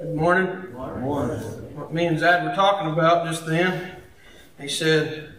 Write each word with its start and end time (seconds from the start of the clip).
Good 0.00 0.14
morning. 0.14 0.72
Morning. 0.72 1.38
What 1.76 1.92
me 1.92 2.06
and 2.06 2.18
Zad 2.18 2.44
were 2.44 2.54
talking 2.54 2.92
about 2.92 3.26
just 3.26 3.46
then, 3.46 3.96
he 4.60 4.68
said, 4.68 5.34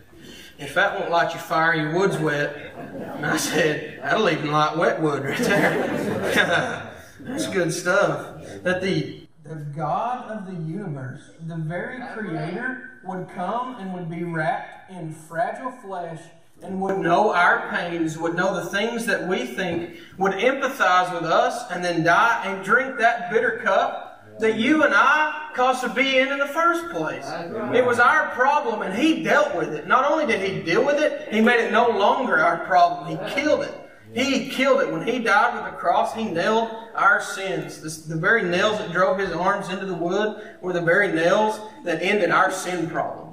if 0.57 0.73
that 0.73 0.99
won't 0.99 1.11
light 1.11 1.33
your 1.33 1.41
fire, 1.41 1.75
your 1.75 1.93
wood's 1.93 2.17
wet. 2.17 2.73
And 3.15 3.25
I 3.25 3.37
said, 3.37 3.99
that'll 4.01 4.29
even 4.29 4.51
light 4.51 4.77
wet 4.77 5.01
wood 5.01 5.23
right 5.23 5.37
there. 5.37 6.91
That's 7.19 7.47
good 7.47 7.73
stuff. 7.73 8.43
That 8.63 8.81
the 8.81 9.21
the 9.43 9.55
God 9.75 10.31
of 10.31 10.47
the 10.47 10.59
universe, 10.63 11.21
the 11.45 11.55
very 11.55 12.01
creator, 12.15 12.99
would 13.03 13.29
come 13.29 13.75
and 13.75 13.93
would 13.93 14.09
be 14.09 14.23
wrapped 14.23 14.89
in 14.91 15.13
fragile 15.13 15.71
flesh 15.71 16.19
and 16.65 16.81
would 16.81 16.97
know 16.97 17.33
our 17.33 17.69
pains, 17.69 18.17
would 18.17 18.35
know 18.35 18.55
the 18.55 18.69
things 18.69 19.05
that 19.05 19.27
we 19.27 19.45
think, 19.45 19.97
would 20.17 20.33
empathize 20.33 21.13
with 21.13 21.29
us, 21.29 21.69
and 21.71 21.83
then 21.83 22.03
die 22.03 22.43
and 22.45 22.63
drink 22.63 22.97
that 22.97 23.31
bitter 23.31 23.61
cup 23.63 24.05
that 24.39 24.55
you 24.55 24.83
and 24.83 24.93
I 24.93 25.49
caused 25.55 25.81
to 25.83 25.89
be 25.89 26.17
in 26.17 26.31
in 26.31 26.39
the 26.39 26.47
first 26.47 26.89
place. 26.89 27.25
It 27.73 27.85
was 27.85 27.99
our 27.99 28.29
problem, 28.29 28.81
and 28.81 28.93
He 28.93 29.23
dealt 29.23 29.55
with 29.55 29.73
it. 29.73 29.87
Not 29.87 30.09
only 30.11 30.25
did 30.25 30.41
He 30.41 30.61
deal 30.61 30.85
with 30.85 31.01
it, 31.01 31.33
He 31.33 31.41
made 31.41 31.59
it 31.59 31.71
no 31.71 31.89
longer 31.89 32.37
our 32.37 32.65
problem. 32.65 33.07
He 33.07 33.33
killed 33.33 33.63
it. 33.63 33.73
He 34.13 34.49
killed 34.49 34.81
it. 34.81 34.91
When 34.91 35.07
He 35.07 35.19
died 35.19 35.55
with 35.55 35.71
the 35.71 35.77
cross, 35.77 36.13
He 36.13 36.25
nailed 36.25 36.69
our 36.95 37.21
sins. 37.21 37.79
The 38.05 38.15
very 38.15 38.43
nails 38.43 38.77
that 38.79 38.91
drove 38.91 39.19
His 39.19 39.31
arms 39.31 39.69
into 39.69 39.85
the 39.85 39.95
wood 39.95 40.57
were 40.61 40.73
the 40.73 40.81
very 40.81 41.13
nails 41.13 41.59
that 41.85 42.01
ended 42.01 42.31
our 42.31 42.51
sin 42.51 42.89
problem. 42.89 43.24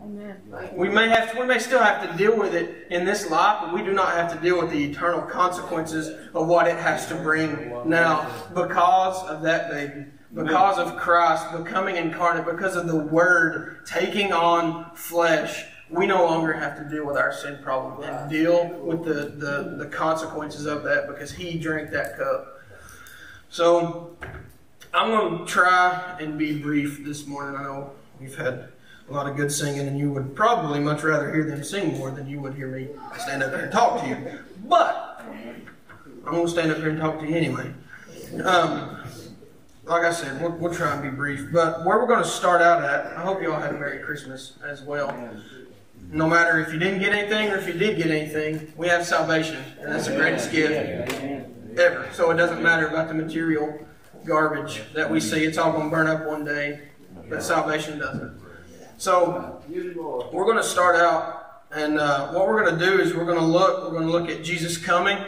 We 0.75 0.91
may 0.91 1.09
have 1.09 1.33
to, 1.33 1.41
we 1.41 1.47
may 1.47 1.59
still 1.59 1.83
have 1.83 2.11
to 2.11 2.17
deal 2.19 2.37
with 2.37 2.55
it 2.55 2.89
in 2.91 3.07
this 3.07 3.31
life, 3.31 3.59
but 3.63 3.73
we 3.73 3.83
do 3.83 3.93
not 3.93 4.13
have 4.13 4.31
to 4.35 4.39
deal 4.39 4.61
with 4.61 4.71
the 4.71 4.85
eternal 4.85 5.23
consequences 5.23 6.09
of 6.35 6.47
what 6.47 6.67
it 6.67 6.77
has 6.77 7.07
to 7.07 7.15
bring 7.15 7.89
now 7.89 8.31
because 8.55 9.23
of 9.29 9.43
that 9.43 9.71
baby, 9.71 10.05
because 10.35 10.79
of 10.79 10.97
Christ 10.99 11.47
becoming 11.53 11.97
incarnate, 11.97 12.45
because 12.45 12.77
of 12.77 12.87
the 12.87 12.99
Word 12.99 13.87
taking 13.87 14.33
on 14.33 14.95
flesh. 14.95 15.65
We 15.89 16.07
no 16.07 16.25
longer 16.25 16.53
have 16.53 16.77
to 16.79 16.85
deal 16.85 17.07
with 17.07 17.17
our 17.17 17.33
sin 17.33 17.59
problem 17.63 18.03
and 18.03 18.31
deal 18.31 18.67
with 18.81 19.05
the, 19.05 19.35
the, 19.37 19.77
the 19.79 19.87
consequences 19.87 20.67
of 20.67 20.85
that 20.85 21.07
because 21.07 21.33
He 21.33 21.59
drank 21.59 21.91
that 21.93 22.19
cup. 22.19 22.61
So 23.49 24.17
I'm 24.93 25.11
going 25.11 25.39
to 25.39 25.45
try 25.51 26.17
and 26.21 26.39
be 26.39 26.59
brief 26.59 27.05
this 27.05 27.27
morning. 27.27 27.57
I 27.57 27.63
know 27.63 27.93
we've 28.21 28.37
had 28.37 28.69
a 29.13 29.15
lot 29.15 29.29
of 29.29 29.37
good 29.37 29.53
singing, 29.53 29.87
and 29.87 29.99
you 29.99 30.11
would 30.11 30.35
probably 30.35 30.81
much 30.81 31.03
rather 31.03 31.33
hear 31.33 31.45
them 31.45 31.63
sing 31.63 31.99
more 31.99 32.11
than 32.11 32.27
you 32.27 32.41
would 32.41 32.55
hear 32.55 32.69
me 32.69 32.89
stand 33.19 33.43
up 33.43 33.51
here 33.51 33.65
and 33.65 33.73
talk 33.73 34.01
to 34.01 34.09
you. 34.09 34.17
But 34.65 35.23
I'm 36.27 36.33
going 36.33 36.47
to 36.47 36.51
stand 36.51 36.71
up 36.71 36.79
here 36.79 36.89
and 36.89 36.99
talk 36.99 37.21
to 37.21 37.27
you 37.27 37.37
anyway. 37.37 37.73
Um, 38.43 39.05
like 39.85 40.05
I 40.05 40.13
said, 40.13 40.41
we'll, 40.41 40.53
we'll 40.53 40.75
try 40.75 40.95
and 40.95 41.03
be 41.03 41.11
brief. 41.11 41.49
But 41.53 41.85
where 41.85 41.99
we're 41.99 42.07
going 42.07 42.23
to 42.23 42.29
start 42.29 42.63
out 42.63 42.83
at, 42.83 43.19
I 43.19 43.21
hope 43.21 43.43
you 43.43 43.53
all 43.53 43.61
had 43.61 43.75
a 43.75 43.79
Merry 43.79 43.99
Christmas 43.99 44.55
as 44.67 44.81
well. 44.83 45.15
No 46.11 46.27
matter 46.27 46.59
if 46.61 46.73
you 46.73 46.79
didn't 46.79 47.01
get 47.01 47.13
anything 47.13 47.51
or 47.51 47.57
if 47.57 47.67
you 47.67 47.75
did 47.75 47.99
get 47.99 48.11
anything, 48.11 48.73
we 48.77 48.89
have 48.89 49.05
salvation, 49.05 49.63
and 49.81 49.93
that's 49.93 50.07
the 50.07 50.17
greatest 50.17 50.51
gift 50.51 51.13
ever. 51.79 52.09
So 52.13 52.31
it 52.31 52.37
doesn't 52.37 52.63
matter 52.63 52.89
about 52.89 53.09
the 53.09 53.15
material 53.15 53.79
garbage 54.25 54.83
that 54.95 55.11
we 55.11 55.21
see. 55.21 55.45
It's 55.45 55.59
all 55.59 55.73
going 55.73 55.91
to 55.91 55.91
burn 55.91 56.07
up 56.07 56.27
one 56.27 56.45
day, 56.45 56.81
but 57.29 57.43
salvation 57.43 57.99
doesn't. 57.99 58.42
So 59.03 59.61
we're 59.69 60.45
going 60.45 60.59
to 60.59 60.63
start 60.63 60.95
out, 60.95 61.65
and 61.73 61.99
uh, 61.99 62.29
what 62.29 62.47
we're 62.47 62.63
going 62.63 62.79
to 62.79 62.87
do 62.87 63.01
is 63.01 63.13
we're 63.13 63.25
going 63.25 63.41
to 63.41 63.45
look. 63.45 63.83
We're 63.83 63.99
going 63.99 64.07
to 64.07 64.13
look 64.13 64.29
at 64.29 64.45
Jesus 64.45 64.77
coming. 64.79 65.19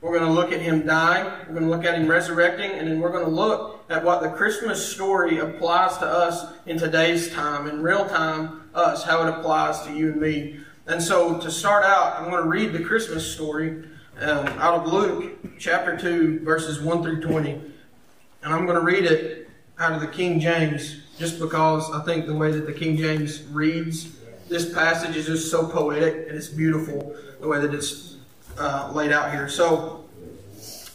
We're 0.00 0.18
going 0.18 0.28
to 0.28 0.32
look 0.32 0.50
at 0.50 0.60
him 0.60 0.84
dying. 0.84 1.26
We're 1.46 1.54
going 1.54 1.62
to 1.62 1.70
look 1.70 1.84
at 1.84 1.94
him 1.94 2.08
resurrecting, 2.08 2.72
and 2.72 2.88
then 2.88 2.98
we're 2.98 3.12
going 3.12 3.24
to 3.24 3.30
look 3.30 3.84
at 3.88 4.02
what 4.02 4.20
the 4.20 4.30
Christmas 4.30 4.84
story 4.84 5.38
applies 5.38 5.96
to 5.98 6.06
us 6.06 6.44
in 6.66 6.76
today's 6.76 7.30
time, 7.30 7.68
in 7.68 7.84
real 7.84 8.04
time, 8.04 8.68
us, 8.74 9.04
how 9.04 9.24
it 9.24 9.28
applies 9.32 9.80
to 9.82 9.94
you 9.94 10.10
and 10.10 10.20
me. 10.20 10.58
And 10.88 11.00
so 11.00 11.38
to 11.38 11.52
start 11.52 11.84
out, 11.84 12.20
I'm 12.20 12.32
going 12.32 12.42
to 12.42 12.48
read 12.48 12.72
the 12.72 12.82
Christmas 12.82 13.24
story 13.24 13.84
um, 14.20 14.48
out 14.58 14.84
of 14.84 14.92
Luke 14.92 15.38
chapter 15.56 15.96
2, 15.96 16.40
verses 16.40 16.80
1 16.80 17.04
through 17.04 17.20
20. 17.20 17.52
And 17.52 18.52
I'm 18.52 18.66
going 18.66 18.76
to 18.76 18.84
read 18.84 19.04
it 19.04 19.48
out 19.78 19.92
of 19.92 20.00
the 20.00 20.08
King 20.08 20.40
James 20.40 21.02
just 21.20 21.38
because 21.38 21.90
I 21.90 22.00
think 22.00 22.24
the 22.24 22.34
way 22.34 22.50
that 22.50 22.64
the 22.64 22.72
King 22.72 22.96
James 22.96 23.42
reads 23.48 24.08
this 24.48 24.72
passage 24.72 25.16
is 25.16 25.26
just 25.26 25.50
so 25.50 25.68
poetic 25.68 26.26
and 26.26 26.36
it's 26.36 26.48
beautiful 26.48 27.14
the 27.42 27.46
way 27.46 27.60
that 27.60 27.74
it's 27.74 28.16
uh, 28.58 28.90
laid 28.94 29.12
out 29.12 29.30
here. 29.30 29.46
So 29.46 30.06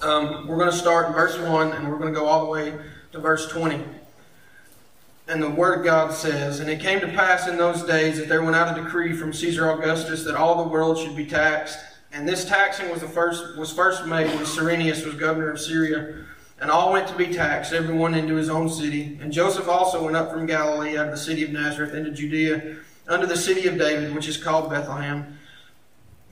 um, 0.02 0.48
we're 0.48 0.58
going 0.58 0.72
to 0.72 0.76
start 0.76 1.08
in 1.08 1.14
verse 1.14 1.38
1 1.38 1.74
and 1.74 1.88
we're 1.88 2.00
going 2.00 2.12
to 2.12 2.20
go 2.20 2.26
all 2.26 2.44
the 2.44 2.50
way 2.50 2.74
to 3.12 3.20
verse 3.20 3.48
20. 3.50 3.84
And 5.28 5.44
the 5.44 5.50
Word 5.50 5.80
of 5.80 5.86
God 5.86 6.12
says, 6.12 6.60
And 6.60 6.72
it 6.72 6.80
came 6.80 7.00
to 7.02 7.08
pass 7.08 7.48
in 7.48 7.58
those 7.58 7.84
days 7.84 8.18
that 8.18 8.28
there 8.28 8.42
went 8.42 8.56
out 8.56 8.76
a 8.76 8.82
decree 8.82 9.16
from 9.16 9.32
Caesar 9.32 9.70
Augustus 9.70 10.24
that 10.24 10.36
all 10.36 10.64
the 10.64 10.70
world 10.70 10.98
should 10.98 11.16
be 11.16 11.28
taxed. 11.28 11.78
And 12.12 12.28
this 12.28 12.46
taxing 12.46 12.90
was 12.90 13.02
the 13.02 13.08
first 13.08 13.58
was 13.58 13.72
first 13.72 14.08
made 14.08 14.28
when 14.28 14.46
Cyrenius 14.46 15.06
was 15.06 15.14
governor 15.14 15.52
of 15.52 15.60
Syria. 15.60 16.26
And 16.60 16.72
all 16.72 16.94
went 16.94 17.08
to 17.10 17.16
be 17.16 17.28
taxed, 17.28 17.74
everyone 17.74 18.14
into 18.14 18.36
his 18.36 18.50
own 18.50 18.70
city. 18.70 19.20
And 19.22 19.32
Joseph 19.32 19.68
also 19.68 20.04
went 20.04 20.16
up 20.16 20.32
from 20.32 20.46
Galilee 20.46 20.98
out 20.98 21.08
of 21.08 21.12
the 21.12 21.18
city 21.18 21.44
of 21.44 21.52
Nazareth 21.52 21.94
into 21.94 22.12
Judea, 22.12 22.78
unto 23.08 23.28
the 23.28 23.36
city 23.36 23.68
of 23.68 23.78
David, 23.78 24.16
which 24.16 24.28
is 24.28 24.38
called 24.38 24.70
Bethlehem, 24.70 25.38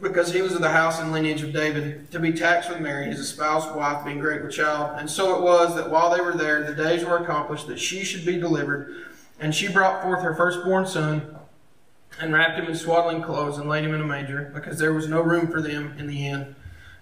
because 0.01 0.33
he 0.33 0.41
was 0.41 0.53
of 0.53 0.61
the 0.61 0.69
house 0.69 0.99
and 0.99 1.11
lineage 1.11 1.43
of 1.43 1.53
David, 1.53 2.09
to 2.11 2.19
be 2.19 2.31
taxed 2.31 2.69
with 2.69 2.79
Mary, 2.79 3.05
his 3.07 3.19
espoused 3.19 3.75
wife, 3.75 4.03
being 4.05 4.19
great 4.19 4.41
with 4.41 4.53
child. 4.53 4.97
And 4.97 5.09
so 5.09 5.35
it 5.35 5.41
was 5.41 5.75
that 5.75 5.91
while 5.91 6.09
they 6.09 6.21
were 6.21 6.33
there, 6.33 6.63
the 6.63 6.73
days 6.73 7.05
were 7.05 7.17
accomplished 7.17 7.67
that 7.67 7.79
she 7.79 8.03
should 8.03 8.25
be 8.25 8.39
delivered. 8.39 8.95
And 9.39 9.53
she 9.53 9.67
brought 9.67 10.01
forth 10.01 10.21
her 10.23 10.35
firstborn 10.35 10.87
son, 10.87 11.35
and 12.19 12.33
wrapped 12.33 12.59
him 12.59 12.67
in 12.67 12.75
swaddling 12.75 13.23
clothes, 13.23 13.57
and 13.57 13.69
laid 13.69 13.83
him 13.83 13.93
in 13.93 14.01
a 14.01 14.05
manger, 14.05 14.51
because 14.53 14.79
there 14.79 14.93
was 14.93 15.09
no 15.09 15.21
room 15.21 15.47
for 15.47 15.61
them 15.61 15.95
in 15.97 16.07
the 16.07 16.27
inn. 16.27 16.55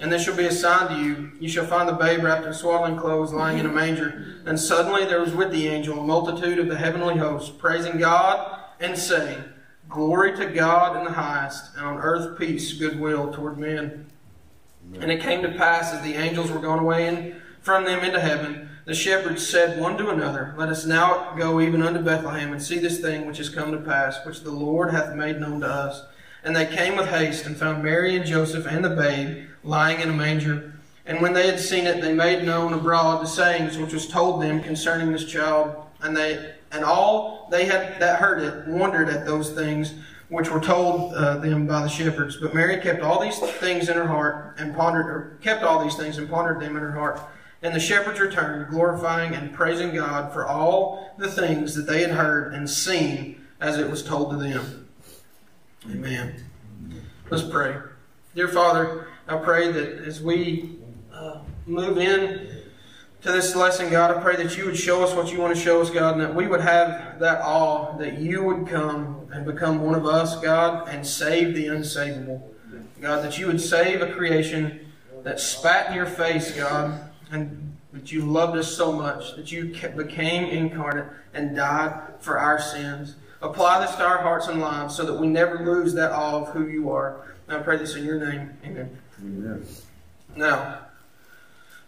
And 0.00 0.12
this 0.12 0.22
shall 0.22 0.36
be 0.36 0.46
a 0.46 0.52
sign 0.52 0.88
to 0.88 1.04
you. 1.04 1.32
You 1.40 1.48
shall 1.48 1.66
find 1.66 1.88
the 1.88 1.92
babe 1.92 2.22
wrapped 2.22 2.46
in 2.46 2.54
swaddling 2.54 2.96
clothes, 2.96 3.32
lying 3.32 3.58
in 3.58 3.66
a 3.66 3.72
manger. 3.72 4.42
And 4.46 4.58
suddenly 4.58 5.04
there 5.04 5.20
was 5.20 5.34
with 5.34 5.50
the 5.50 5.66
angel 5.66 5.98
a 5.98 6.04
multitude 6.04 6.60
of 6.60 6.68
the 6.68 6.76
heavenly 6.76 7.16
hosts, 7.16 7.50
praising 7.50 7.98
God 7.98 8.60
and 8.80 8.96
saying, 8.96 9.42
Glory 9.88 10.36
to 10.36 10.46
God 10.46 10.98
in 10.98 11.04
the 11.04 11.12
highest, 11.12 11.74
and 11.76 11.84
on 11.84 11.96
earth 11.98 12.38
peace, 12.38 12.74
goodwill 12.74 13.32
toward 13.32 13.58
men. 13.58 14.06
And 15.00 15.10
it 15.10 15.22
came 15.22 15.42
to 15.42 15.48
pass 15.48 15.92
as 15.92 16.02
the 16.02 16.14
angels 16.14 16.50
were 16.50 16.60
gone 16.60 16.78
away 16.78 17.08
in, 17.08 17.40
from 17.60 17.84
them 17.84 18.04
into 18.04 18.20
heaven, 18.20 18.68
the 18.84 18.94
shepherds 18.94 19.46
said 19.46 19.78
one 19.78 19.98
to 19.98 20.08
another, 20.08 20.54
Let 20.56 20.70
us 20.70 20.86
now 20.86 21.34
go 21.36 21.60
even 21.60 21.82
unto 21.82 22.00
Bethlehem, 22.00 22.52
and 22.52 22.62
see 22.62 22.78
this 22.78 23.00
thing 23.00 23.26
which 23.26 23.40
is 23.40 23.50
come 23.50 23.72
to 23.72 23.78
pass, 23.78 24.24
which 24.24 24.40
the 24.40 24.50
Lord 24.50 24.90
hath 24.90 25.14
made 25.14 25.40
known 25.40 25.60
to 25.60 25.66
us. 25.66 26.04
And 26.44 26.54
they 26.54 26.66
came 26.66 26.96
with 26.96 27.08
haste, 27.08 27.46
and 27.46 27.56
found 27.56 27.82
Mary 27.82 28.16
and 28.16 28.24
Joseph 28.24 28.66
and 28.66 28.84
the 28.84 28.90
babe 28.90 29.46
lying 29.64 30.00
in 30.00 30.10
a 30.10 30.12
manger. 30.12 30.72
And 31.04 31.20
when 31.20 31.32
they 31.32 31.46
had 31.46 31.58
seen 31.58 31.86
it, 31.86 32.00
they 32.00 32.14
made 32.14 32.44
known 32.44 32.74
abroad 32.74 33.22
the 33.22 33.26
sayings 33.26 33.78
which 33.78 33.92
was 33.92 34.06
told 34.06 34.42
them 34.42 34.62
concerning 34.62 35.10
this 35.10 35.24
child. 35.24 35.86
And 36.00 36.16
they 36.16 36.54
and 36.70 36.84
all 36.84 37.48
they 37.50 37.64
had 37.64 37.98
that 38.00 38.20
heard 38.20 38.42
it 38.42 38.68
wondered 38.68 39.08
at 39.08 39.24
those 39.24 39.50
things 39.50 39.94
which 40.28 40.50
were 40.50 40.60
told 40.60 41.14
uh, 41.14 41.38
them 41.38 41.66
by 41.66 41.82
the 41.82 41.88
shepherds. 41.88 42.36
But 42.36 42.54
Mary 42.54 42.78
kept 42.78 43.00
all 43.00 43.20
these 43.20 43.38
things 43.38 43.88
in 43.88 43.96
her 43.96 44.06
heart 44.06 44.56
and 44.58 44.76
pondered, 44.76 45.06
or 45.06 45.38
kept 45.40 45.62
all 45.62 45.82
these 45.82 45.96
things 45.96 46.18
and 46.18 46.28
pondered 46.28 46.60
them 46.60 46.76
in 46.76 46.82
her 46.82 46.92
heart. 46.92 47.20
And 47.62 47.74
the 47.74 47.80
shepherds 47.80 48.20
returned, 48.20 48.70
glorifying 48.70 49.34
and 49.34 49.52
praising 49.52 49.94
God 49.94 50.32
for 50.32 50.46
all 50.46 51.14
the 51.18 51.30
things 51.30 51.74
that 51.74 51.86
they 51.86 52.02
had 52.02 52.12
heard 52.12 52.52
and 52.54 52.68
seen 52.68 53.46
as 53.60 53.78
it 53.78 53.90
was 53.90 54.02
told 54.02 54.30
to 54.30 54.36
them. 54.36 54.77
Amen. 55.90 56.44
Let's 57.30 57.42
pray. 57.42 57.76
Dear 58.34 58.48
Father, 58.48 59.08
I 59.26 59.36
pray 59.38 59.72
that 59.72 60.04
as 60.06 60.20
we 60.20 60.78
uh, 61.12 61.40
move 61.66 61.96
in 61.96 62.62
to 63.22 63.32
this 63.32 63.56
lesson, 63.56 63.90
God, 63.90 64.14
I 64.14 64.20
pray 64.20 64.36
that 64.36 64.56
you 64.56 64.66
would 64.66 64.76
show 64.76 65.02
us 65.02 65.14
what 65.14 65.32
you 65.32 65.38
want 65.38 65.56
to 65.56 65.60
show 65.60 65.80
us, 65.80 65.90
God, 65.90 66.14
and 66.14 66.20
that 66.20 66.34
we 66.34 66.46
would 66.46 66.60
have 66.60 67.18
that 67.20 67.40
awe 67.40 67.96
that 67.96 68.18
you 68.18 68.44
would 68.44 68.68
come 68.68 69.26
and 69.32 69.46
become 69.46 69.80
one 69.80 69.94
of 69.94 70.04
us, 70.04 70.38
God, 70.40 70.88
and 70.88 71.06
save 71.06 71.54
the 71.54 71.66
unsavable. 71.66 72.42
God, 73.00 73.24
that 73.24 73.38
you 73.38 73.46
would 73.46 73.60
save 73.60 74.02
a 74.02 74.12
creation 74.12 74.92
that 75.22 75.40
spat 75.40 75.88
in 75.88 75.94
your 75.94 76.06
face, 76.06 76.54
God, 76.54 77.10
and 77.30 77.76
that 77.92 78.12
you 78.12 78.22
loved 78.22 78.58
us 78.58 78.70
so 78.76 78.92
much 78.92 79.36
that 79.36 79.50
you 79.50 79.74
became 79.96 80.50
incarnate 80.50 81.06
and 81.32 81.56
died 81.56 82.14
for 82.20 82.38
our 82.38 82.60
sins. 82.60 83.16
Apply 83.40 83.86
this 83.86 83.94
to 83.96 84.04
our 84.04 84.18
hearts 84.18 84.48
and 84.48 84.60
lives 84.60 84.96
so 84.96 85.04
that 85.04 85.14
we 85.14 85.28
never 85.28 85.64
lose 85.64 85.94
that 85.94 86.10
awe 86.10 86.42
of 86.42 86.48
who 86.48 86.66
you 86.66 86.90
are. 86.90 87.36
And 87.46 87.56
I 87.56 87.60
pray 87.62 87.76
this 87.76 87.94
in 87.94 88.04
your 88.04 88.18
name. 88.18 88.50
Amen. 88.64 88.98
Amen. 89.20 89.66
Now, 90.36 90.80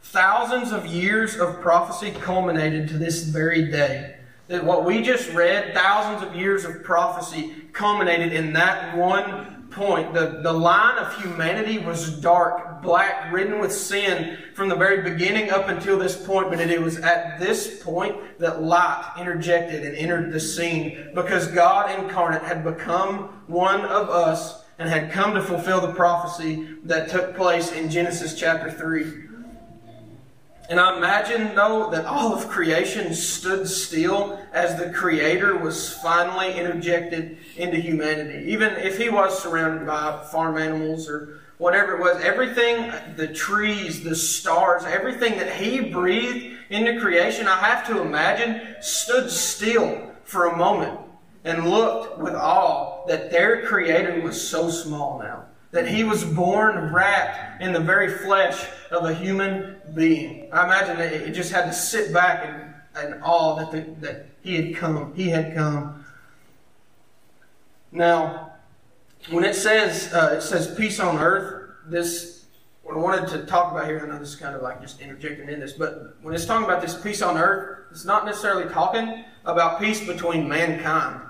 thousands 0.03 0.73
of 0.73 0.87
years 0.87 1.37
of 1.37 1.61
prophecy 1.61 2.13
culminated 2.13 2.89
to 2.89 2.99
this 2.99 3.25
very 3.25 3.71
day. 3.71 4.17
That 4.47 4.65
what 4.65 4.85
we 4.85 5.03
just 5.03 5.33
read, 5.33 5.75
thousands 5.75 6.29
of 6.29 6.37
years 6.37 6.65
of 6.65 6.83
prophecy 6.83 7.55
culminated 7.73 8.33
in 8.33 8.53
that 8.55 8.97
one 8.97 9.69
point. 9.71 10.13
The, 10.13 10.41
the 10.43 10.53
line 10.53 10.99
of 10.99 11.17
humanity 11.23 11.79
was 11.79 12.21
dark, 12.21 12.70
black, 12.83 13.33
ridden 13.33 13.59
with 13.59 13.73
sin 13.73 14.39
from 14.55 14.69
the 14.69 14.77
very 14.77 15.03
beginning 15.03 15.51
up 15.51 15.69
until 15.69 15.99
this 15.99 16.17
point. 16.17 16.51
But 16.51 16.61
it 16.61 16.81
was 16.81 16.99
at 16.99 17.39
this 17.39 17.83
point 17.83 18.39
that 18.39 18.63
light 18.63 19.15
interjected 19.19 19.85
and 19.85 19.97
entered 19.97 20.33
the 20.33 20.41
scene 20.41 21.11
because 21.15 21.47
God 21.49 21.99
incarnate 21.99 22.43
had 22.43 22.65
become 22.65 23.43
one 23.47 23.81
of 23.83 24.09
us 24.09 24.65
and 24.79 24.89
had 24.89 25.13
come 25.13 25.35
to 25.35 25.43
fulfill 25.43 25.81
the 25.81 25.93
prophecy 25.93 26.77
that 26.85 27.11
took 27.11 27.37
place 27.37 27.71
in 27.73 27.91
Genesis 27.91 28.39
chapter 28.39 28.71
3. 28.71 29.29
And 30.71 30.79
I 30.79 30.97
imagine, 30.97 31.57
though, 31.57 31.91
that 31.91 32.05
all 32.05 32.33
of 32.33 32.49
creation 32.49 33.13
stood 33.13 33.67
still 33.67 34.41
as 34.53 34.79
the 34.79 34.91
Creator 34.91 35.59
was 35.59 35.93
finally 35.93 36.57
interjected 36.57 37.39
into 37.57 37.77
humanity. 37.77 38.53
Even 38.53 38.75
if 38.77 38.97
He 38.97 39.09
was 39.09 39.43
surrounded 39.43 39.85
by 39.85 40.25
farm 40.31 40.57
animals 40.57 41.09
or 41.09 41.40
whatever 41.61 41.97
it 41.97 42.01
was, 42.01 42.23
everything, 42.23 42.91
the 43.17 43.29
trees, 43.29 44.03
the 44.03 44.17
stars, 44.17 44.83
everything 44.85 45.39
that 45.39 45.53
He 45.55 45.81
breathed 45.81 46.57
into 46.71 46.99
creation, 46.99 47.47
I 47.47 47.59
have 47.59 47.87
to 47.89 48.01
imagine, 48.01 48.77
stood 48.81 49.31
still 49.31 50.11
for 50.25 50.47
a 50.47 50.57
moment 50.57 50.99
and 51.45 51.69
looked 51.69 52.19
with 52.19 52.35
awe 52.35 53.07
that 53.09 53.31
their 53.31 53.67
Creator 53.67 54.23
was 54.23 54.49
so 54.49 54.71
small 54.71 55.19
now 55.19 55.45
that 55.71 55.87
he 55.87 56.03
was 56.03 56.25
born 56.25 56.93
wrapped 56.93 57.63
in 57.63 57.73
the 57.73 57.81
very 57.81 58.11
flesh 58.11 58.67
of 58.91 59.05
a 59.05 59.15
human 59.15 59.77
being. 59.95 60.49
I 60.53 60.65
imagine 60.65 60.97
that 60.97 61.13
it 61.13 61.33
just 61.33 61.53
had 61.53 61.67
to 61.67 61.73
sit 61.73 62.13
back 62.13 62.75
and, 62.97 63.13
and 63.13 63.23
awe 63.23 63.57
that, 63.57 63.71
the, 63.71 64.07
that 64.07 64.27
he 64.43 64.57
had 64.57 64.75
come. 64.75 65.15
He 65.15 65.29
had 65.29 65.55
come. 65.55 66.05
Now, 67.93 68.50
when 69.29 69.45
it 69.45 69.55
says 69.55 70.13
uh, 70.13 70.35
it 70.39 70.41
says 70.41 70.75
peace 70.75 70.99
on 70.99 71.19
earth, 71.19 71.75
this 71.87 72.47
what 72.83 72.97
I 72.97 72.99
wanted 72.99 73.29
to 73.29 73.47
talk 73.47 73.73
about 73.73 73.87
here, 73.87 74.01
I 74.05 74.09
know 74.09 74.19
this 74.19 74.31
is 74.31 74.37
kind 74.37 74.57
of 74.57 74.63
like 74.63 74.81
just 74.81 75.01
interjecting 75.01 75.49
in 75.49 75.61
this, 75.61 75.75
but 75.75 76.17
when 76.23 76.35
it's 76.35 76.47
talking 76.47 76.65
about 76.65 76.81
this 76.81 77.01
peace 77.01 77.23
on 77.23 77.37
earth, 77.37 77.87
it's 77.91 78.05
not 78.05 78.25
necessarily 78.25 78.69
talking 78.73 79.25
about 79.45 79.79
peace 79.79 80.05
between 80.05 80.49
mankind 80.49 81.21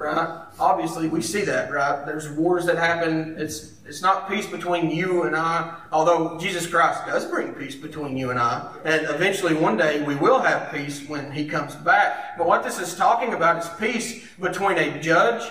right? 0.00 0.46
Obviously, 0.58 1.08
we 1.08 1.20
see 1.20 1.42
that, 1.42 1.70
right? 1.70 2.04
There's 2.06 2.30
wars 2.30 2.64
that 2.66 2.78
happen. 2.78 3.36
It's 3.38 3.74
it's 3.86 4.02
not 4.02 4.28
peace 4.28 4.46
between 4.46 4.90
you 4.90 5.24
and 5.24 5.36
I, 5.36 5.76
although 5.92 6.38
Jesus 6.38 6.66
Christ 6.66 7.06
does 7.06 7.24
bring 7.26 7.54
peace 7.54 7.74
between 7.74 8.16
you 8.16 8.30
and 8.30 8.38
I, 8.38 8.72
and 8.84 9.06
eventually 9.10 9.54
one 9.54 9.76
day 9.76 10.02
we 10.02 10.14
will 10.16 10.40
have 10.40 10.72
peace 10.72 11.06
when 11.08 11.30
He 11.30 11.46
comes 11.46 11.74
back. 11.76 12.38
But 12.38 12.46
what 12.46 12.62
this 12.62 12.78
is 12.80 12.96
talking 12.96 13.34
about 13.34 13.62
is 13.62 13.70
peace 13.78 14.26
between 14.40 14.78
a 14.78 15.00
judge 15.00 15.50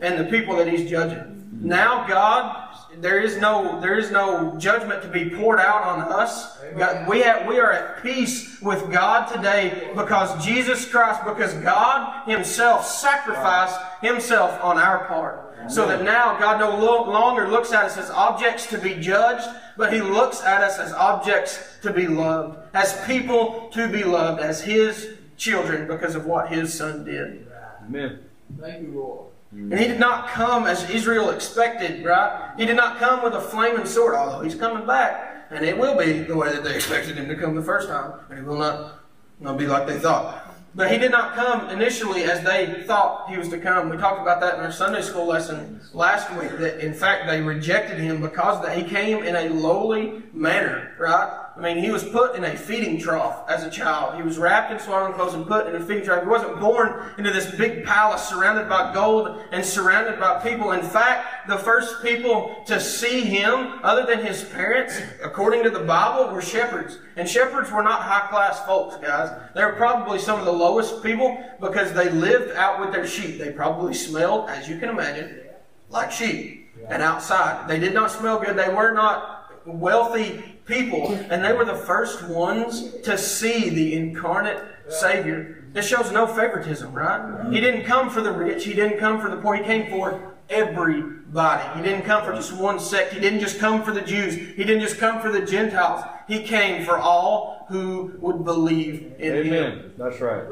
and 0.00 0.18
the 0.18 0.30
people 0.30 0.56
that 0.56 0.68
He's 0.68 0.88
judging. 0.88 1.32
Now, 1.62 2.06
God 2.06 2.66
there 3.00 3.20
is 3.20 3.36
no 3.36 3.80
there 3.80 3.98
is 3.98 4.10
no 4.10 4.56
judgment 4.58 5.02
to 5.02 5.08
be 5.08 5.30
poured 5.30 5.60
out 5.60 5.82
on 5.82 6.00
us. 6.00 6.58
God, 6.76 7.06
we 7.08 7.20
have, 7.20 7.46
we 7.46 7.58
are 7.58 7.72
at 7.72 8.02
peace 8.02 8.60
with 8.60 8.90
God 8.90 9.26
today 9.26 9.90
because 9.94 10.44
Jesus 10.44 10.88
Christ, 10.88 11.20
because 11.24 11.52
God 11.54 12.26
Himself 12.28 12.86
sacrificed 12.86 13.78
Himself 14.00 14.58
on 14.62 14.78
our 14.78 15.04
part. 15.06 15.42
So 15.68 15.86
that 15.88 16.04
now 16.04 16.38
God 16.38 16.60
no 16.60 16.78
longer 16.78 17.48
looks 17.48 17.72
at 17.72 17.84
us 17.86 17.96
as 17.96 18.08
objects 18.10 18.66
to 18.68 18.78
be 18.78 18.94
judged, 18.94 19.48
but 19.76 19.92
He 19.92 20.00
looks 20.00 20.42
at 20.42 20.62
us 20.62 20.78
as 20.78 20.92
objects 20.92 21.78
to 21.82 21.92
be 21.92 22.06
loved, 22.06 22.58
as 22.72 23.04
people 23.04 23.68
to 23.72 23.88
be 23.88 24.04
loved, 24.04 24.40
as 24.40 24.62
His 24.62 25.16
children 25.36 25.88
because 25.88 26.14
of 26.14 26.24
what 26.24 26.52
His 26.52 26.72
Son 26.72 27.04
did. 27.04 27.46
Amen. 27.84 28.20
Thank 28.60 28.82
you, 28.82 28.92
Lord. 28.94 29.26
And 29.56 29.78
he 29.78 29.86
did 29.86 29.98
not 29.98 30.28
come 30.28 30.66
as 30.66 30.88
Israel 30.90 31.30
expected, 31.30 32.04
right? 32.04 32.52
He 32.58 32.66
did 32.66 32.76
not 32.76 32.98
come 32.98 33.24
with 33.24 33.32
a 33.32 33.40
flaming 33.40 33.86
sword, 33.86 34.14
although 34.14 34.42
he's 34.42 34.54
coming 34.54 34.86
back. 34.86 35.46
And 35.50 35.64
it 35.64 35.78
will 35.78 35.96
be 35.96 36.20
the 36.24 36.36
way 36.36 36.52
that 36.52 36.62
they 36.62 36.74
expected 36.74 37.16
him 37.16 37.26
to 37.28 37.34
come 37.36 37.54
the 37.54 37.62
first 37.62 37.88
time. 37.88 38.12
And 38.28 38.38
it 38.38 38.44
will 38.44 38.58
not, 38.58 39.00
not 39.40 39.56
be 39.56 39.66
like 39.66 39.86
they 39.86 39.98
thought. 39.98 40.42
But 40.74 40.92
he 40.92 40.98
did 40.98 41.10
not 41.10 41.34
come 41.34 41.70
initially 41.70 42.24
as 42.24 42.44
they 42.44 42.82
thought 42.86 43.30
he 43.30 43.38
was 43.38 43.48
to 43.48 43.58
come. 43.58 43.88
We 43.88 43.96
talked 43.96 44.20
about 44.20 44.42
that 44.42 44.58
in 44.58 44.60
our 44.60 44.70
Sunday 44.70 45.00
school 45.00 45.26
lesson 45.26 45.80
last 45.94 46.30
week. 46.38 46.50
That 46.58 46.80
in 46.84 46.92
fact 46.92 47.26
they 47.26 47.40
rejected 47.40 47.98
him 47.98 48.20
because 48.20 48.68
he 48.76 48.82
came 48.82 49.24
in 49.24 49.36
a 49.36 49.48
lowly 49.48 50.22
manner, 50.34 50.92
right? 50.98 51.45
I 51.56 51.60
mean, 51.60 51.82
he 51.82 51.90
was 51.90 52.04
put 52.04 52.36
in 52.36 52.44
a 52.44 52.54
feeding 52.54 52.98
trough 52.98 53.48
as 53.48 53.64
a 53.64 53.70
child. 53.70 54.16
He 54.16 54.22
was 54.22 54.36
wrapped 54.36 54.70
in 54.70 54.78
swaddling 54.78 55.14
clothes 55.14 55.32
and 55.32 55.46
put 55.46 55.66
in 55.66 55.74
a 55.74 55.80
feeding 55.80 56.04
trough. 56.04 56.22
He 56.22 56.28
wasn't 56.28 56.60
born 56.60 57.14
into 57.16 57.32
this 57.32 57.50
big 57.54 57.82
palace 57.82 58.28
surrounded 58.28 58.68
by 58.68 58.92
gold 58.92 59.40
and 59.52 59.64
surrounded 59.64 60.20
by 60.20 60.38
people. 60.42 60.72
In 60.72 60.82
fact, 60.82 61.48
the 61.48 61.56
first 61.56 62.02
people 62.02 62.62
to 62.66 62.78
see 62.78 63.22
him, 63.22 63.80
other 63.82 64.04
than 64.04 64.22
his 64.22 64.44
parents, 64.44 65.00
according 65.22 65.62
to 65.62 65.70
the 65.70 65.80
Bible, 65.80 66.30
were 66.30 66.42
shepherds. 66.42 66.98
And 67.16 67.26
shepherds 67.26 67.70
were 67.70 67.82
not 67.82 68.02
high 68.02 68.28
class 68.28 68.62
folks, 68.66 68.96
guys. 68.96 69.30
They 69.54 69.64
were 69.64 69.72
probably 69.72 70.18
some 70.18 70.38
of 70.38 70.44
the 70.44 70.52
lowest 70.52 71.02
people 71.02 71.42
because 71.58 71.94
they 71.94 72.10
lived 72.10 72.54
out 72.54 72.80
with 72.80 72.92
their 72.92 73.06
sheep. 73.06 73.38
They 73.38 73.52
probably 73.52 73.94
smelled, 73.94 74.50
as 74.50 74.68
you 74.68 74.78
can 74.78 74.90
imagine, 74.90 75.40
like 75.88 76.12
sheep 76.12 76.68
and 76.90 77.02
outside. 77.02 77.66
They 77.66 77.78
did 77.78 77.94
not 77.94 78.10
smell 78.10 78.38
good. 78.38 78.58
They 78.58 78.68
were 78.68 78.92
not 78.92 79.52
wealthy 79.64 80.55
people, 80.66 81.12
and 81.30 81.44
they 81.44 81.52
were 81.52 81.64
the 81.64 81.74
first 81.74 82.26
ones 82.28 82.92
to 83.02 83.16
see 83.16 83.70
the 83.70 83.94
incarnate 83.94 84.62
Savior. 84.88 85.64
This 85.72 85.86
shows 85.86 86.12
no 86.12 86.26
favoritism, 86.26 86.92
right? 86.92 87.52
He 87.52 87.60
didn't 87.60 87.84
come 87.84 88.10
for 88.10 88.20
the 88.20 88.32
rich, 88.32 88.64
he 88.64 88.74
didn't 88.74 88.98
come 88.98 89.20
for 89.20 89.30
the 89.30 89.36
poor, 89.36 89.56
he 89.56 89.62
came 89.62 89.90
for 89.90 90.34
everybody. 90.48 91.78
He 91.78 91.84
didn't 91.84 92.04
come 92.04 92.24
for 92.24 92.32
just 92.34 92.52
one 92.52 92.78
sect, 92.78 93.12
he 93.12 93.20
didn't 93.20 93.40
just 93.40 93.58
come 93.58 93.82
for 93.82 93.92
the 93.92 94.00
Jews, 94.00 94.34
he 94.34 94.64
didn't 94.64 94.80
just 94.80 94.98
come 94.98 95.20
for 95.20 95.30
the 95.30 95.44
Gentiles. 95.44 96.04
He 96.28 96.42
came 96.42 96.84
for 96.84 96.98
all 96.98 97.66
who 97.68 98.12
would 98.18 98.44
believe 98.44 99.14
in 99.18 99.32
Amen. 99.32 99.72
him. 99.78 99.92
That's 99.96 100.20
right. 100.20 100.44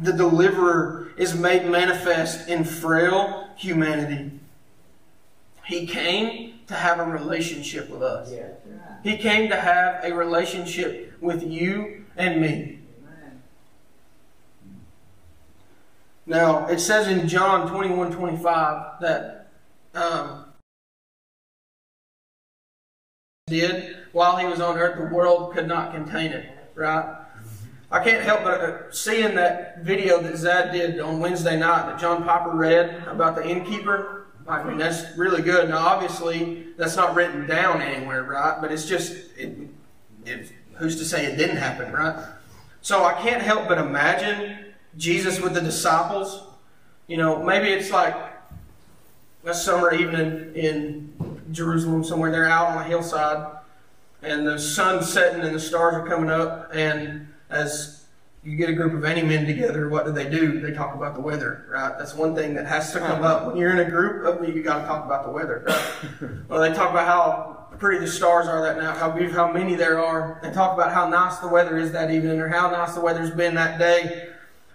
the 0.00 0.12
deliverer 0.12 1.12
is 1.16 1.34
made 1.34 1.66
manifest 1.66 2.48
in 2.48 2.64
frail 2.64 3.48
humanity. 3.56 4.32
He 5.64 5.86
came 5.86 6.54
to 6.72 6.78
have 6.78 6.98
a 6.98 7.04
relationship 7.04 7.90
with 7.90 8.02
us. 8.02 8.32
He 9.04 9.18
came 9.18 9.50
to 9.50 9.56
have 9.56 10.02
a 10.04 10.14
relationship 10.14 11.12
with 11.20 11.42
you 11.42 12.06
and 12.16 12.40
me. 12.40 12.78
Now, 16.24 16.66
it 16.68 16.78
says 16.78 17.08
in 17.08 17.28
John 17.28 17.68
21 17.68 18.12
25 18.12 19.00
that 19.02 19.50
um, 19.94 20.46
did 23.48 23.96
while 24.12 24.36
he 24.38 24.46
was 24.46 24.60
on 24.60 24.78
earth, 24.78 24.96
the 24.96 25.14
world 25.14 25.52
could 25.52 25.68
not 25.68 25.92
contain 25.92 26.32
it, 26.32 26.48
right? 26.74 27.16
I 27.90 28.02
can't 28.02 28.22
help 28.22 28.44
but 28.44 28.60
uh, 28.60 28.92
seeing 28.92 29.34
that 29.34 29.82
video 29.82 30.22
that 30.22 30.36
Zad 30.38 30.72
did 30.72 31.00
on 31.00 31.20
Wednesday 31.20 31.58
night 31.58 31.86
that 31.86 32.00
John 32.00 32.22
Piper 32.24 32.56
read 32.56 33.04
about 33.08 33.34
the 33.34 33.46
innkeeper 33.46 34.21
I 34.48 34.64
mean, 34.64 34.78
that's 34.78 35.16
really 35.16 35.42
good. 35.42 35.68
Now, 35.68 35.86
obviously, 35.86 36.66
that's 36.76 36.96
not 36.96 37.14
written 37.14 37.46
down 37.46 37.80
anywhere, 37.80 38.24
right? 38.24 38.60
But 38.60 38.72
it's 38.72 38.86
just, 38.86 39.12
it, 39.36 39.56
it, 40.24 40.50
who's 40.74 40.96
to 40.98 41.04
say 41.04 41.26
it 41.26 41.36
didn't 41.36 41.56
happen, 41.56 41.92
right? 41.92 42.26
So 42.80 43.04
I 43.04 43.14
can't 43.14 43.42
help 43.42 43.68
but 43.68 43.78
imagine 43.78 44.72
Jesus 44.96 45.40
with 45.40 45.54
the 45.54 45.60
disciples. 45.60 46.42
You 47.06 47.16
know, 47.16 47.42
maybe 47.42 47.68
it's 47.68 47.90
like 47.90 48.16
a 49.44 49.54
summer 49.54 49.94
evening 49.94 50.52
in 50.54 51.42
Jerusalem 51.52 52.04
somewhere. 52.04 52.30
They're 52.30 52.48
out 52.48 52.68
on 52.68 52.78
a 52.78 52.84
hillside, 52.84 53.58
and 54.22 54.46
the 54.46 54.58
sun's 54.58 55.12
setting 55.12 55.42
and 55.42 55.54
the 55.54 55.60
stars 55.60 55.94
are 55.94 56.06
coming 56.06 56.30
up. 56.30 56.70
And 56.74 57.28
as 57.50 58.01
you 58.44 58.56
get 58.56 58.68
a 58.68 58.72
group 58.72 58.92
of 58.92 59.04
any 59.04 59.22
men 59.22 59.46
together, 59.46 59.88
what 59.88 60.04
do 60.04 60.12
they 60.12 60.28
do? 60.28 60.60
They 60.60 60.72
talk 60.72 60.96
about 60.96 61.14
the 61.14 61.20
weather, 61.20 61.66
right? 61.70 61.96
That's 61.96 62.14
one 62.14 62.34
thing 62.34 62.54
that 62.54 62.66
has 62.66 62.92
to 62.92 62.98
come 62.98 63.22
up. 63.22 63.46
When 63.46 63.56
you're 63.56 63.70
in 63.70 63.78
a 63.78 63.88
group 63.88 64.26
of 64.26 64.40
me, 64.40 64.52
you 64.52 64.62
got 64.62 64.80
to 64.80 64.86
talk 64.86 65.04
about 65.04 65.24
the 65.24 65.30
weather, 65.30 65.62
right? 65.64 66.30
well, 66.48 66.60
they 66.60 66.72
talk 66.74 66.90
about 66.90 67.06
how 67.06 67.76
pretty 67.78 68.04
the 68.04 68.10
stars 68.10 68.48
are 68.48 68.60
that 68.62 68.78
night, 68.78 68.96
how 68.96 69.10
beautiful, 69.10 69.46
how 69.46 69.52
many 69.52 69.76
there 69.76 69.98
are. 69.98 70.40
They 70.42 70.50
talk 70.50 70.74
about 70.74 70.92
how 70.92 71.08
nice 71.08 71.38
the 71.38 71.48
weather 71.48 71.78
is 71.78 71.92
that 71.92 72.10
evening 72.10 72.40
or 72.40 72.48
how 72.48 72.68
nice 72.70 72.94
the 72.94 73.00
weather's 73.00 73.30
been 73.30 73.54
that 73.54 73.78
day. 73.78 74.31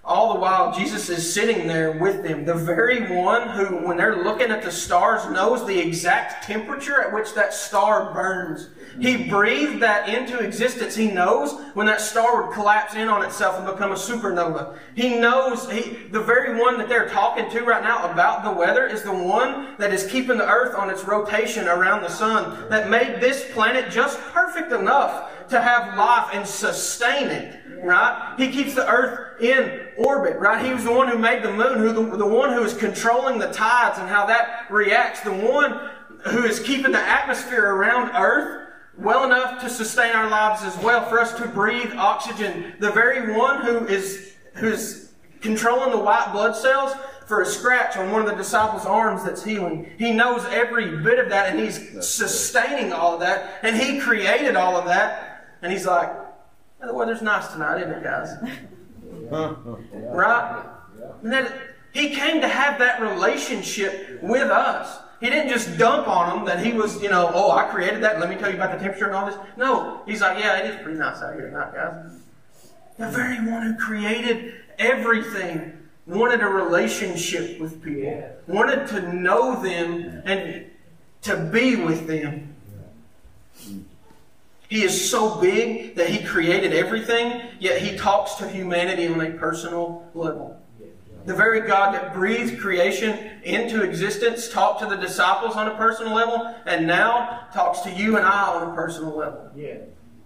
All 0.07 0.33
the 0.33 0.39
while 0.39 0.73
Jesus 0.73 1.09
is 1.09 1.33
sitting 1.33 1.67
there 1.67 1.91
with 1.91 2.23
them. 2.23 2.45
The 2.45 2.53
very 2.53 3.13
one 3.13 3.49
who, 3.49 3.85
when 3.85 3.97
they're 3.97 4.23
looking 4.23 4.51
at 4.51 4.63
the 4.63 4.71
stars, 4.71 5.29
knows 5.29 5.67
the 5.67 5.77
exact 5.77 6.45
temperature 6.45 7.01
at 7.01 7.13
which 7.13 7.33
that 7.33 7.53
star 7.53 8.13
burns. 8.13 8.69
He 9.01 9.15
mm-hmm. 9.15 9.29
breathed 9.29 9.81
that 9.81 10.07
into 10.07 10.39
existence. 10.39 10.95
He 10.95 11.11
knows 11.11 11.59
when 11.73 11.87
that 11.87 11.99
star 11.99 12.41
would 12.41 12.53
collapse 12.53 12.95
in 12.95 13.09
on 13.09 13.23
itself 13.23 13.57
and 13.57 13.67
become 13.67 13.91
a 13.91 13.95
supernova. 13.95 14.77
He 14.95 15.17
knows 15.19 15.69
he, 15.69 15.97
the 16.09 16.21
very 16.21 16.57
one 16.57 16.77
that 16.77 16.87
they're 16.87 17.09
talking 17.09 17.49
to 17.51 17.61
right 17.65 17.83
now 17.83 18.09
about 18.09 18.45
the 18.45 18.51
weather 18.51 18.87
is 18.87 19.03
the 19.03 19.13
one 19.13 19.75
that 19.77 19.93
is 19.93 20.07
keeping 20.07 20.37
the 20.37 20.49
earth 20.49 20.73
on 20.73 20.89
its 20.89 21.03
rotation 21.03 21.67
around 21.67 22.01
the 22.01 22.09
sun, 22.09 22.69
that 22.69 22.89
made 22.89 23.19
this 23.19 23.45
planet 23.51 23.91
just 23.91 24.19
perfect 24.31 24.71
enough 24.71 25.31
to 25.49 25.61
have 25.61 25.97
life 25.97 26.29
and 26.33 26.47
sustain 26.47 27.29
it 27.29 27.57
right? 27.83 28.35
He 28.37 28.51
keeps 28.51 28.73
the 28.75 28.87
earth 28.89 29.41
in 29.41 29.87
orbit, 29.97 30.37
right? 30.39 30.63
He 30.65 30.73
was 30.73 30.83
the 30.83 30.91
one 30.91 31.07
who 31.07 31.17
made 31.17 31.43
the 31.43 31.51
moon, 31.51 31.79
who 31.79 31.93
the, 31.93 32.17
the 32.17 32.25
one 32.25 32.53
who 32.53 32.63
is 32.63 32.73
controlling 32.73 33.39
the 33.39 33.51
tides 33.51 33.99
and 33.99 34.09
how 34.09 34.25
that 34.27 34.69
reacts, 34.69 35.21
the 35.21 35.33
one 35.33 35.89
who 36.25 36.43
is 36.43 36.59
keeping 36.59 36.91
the 36.91 36.99
atmosphere 36.99 37.73
around 37.73 38.11
earth 38.15 38.65
well 38.97 39.23
enough 39.23 39.61
to 39.61 39.69
sustain 39.69 40.15
our 40.15 40.29
lives 40.29 40.63
as 40.63 40.75
well, 40.83 41.05
for 41.07 41.19
us 41.19 41.33
to 41.35 41.47
breathe 41.47 41.93
oxygen. 41.95 42.73
The 42.79 42.91
very 42.91 43.35
one 43.37 43.63
who 43.63 43.85
is 43.85 44.33
who's 44.55 45.11
controlling 45.41 45.91
the 45.91 45.99
white 45.99 46.31
blood 46.31 46.55
cells 46.55 46.93
for 47.27 47.41
a 47.41 47.45
scratch 47.45 47.95
on 47.95 48.11
one 48.11 48.21
of 48.21 48.27
the 48.27 48.35
disciples' 48.35 48.85
arms 48.85 49.23
that's 49.23 49.43
healing. 49.43 49.91
He 49.99 50.13
knows 50.13 50.43
every 50.45 50.97
bit 51.03 51.19
of 51.19 51.29
that 51.29 51.51
and 51.51 51.59
he's 51.59 52.07
sustaining 52.07 52.91
all 52.91 53.15
of 53.15 53.19
that 53.19 53.59
and 53.61 53.75
he 53.75 53.99
created 53.99 54.55
all 54.55 54.77
of 54.77 54.85
that. 54.85 55.26
And 55.61 55.71
he's 55.71 55.85
like, 55.85 56.11
the 56.79 56.93
weather's 56.93 57.21
nice 57.21 57.47
tonight, 57.47 57.81
isn't 57.81 57.91
it, 57.91 58.03
guys? 58.03 58.29
right? 60.13 60.63
And 61.23 61.33
that, 61.33 61.53
he 61.93 62.09
came 62.09 62.41
to 62.41 62.47
have 62.47 62.79
that 62.79 63.01
relationship 63.01 64.21
with 64.21 64.49
us. 64.51 64.99
He 65.19 65.27
didn't 65.27 65.49
just 65.49 65.77
dump 65.79 66.07
on 66.07 66.37
them 66.37 66.45
that 66.45 66.63
he 66.63 66.73
was, 66.73 67.01
you 67.01 67.09
know, 67.09 67.31
oh, 67.33 67.51
I 67.51 67.65
created 67.65 68.03
that. 68.03 68.19
Let 68.19 68.29
me 68.29 68.35
tell 68.35 68.49
you 68.49 68.55
about 68.55 68.71
the 68.71 68.77
temperature 68.77 69.07
and 69.07 69.15
all 69.15 69.25
this. 69.25 69.37
No, 69.57 70.03
he's 70.05 70.21
like, 70.21 70.37
yeah, 70.39 70.59
it 70.59 70.75
is 70.75 70.83
pretty 70.83 70.99
nice 70.99 71.21
out 71.23 71.33
here 71.33 71.49
tonight, 71.49 71.73
guys. 71.73 72.19
The 72.97 73.09
very 73.09 73.37
one 73.37 73.63
who 73.63 73.77
created 73.77 74.53
everything 74.77 75.73
wanted 76.05 76.41
a 76.41 76.47
relationship 76.47 77.59
with 77.59 77.83
people, 77.83 78.29
wanted 78.47 78.87
to 78.87 79.13
know 79.13 79.61
them 79.61 80.21
and 80.25 80.65
to 81.23 81.37
be 81.37 81.75
with 81.75 82.07
them. 82.07 82.55
He 84.69 84.83
is 84.83 85.09
so 85.09 85.39
big 85.39 85.95
that 85.95 86.09
he 86.09 86.25
created 86.25 86.73
everything, 86.73 87.41
yet 87.59 87.81
he 87.81 87.97
talks 87.97 88.35
to 88.35 88.47
humanity 88.47 89.07
on 89.07 89.21
a 89.21 89.31
personal 89.31 90.09
level. 90.13 90.61
The 91.25 91.33
very 91.33 91.67
God 91.67 91.93
that 91.93 92.13
breathed 92.13 92.59
creation 92.59 93.41
into 93.43 93.81
existence 93.81 94.49
talked 94.49 94.79
to 94.79 94.85
the 94.85 94.95
disciples 94.95 95.55
on 95.55 95.67
a 95.67 95.75
personal 95.75 96.13
level, 96.13 96.55
and 96.65 96.87
now 96.87 97.47
talks 97.53 97.81
to 97.81 97.91
you 97.91 98.17
and 98.17 98.25
I 98.25 98.55
on 98.55 98.71
a 98.71 98.75
personal 98.75 99.15
level. 99.15 99.51
Yeah. 99.55 99.79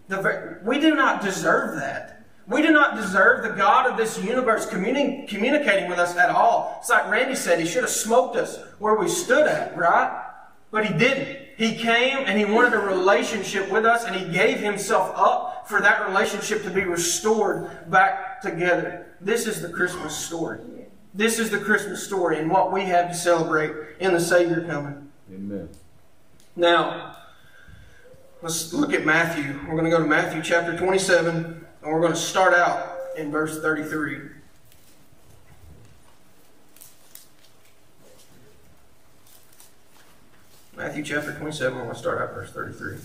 Very, 0.07 0.63
we 0.63 0.79
do 0.79 0.95
not 0.95 1.23
deserve 1.23 1.75
that. 1.77 2.25
We 2.47 2.61
do 2.61 2.71
not 2.71 2.95
deserve 2.95 3.43
the 3.43 3.49
God 3.49 3.89
of 3.89 3.97
this 3.97 4.21
universe 4.21 4.67
communi- 4.67 5.27
communicating 5.27 5.89
with 5.89 5.99
us 5.99 6.15
at 6.17 6.29
all. 6.29 6.77
It's 6.81 6.89
like 6.89 7.09
Randy 7.09 7.35
said, 7.35 7.59
he 7.59 7.65
should 7.65 7.83
have 7.83 7.91
smoked 7.91 8.35
us 8.35 8.59
where 8.77 8.95
we 8.95 9.07
stood 9.07 9.47
at, 9.47 9.75
right? 9.77 10.23
But 10.69 10.85
he 10.85 10.93
didn't. 10.93 11.40
He 11.61 11.75
came 11.75 12.17
and 12.25 12.39
he 12.39 12.45
wanted 12.45 12.73
a 12.73 12.79
relationship 12.79 13.69
with 13.69 13.85
us 13.85 14.05
and 14.05 14.15
he 14.15 14.25
gave 14.33 14.57
himself 14.57 15.13
up 15.15 15.69
for 15.69 15.79
that 15.79 16.07
relationship 16.07 16.63
to 16.63 16.71
be 16.71 16.85
restored 16.85 17.87
back 17.91 18.41
together. 18.41 19.05
This 19.21 19.45
is 19.45 19.61
the 19.61 19.69
Christmas 19.69 20.17
story. 20.17 20.57
This 21.13 21.37
is 21.37 21.51
the 21.51 21.59
Christmas 21.59 22.03
story 22.03 22.39
and 22.39 22.49
what 22.49 22.71
we 22.71 22.85
have 22.85 23.09
to 23.09 23.13
celebrate 23.13 23.73
in 23.99 24.11
the 24.11 24.19
Savior 24.19 24.65
coming. 24.65 25.11
Amen. 25.31 25.69
Now, 26.55 27.17
let's 28.41 28.73
look 28.73 28.91
at 28.91 29.05
Matthew. 29.05 29.59
We're 29.67 29.77
going 29.77 29.83
to 29.83 29.91
go 29.91 29.99
to 29.99 30.09
Matthew 30.09 30.41
chapter 30.41 30.75
27 30.75 31.35
and 31.83 31.93
we're 31.93 32.01
going 32.01 32.13
to 32.13 32.17
start 32.17 32.55
out 32.55 32.97
in 33.15 33.29
verse 33.29 33.61
33. 33.61 34.17
Matthew 40.81 41.03
chapter 41.03 41.31
27, 41.31 41.75
we're 41.75 41.83
going 41.83 41.93
to 41.93 41.99
start 41.99 42.19
at 42.21 42.33
verse 42.33 42.49
33. 42.53 42.97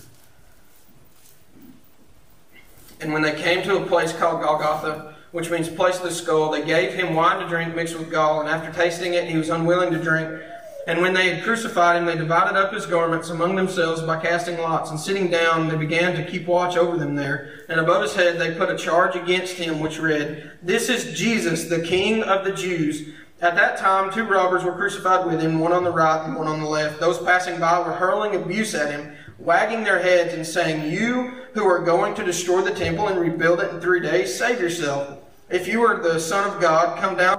And 3.02 3.12
when 3.12 3.20
they 3.20 3.34
came 3.34 3.62
to 3.64 3.76
a 3.76 3.84
place 3.84 4.14
called 4.14 4.40
Golgotha, 4.40 5.14
which 5.32 5.50
means 5.50 5.68
place 5.68 5.98
of 5.98 6.04
the 6.04 6.10
skull, 6.10 6.50
they 6.50 6.64
gave 6.64 6.94
him 6.94 7.14
wine 7.14 7.38
to 7.38 7.46
drink 7.46 7.74
mixed 7.74 7.98
with 7.98 8.10
gall, 8.10 8.40
and 8.40 8.48
after 8.48 8.72
tasting 8.72 9.12
it, 9.12 9.28
he 9.28 9.36
was 9.36 9.50
unwilling 9.50 9.92
to 9.92 10.02
drink. 10.02 10.40
And 10.86 11.02
when 11.02 11.12
they 11.12 11.34
had 11.34 11.44
crucified 11.44 11.96
him, 11.96 12.06
they 12.06 12.16
divided 12.16 12.56
up 12.56 12.72
his 12.72 12.86
garments 12.86 13.28
among 13.28 13.56
themselves 13.56 14.00
by 14.00 14.22
casting 14.22 14.56
lots. 14.56 14.90
And 14.90 14.98
sitting 14.98 15.28
down, 15.28 15.68
they 15.68 15.76
began 15.76 16.16
to 16.16 16.24
keep 16.24 16.46
watch 16.46 16.78
over 16.78 16.96
them 16.96 17.14
there. 17.14 17.60
And 17.68 17.78
above 17.78 18.00
his 18.00 18.14
head, 18.14 18.40
they 18.40 18.54
put 18.54 18.70
a 18.70 18.78
charge 18.78 19.16
against 19.16 19.58
him, 19.58 19.80
which 19.80 19.98
read, 19.98 20.50
This 20.62 20.88
is 20.88 21.18
Jesus, 21.18 21.64
the 21.64 21.82
King 21.82 22.22
of 22.22 22.46
the 22.46 22.52
Jews. 22.52 23.12
At 23.40 23.54
that 23.56 23.76
time, 23.76 24.10
two 24.10 24.24
robbers 24.24 24.64
were 24.64 24.72
crucified 24.72 25.26
with 25.26 25.42
him, 25.42 25.58
one 25.58 25.72
on 25.72 25.84
the 25.84 25.92
right 25.92 26.24
and 26.24 26.36
one 26.36 26.46
on 26.46 26.58
the 26.58 26.66
left. 26.66 27.00
Those 27.00 27.18
passing 27.18 27.60
by 27.60 27.78
were 27.78 27.92
hurling 27.92 28.34
abuse 28.34 28.74
at 28.74 28.90
him, 28.90 29.14
wagging 29.38 29.84
their 29.84 29.98
heads 29.98 30.32
and 30.32 30.46
saying, 30.46 30.90
You 30.90 31.32
who 31.52 31.66
are 31.66 31.80
going 31.80 32.14
to 32.14 32.24
destroy 32.24 32.62
the 32.62 32.70
temple 32.70 33.08
and 33.08 33.20
rebuild 33.20 33.60
it 33.60 33.74
in 33.74 33.80
three 33.80 34.00
days, 34.00 34.36
save 34.36 34.58
yourself. 34.58 35.18
If 35.50 35.68
you 35.68 35.82
are 35.82 36.02
the 36.02 36.18
Son 36.18 36.50
of 36.50 36.60
God, 36.62 36.98
come 36.98 37.16
down. 37.16 37.38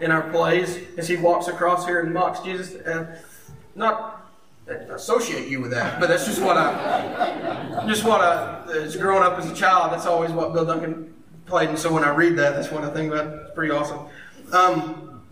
In 0.00 0.12
our 0.12 0.30
plays, 0.30 0.78
as 0.96 1.08
he 1.08 1.16
walks 1.16 1.48
across 1.48 1.86
here 1.86 2.00
and 2.00 2.14
mocks 2.14 2.40
Jesus, 2.40 2.74
uh, 2.86 3.20
not 3.74 4.31
associate 4.66 5.48
you 5.48 5.60
with 5.60 5.70
that, 5.72 6.00
but 6.00 6.08
that's 6.08 6.26
just 6.26 6.40
what 6.40 6.56
I, 6.56 7.84
just 7.86 8.04
what 8.04 8.20
I, 8.20 8.64
as 8.72 8.96
growing 8.96 9.22
up 9.22 9.38
as 9.38 9.50
a 9.50 9.54
child, 9.54 9.92
that's 9.92 10.06
always 10.06 10.30
what 10.30 10.52
Bill 10.52 10.64
Duncan 10.64 11.14
played, 11.46 11.68
and 11.68 11.78
so 11.78 11.92
when 11.92 12.04
I 12.04 12.14
read 12.14 12.36
that, 12.38 12.54
that's 12.54 12.70
what 12.70 12.84
I 12.84 12.90
think 12.90 13.12
about. 13.12 13.26
It's 13.42 13.54
pretty 13.54 13.72
awesome. 13.72 14.06
Um, 14.52 15.22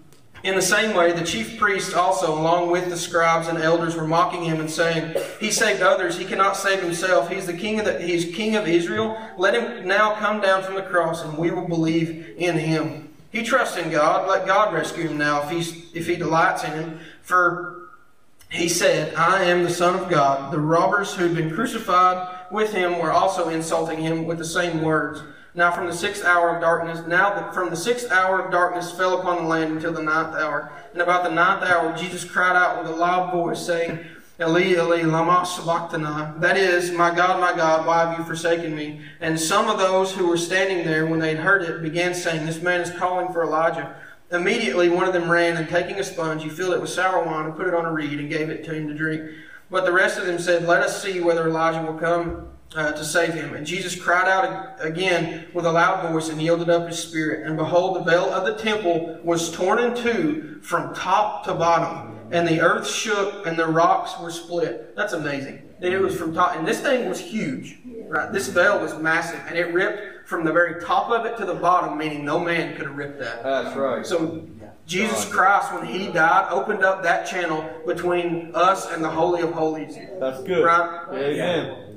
in 0.43 0.55
the 0.55 0.63
same 0.63 0.97
way, 0.97 1.13
the 1.13 1.25
chief 1.25 1.59
priests 1.59 1.93
also, 1.93 2.33
along 2.33 2.71
with 2.71 2.89
the 2.89 2.97
scribes 2.97 3.49
and 3.49 3.59
elders, 3.59 3.95
were 3.95 4.07
mocking 4.07 4.43
him 4.43 4.59
and 4.59 4.71
saying, 4.71 5.15
"He 5.39 5.51
saved 5.51 5.83
others; 5.83 6.17
he 6.17 6.25
cannot 6.25 6.57
save 6.57 6.83
himself. 6.83 7.29
He's 7.29 7.47
the 7.47 7.53
king 7.53 7.79
of 7.79 7.85
the, 7.85 8.01
he's 8.01 8.25
king 8.35 8.57
of 8.57 8.67
Israel. 8.67 9.19
Let 9.37 9.55
him 9.55 9.87
now 9.87 10.15
come 10.15 10.41
down 10.41 10.63
from 10.63 10.77
the 10.77 10.83
cross, 10.83 11.23
and 11.23 11.37
we 11.37 11.51
will 11.51 11.69
believe 11.69 12.35
in 12.39 12.57
him. 12.57 13.11
He 13.31 13.43
trusts 13.43 13.77
in 13.77 13.91
God. 13.91 14.29
Let 14.29 14.47
God 14.47 14.73
rescue 14.73 15.09
him 15.09 15.19
now, 15.19 15.43
if 15.43 15.51
he's 15.51 15.95
if 15.95 16.07
he 16.07 16.17
delights 16.17 16.65
in 16.65 16.73
him. 16.73 17.01
For 17.23 17.80
he 18.51 18.69
said, 18.69 19.15
I 19.15 19.45
am 19.45 19.63
the 19.63 19.71
Son 19.71 19.99
of 19.99 20.11
God. 20.11 20.53
The 20.53 20.59
robbers 20.59 21.15
who'd 21.15 21.37
been 21.37 21.55
crucified 21.55 22.37
with 22.51 22.73
him 22.73 22.99
were 22.99 23.13
also 23.13 23.49
insulting 23.49 24.01
him 24.01 24.27
with 24.27 24.39
the 24.39 24.45
same 24.45 24.83
words. 24.83 25.23
Now 25.55 25.71
from 25.71 25.87
the 25.87 25.93
sixth 25.93 26.25
hour 26.25 26.55
of 26.55 26.61
darkness, 26.61 27.07
now 27.07 27.51
from 27.53 27.71
the 27.71 27.77
sixth 27.77 28.11
hour 28.11 28.41
of 28.41 28.51
darkness 28.51 28.91
fell 28.91 29.19
upon 29.19 29.37
the 29.37 29.49
land 29.49 29.73
until 29.73 29.93
the 29.93 30.03
ninth 30.03 30.35
hour. 30.35 30.73
And 30.93 31.01
about 31.01 31.25
the 31.25 31.31
ninth 31.31 31.63
hour, 31.63 31.97
Jesus 31.97 32.25
cried 32.25 32.57
out 32.57 32.83
with 32.83 32.93
a 32.93 32.97
loud 32.97 33.33
voice, 33.33 33.65
saying, 33.65 34.05
Eli, 34.41 34.73
Eli, 34.73 35.03
lama 35.03 35.45
sabachthani. 35.45 36.41
That 36.41 36.57
is, 36.57 36.91
my 36.93 37.15
God, 37.15 37.41
my 37.41 37.55
God, 37.55 37.87
why 37.87 38.07
have 38.07 38.19
you 38.19 38.25
forsaken 38.25 38.75
me? 38.75 39.03
And 39.21 39.39
some 39.39 39.69
of 39.69 39.79
those 39.79 40.13
who 40.13 40.27
were 40.27 40.39
standing 40.39 40.85
there, 40.85 41.07
when 41.07 41.21
they 41.21 41.35
had 41.35 41.45
heard 41.45 41.63
it, 41.63 41.83
began 41.83 42.15
saying, 42.15 42.47
This 42.47 42.63
man 42.63 42.81
is 42.81 42.91
calling 42.99 43.33
for 43.33 43.43
Elijah. 43.43 43.95
Immediately 44.33 44.89
one 44.91 45.07
of 45.07 45.13
them 45.13 45.31
ran, 45.31 45.57
and 45.57 45.69
taking 45.69 45.99
a 45.99 46.05
sponge, 46.05 46.45
he 46.45 46.49
filled 46.49 46.75
it 46.75 46.81
with 46.81 46.91
sour 46.91 47.25
wine 47.25 47.47
and 47.47 47.57
put 47.57 47.67
it 47.67 47.75
on 47.75 47.85
a 47.85 47.93
reed 47.93 48.21
and 48.21 48.29
gave 48.29 48.49
it 48.49 48.65
to 48.65 48.75
him 48.75 48.87
to 48.87 48.95
drink. 48.95 49.29
But 49.71 49.85
the 49.85 49.93
rest 49.93 50.19
of 50.19 50.27
them 50.27 50.39
said, 50.39 50.67
Let 50.67 50.83
us 50.83 51.03
see 51.03 51.21
whether 51.21 51.49
Elijah 51.49 51.83
will 51.83 51.99
come 51.99 52.49
uh, 52.75 52.93
to 52.93 53.05
save 53.05 53.35
him. 53.35 53.55
And 53.55 53.67
Jesus 53.67 54.01
cried 54.01 54.29
out 54.29 54.77
again 54.85 55.49
with 55.53 55.67
a 55.67 55.73
loud 55.73 56.11
voice 56.11 56.29
and 56.29 56.41
yielded 56.41 56.71
up 56.71 56.87
his 56.87 56.99
spirit. 56.99 57.47
And 57.47 57.57
behold, 57.57 57.97
the 57.97 58.11
veil 58.11 58.25
of 58.33 58.45
the 58.45 58.63
temple 58.63 59.19
was 59.25 59.51
torn 59.51 59.79
in 59.79 59.95
two 59.95 60.61
from 60.63 60.95
top 60.95 61.45
to 61.45 61.55
bottom. 61.55 62.20
And 62.33 62.47
the 62.47 62.61
earth 62.61 62.89
shook 62.89 63.47
and 63.47 63.59
the 63.59 63.67
rocks 63.67 64.19
were 64.21 64.31
split. 64.31 64.95
That's 64.97 65.13
amazing. 65.13 65.63
It 65.81 66.01
was 66.01 66.17
from 66.17 66.35
top, 66.35 66.57
and 66.57 66.67
this 66.67 66.81
thing 66.81 67.09
was 67.09 67.19
huge. 67.19 67.79
Right? 68.07 68.31
This 68.33 68.49
veil 68.49 68.79
was 68.81 68.99
massive, 68.99 69.41
and 69.49 69.57
it 69.57 69.73
ripped 69.73 70.29
from 70.29 70.45
the 70.45 70.53
very 70.53 70.81
top 70.83 71.11
of 71.11 71.25
it 71.25 71.37
to 71.39 71.47
the 71.47 71.55
bottom, 71.55 71.97
meaning 71.97 72.25
no 72.25 72.39
man 72.39 72.77
could 72.77 72.87
have 72.87 72.97
ripped 72.97 73.19
that. 73.21 73.43
That's 73.43 73.77
right. 73.77 74.05
So 74.05 74.47
Jesus 74.87 75.25
Christ, 75.25 75.73
when 75.73 75.87
He 75.87 76.09
died, 76.09 76.49
opened 76.51 76.85
up 76.85 77.03
that 77.03 77.27
channel 77.27 77.69
between 77.87 78.51
us 78.55 78.91
and 78.91 79.03
the 79.03 79.09
Holy 79.09 79.43
of 79.43 79.53
Holies. 79.53 79.97
That's 80.19 80.43
good. 80.43 80.65
Right? 80.65 81.07
Amen. 81.13 81.90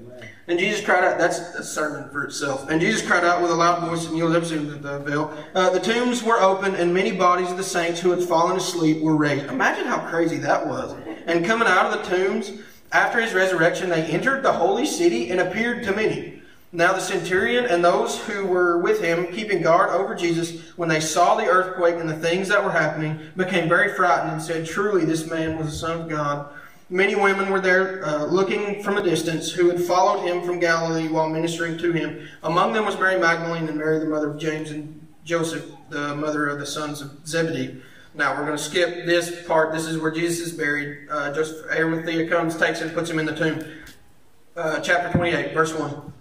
And 0.48 0.60
Jesus 0.60 0.84
cried 0.84 1.06
out, 1.06 1.18
that's 1.18 1.40
a 1.40 1.64
sermon 1.64 2.10
for 2.10 2.26
itself. 2.26 2.70
And 2.70 2.82
Jesus 2.82 3.06
cried 3.06 3.24
out 3.24 3.42
with 3.42 3.50
a 3.50 3.56
loud 3.56 3.88
voice 3.88 4.06
and 4.08 4.18
yielded 4.18 4.44
up 4.44 4.82
the 4.82 5.00
veil. 5.00 5.34
Uh, 5.56 5.70
the 5.70 5.80
tombs 5.80 6.22
were 6.22 6.42
open, 6.42 6.76
and 6.76 6.94
many 6.94 7.14
bodies 7.14 7.50
of 7.50 7.56
the 7.56 7.64
saints 7.64 8.02
who 8.02 8.12
had 8.12 8.22
fallen 8.22 8.58
asleep 8.58 9.02
were 9.02 9.16
raised. 9.16 9.46
Imagine 9.46 9.86
how 9.86 10.06
crazy 10.10 10.38
that 10.38 10.68
was. 10.68 10.96
And 11.28 11.46
coming 11.46 11.68
out 11.68 11.86
of 11.86 12.04
the 12.04 12.16
tombs, 12.16 12.52
after 12.92 13.22
his 13.22 13.34
resurrection, 13.34 13.90
they 13.90 14.04
entered 14.04 14.44
the 14.44 14.52
holy 14.52 14.86
city 14.86 15.32
and 15.32 15.40
appeared 15.40 15.84
to 15.84 15.96
many. 15.96 16.42
Now 16.76 16.92
the 16.92 17.00
centurion 17.00 17.66
and 17.66 17.86
those 17.86 18.20
who 18.26 18.46
were 18.46 18.80
with 18.80 19.00
him, 19.00 19.28
keeping 19.28 19.62
guard 19.62 19.92
over 19.92 20.14
Jesus, 20.16 20.72
when 20.76 20.90
they 20.90 21.00
saw 21.00 21.36
the 21.36 21.46
earthquake 21.46 21.96
and 21.96 22.10
the 22.10 22.18
things 22.18 22.50
that 22.50 22.64
were 22.64 22.72
happening, 22.72 23.20
became 23.38 23.70
very 23.70 23.94
frightened 23.94 24.32
and 24.32 24.42
said, 24.42 24.66
Truly, 24.66 25.06
this 25.06 25.30
man 25.30 25.58
was 25.58 25.68
the 25.68 25.74
Son 25.74 26.02
of 26.02 26.10
God. 26.10 26.52
Many 26.94 27.16
women 27.16 27.50
were 27.50 27.60
there 27.60 28.06
uh, 28.06 28.26
looking 28.26 28.84
from 28.84 28.98
a 28.98 29.02
distance 29.02 29.52
who 29.52 29.68
had 29.68 29.82
followed 29.82 30.28
him 30.28 30.44
from 30.44 30.60
Galilee 30.60 31.08
while 31.08 31.28
ministering 31.28 31.76
to 31.80 31.92
him. 31.92 32.30
Among 32.44 32.72
them 32.72 32.86
was 32.86 33.00
Mary 33.00 33.20
Magdalene 33.20 33.68
and 33.68 33.80
Mary, 33.80 33.98
the 33.98 34.06
mother 34.06 34.30
of 34.30 34.38
James 34.38 34.70
and 34.70 35.04
Joseph, 35.26 35.66
the 35.90 36.16
mother 36.16 36.48
of 36.48 36.60
the 36.60 36.68
sons 36.68 37.02
of 37.02 37.28
Zebedee. 37.28 37.82
Now 38.14 38.36
we're 38.36 38.46
going 38.46 38.56
to 38.56 38.64
skip 38.64 39.08
this 39.08 39.44
part. 39.48 39.74
This 39.74 39.88
is 39.88 39.98
where 39.98 40.12
Jesus 40.12 40.50
is 40.50 40.54
buried. 40.56 41.08
Uh, 41.10 41.34
Joseph 41.34 41.66
Arimathea 41.72 42.30
comes, 42.30 42.56
takes 42.58 42.80
him, 42.80 42.92
puts 42.92 43.10
him 43.10 43.18
in 43.18 43.26
the 43.26 43.36
tomb. 43.36 43.66
Uh, 44.56 44.80
chapter 44.82 45.12
28, 45.18 45.52
verse 45.52 45.74
1. 45.74 46.14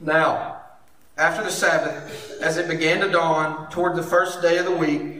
Now, 0.00 0.60
after 1.16 1.42
the 1.42 1.50
Sabbath, 1.50 2.38
as 2.42 2.58
it 2.58 2.68
began 2.68 3.00
to 3.00 3.08
dawn 3.08 3.70
toward 3.70 3.96
the 3.96 4.02
first 4.02 4.42
day 4.42 4.58
of 4.58 4.66
the 4.66 4.76
week, 4.76 5.17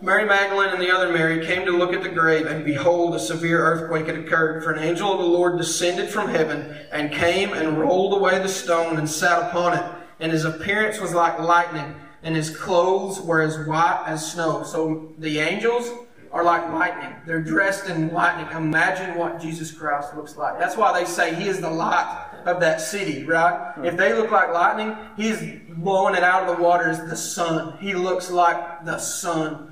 Mary 0.00 0.24
Magdalene 0.24 0.68
and 0.68 0.80
the 0.80 0.94
other 0.94 1.12
Mary 1.12 1.44
came 1.44 1.64
to 1.64 1.72
look 1.72 1.92
at 1.92 2.04
the 2.04 2.08
grave, 2.08 2.46
and 2.46 2.64
behold, 2.64 3.16
a 3.16 3.18
severe 3.18 3.58
earthquake 3.58 4.06
had 4.06 4.16
occurred, 4.16 4.62
for 4.62 4.70
an 4.70 4.78
angel 4.78 5.12
of 5.12 5.18
the 5.18 5.24
Lord 5.24 5.58
descended 5.58 6.08
from 6.08 6.28
heaven, 6.28 6.76
and 6.92 7.10
came 7.10 7.52
and 7.52 7.78
rolled 7.78 8.14
away 8.14 8.38
the 8.38 8.48
stone 8.48 8.96
and 8.96 9.10
sat 9.10 9.48
upon 9.48 9.76
it. 9.76 9.84
And 10.20 10.30
his 10.30 10.44
appearance 10.44 11.00
was 11.00 11.14
like 11.14 11.40
lightning, 11.40 11.96
and 12.22 12.36
his 12.36 12.56
clothes 12.56 13.20
were 13.20 13.42
as 13.42 13.58
white 13.66 14.04
as 14.06 14.32
snow. 14.32 14.62
So 14.62 15.12
the 15.18 15.40
angels 15.40 15.90
are 16.30 16.44
like 16.44 16.68
lightning. 16.72 17.16
They're 17.26 17.42
dressed 17.42 17.88
in 17.88 18.12
lightning. 18.12 18.56
Imagine 18.56 19.16
what 19.16 19.40
Jesus 19.40 19.72
Christ 19.72 20.14
looks 20.14 20.36
like. 20.36 20.60
That's 20.60 20.76
why 20.76 20.96
they 20.96 21.06
say 21.06 21.34
he 21.34 21.48
is 21.48 21.60
the 21.60 21.70
light 21.70 22.26
of 22.46 22.60
that 22.60 22.80
city, 22.80 23.24
right? 23.24 23.74
If 23.82 23.96
they 23.96 24.12
look 24.14 24.30
like 24.30 24.52
lightning, 24.52 24.96
he's 25.16 25.42
blowing 25.70 26.14
it 26.14 26.22
out 26.22 26.48
of 26.48 26.56
the 26.56 26.62
water 26.62 26.88
as 26.88 27.00
the 27.08 27.16
sun. 27.16 27.76
He 27.80 27.94
looks 27.94 28.30
like 28.30 28.84
the 28.84 28.98
sun. 28.98 29.67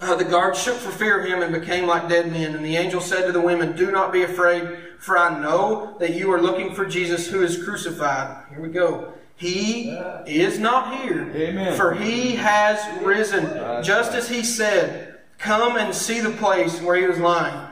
Uh, 0.00 0.14
the 0.16 0.24
guards 0.24 0.60
shook 0.60 0.76
for 0.76 0.90
fear 0.90 1.20
of 1.20 1.26
him 1.26 1.42
and 1.42 1.52
became 1.52 1.86
like 1.86 2.08
dead 2.08 2.32
men. 2.32 2.54
And 2.54 2.64
the 2.64 2.76
angel 2.76 3.00
said 3.00 3.26
to 3.26 3.32
the 3.32 3.40
women, 3.40 3.76
Do 3.76 3.90
not 3.90 4.12
be 4.12 4.22
afraid, 4.22 4.78
for 4.98 5.18
I 5.18 5.38
know 5.38 5.96
that 5.98 6.14
you 6.14 6.32
are 6.32 6.40
looking 6.40 6.74
for 6.74 6.86
Jesus 6.86 7.28
who 7.28 7.42
is 7.42 7.62
crucified. 7.62 8.44
Here 8.50 8.60
we 8.60 8.70
go. 8.70 9.12
He 9.36 9.90
is 10.26 10.58
not 10.58 11.00
here, 11.00 11.30
Amen. 11.34 11.74
for 11.74 11.94
he 11.94 12.36
has 12.36 12.78
risen, 13.02 13.44
just 13.82 14.12
as 14.12 14.28
he 14.28 14.42
said. 14.42 15.18
Come 15.38 15.78
and 15.78 15.94
see 15.94 16.20
the 16.20 16.30
place 16.32 16.82
where 16.82 16.96
he 16.96 17.06
was 17.06 17.18
lying. 17.18 17.68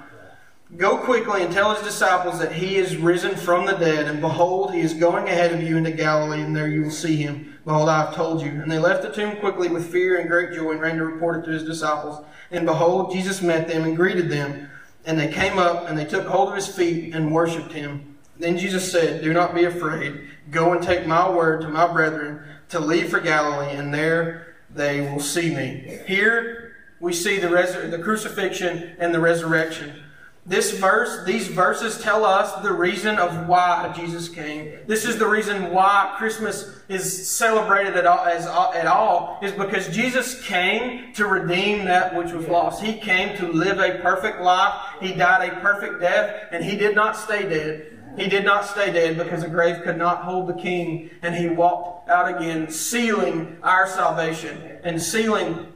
Go 0.77 0.97
quickly 0.99 1.43
and 1.43 1.53
tell 1.53 1.75
his 1.75 1.85
disciples 1.85 2.39
that 2.39 2.53
he 2.53 2.77
is 2.77 2.97
risen 2.97 3.37
from 3.37 3.67
the 3.67 3.73
dead, 3.73 4.07
and 4.07 4.23
behold, 4.23 4.73
he 4.73 4.81
is 4.81 4.95
going 4.95 5.29
ahead 5.29 5.53
of 5.53 5.63
you 5.63 5.77
into 5.77 5.91
Galilee, 5.91 6.41
and 6.41 6.57
there 6.57 6.69
you 6.69 6.83
will 6.83 6.91
see 6.91 7.17
him. 7.17 7.58
Behold, 7.69 7.91
I 7.91 8.07
have 8.07 8.15
told 8.15 8.41
you. 8.41 8.49
And 8.49 8.73
they 8.73 8.79
left 8.79 9.03
the 9.03 9.13
tomb 9.13 9.37
quickly 9.37 9.69
with 9.69 9.93
fear 9.93 10.17
and 10.17 10.27
great 10.27 10.55
joy, 10.55 10.71
and 10.71 10.81
ran 10.81 10.97
to 10.97 11.05
report 11.05 11.41
it 11.41 11.45
to 11.45 11.53
his 11.53 11.65
disciples. 11.65 12.25
And 12.51 12.65
behold, 12.65 13.13
Jesus 13.13 13.43
met 13.43 13.69
them 13.69 13.85
and 13.85 13.95
greeted 13.95 14.31
them. 14.31 14.71
And 15.05 15.21
they 15.21 15.31
came 15.31 15.59
up, 15.59 15.87
and 15.87 15.99
they 15.99 16.07
took 16.07 16.27
hold 16.27 16.49
of 16.49 16.55
his 16.55 16.67
feet 16.67 17.15
and 17.15 17.31
worshipped 17.31 17.73
him. 17.73 18.17
Then 18.39 18.57
Jesus 18.57 18.91
said, 18.91 19.23
Do 19.23 19.35
not 19.35 19.55
be 19.55 19.65
afraid. 19.65 20.31
Go 20.51 20.73
and 20.73 20.83
take 20.83 21.07
my 21.07 21.29
word 21.29 21.61
to 21.61 21.69
my 21.69 21.87
brethren 21.87 22.43
to 22.71 22.81
leave 22.81 23.11
for 23.11 23.21
Galilee, 23.21 23.77
and 23.77 23.93
there 23.93 24.57
they 24.75 25.03
will 25.03 25.21
see 25.21 25.55
me. 25.55 26.01
Here 26.07 26.75
we 27.01 27.13
see 27.13 27.39
the, 27.39 27.49
resur- 27.49 27.91
the 27.91 27.99
crucifixion 27.99 28.97
and 28.99 29.13
the 29.13 29.21
resurrection. 29.21 30.05
This 30.49 30.79
verse, 30.79 31.25
these 31.27 31.47
verses 31.47 32.01
tell 32.01 32.25
us 32.25 32.63
the 32.63 32.73
reason 32.73 33.19
of 33.19 33.47
why 33.47 33.93
Jesus 33.95 34.31
came. 34.31 34.79
This 34.87 35.05
is 35.05 35.19
the 35.19 35.29
reason 35.29 35.71
why 35.71 36.15
Christmas 36.17 36.81
is 36.89 37.29
celebrated 37.29 37.97
at 37.97 38.07
all, 38.07 38.25
as, 38.25 38.47
at 38.47 38.87
all, 38.87 39.39
is 39.43 39.53
because 39.53 39.95
Jesus 39.95 40.43
came 40.47 41.13
to 41.13 41.27
redeem 41.27 41.85
that 41.85 42.17
which 42.17 42.33
was 42.33 42.49
lost. 42.49 42.83
He 42.83 42.95
came 42.95 43.37
to 43.37 43.53
live 43.53 43.79
a 43.79 43.99
perfect 43.99 44.41
life. 44.41 44.73
He 45.03 45.13
died 45.13 45.53
a 45.53 45.61
perfect 45.61 46.01
death, 46.01 46.49
and 46.51 46.65
he 46.65 46.79
did 46.79 46.95
not 46.95 47.15
stay 47.15 47.47
dead. 47.47 47.99
He 48.17 48.27
did 48.27 48.47
not 48.47 48.65
stay 48.65 48.91
dead 48.91 49.19
because 49.19 49.43
the 49.43 49.49
grave 49.49 49.83
could 49.83 49.99
not 49.99 50.23
hold 50.23 50.49
the 50.49 50.55
king, 50.55 51.11
and 51.21 51.35
he 51.35 51.51
walked 51.51 52.09
out 52.09 52.35
again, 52.35 52.71
sealing 52.71 53.59
our 53.63 53.87
salvation 53.87 54.79
and 54.83 55.01
sealing 55.01 55.75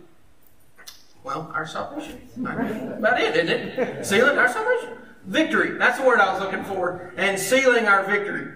well, 1.24 1.50
our 1.54 1.66
salvation. 1.66 2.28
About 2.38 3.20
it, 3.20 3.36
isn't 3.36 3.48
it? 3.48 4.06
Sealing 4.06 4.38
our 4.38 4.48
salvation. 4.48 4.98
Victory. 5.26 5.78
That's 5.78 5.98
the 5.98 6.04
word 6.04 6.20
I 6.20 6.32
was 6.32 6.42
looking 6.42 6.64
for. 6.64 7.12
And 7.16 7.38
sealing 7.38 7.86
our 7.86 8.04
victory. 8.04 8.52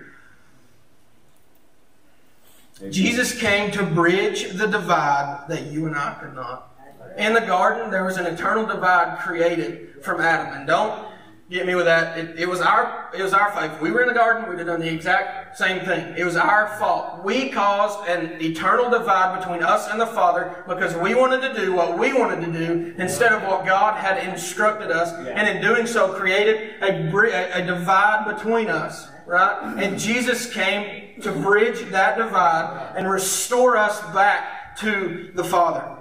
Jesus 2.90 3.38
came 3.38 3.70
to 3.70 3.82
bridge 3.82 4.52
the 4.52 4.66
divide 4.66 5.46
that 5.48 5.66
you 5.66 5.86
and 5.86 5.96
I 5.96 6.14
could 6.20 6.34
not. 6.34 6.72
In 7.16 7.32
the 7.32 7.40
garden, 7.40 7.90
there 7.90 8.04
was 8.04 8.18
an 8.18 8.26
eternal 8.26 8.66
divide 8.66 9.18
created 9.20 10.04
from 10.04 10.20
Adam. 10.20 10.52
And 10.52 10.66
don't 10.66 11.08
get 11.50 11.66
me 11.66 11.74
with 11.74 11.84
that. 11.84 12.18
It, 12.18 12.40
it 12.40 12.48
was 12.48 12.60
our 12.60 13.10
it 13.16 13.22
was 13.22 13.32
our 13.32 13.50
fault. 13.52 13.72
If 13.72 13.80
we 13.80 13.90
were 13.90 14.02
in 14.02 14.08
the 14.08 14.14
garden, 14.14 14.48
we'd 14.48 14.58
have 14.58 14.66
done 14.66 14.80
the 14.80 14.92
exact 14.92 15.56
same 15.56 15.84
thing. 15.84 16.14
It 16.16 16.24
was 16.24 16.36
our 16.36 16.76
fault. 16.78 17.24
We 17.24 17.50
caused 17.50 18.08
an 18.08 18.40
eternal 18.42 18.90
divide 18.90 19.38
between 19.38 19.62
us 19.62 19.88
and 19.88 20.00
the 20.00 20.06
Father 20.06 20.64
because 20.66 20.94
we 20.96 21.14
wanted 21.14 21.40
to 21.42 21.54
do 21.54 21.72
what 21.72 21.98
we 21.98 22.12
wanted 22.12 22.44
to 22.44 22.52
do 22.52 22.94
instead 22.98 23.32
of 23.32 23.42
what 23.42 23.64
God 23.64 23.98
had 23.98 24.28
instructed 24.28 24.90
us, 24.90 25.12
and 25.12 25.48
in 25.48 25.62
doing 25.62 25.86
so, 25.86 26.12
created 26.14 26.82
a, 26.82 27.10
a, 27.10 27.62
a 27.62 27.66
divide 27.66 28.34
between 28.36 28.68
us. 28.68 29.08
Right? 29.26 29.74
And 29.78 29.98
Jesus 29.98 30.52
came 30.52 31.20
to 31.22 31.32
bridge 31.32 31.80
that 31.90 32.16
divide 32.16 32.94
and 32.96 33.10
restore 33.10 33.76
us 33.76 34.00
back 34.14 34.76
to 34.78 35.32
the 35.34 35.42
Father. 35.42 35.96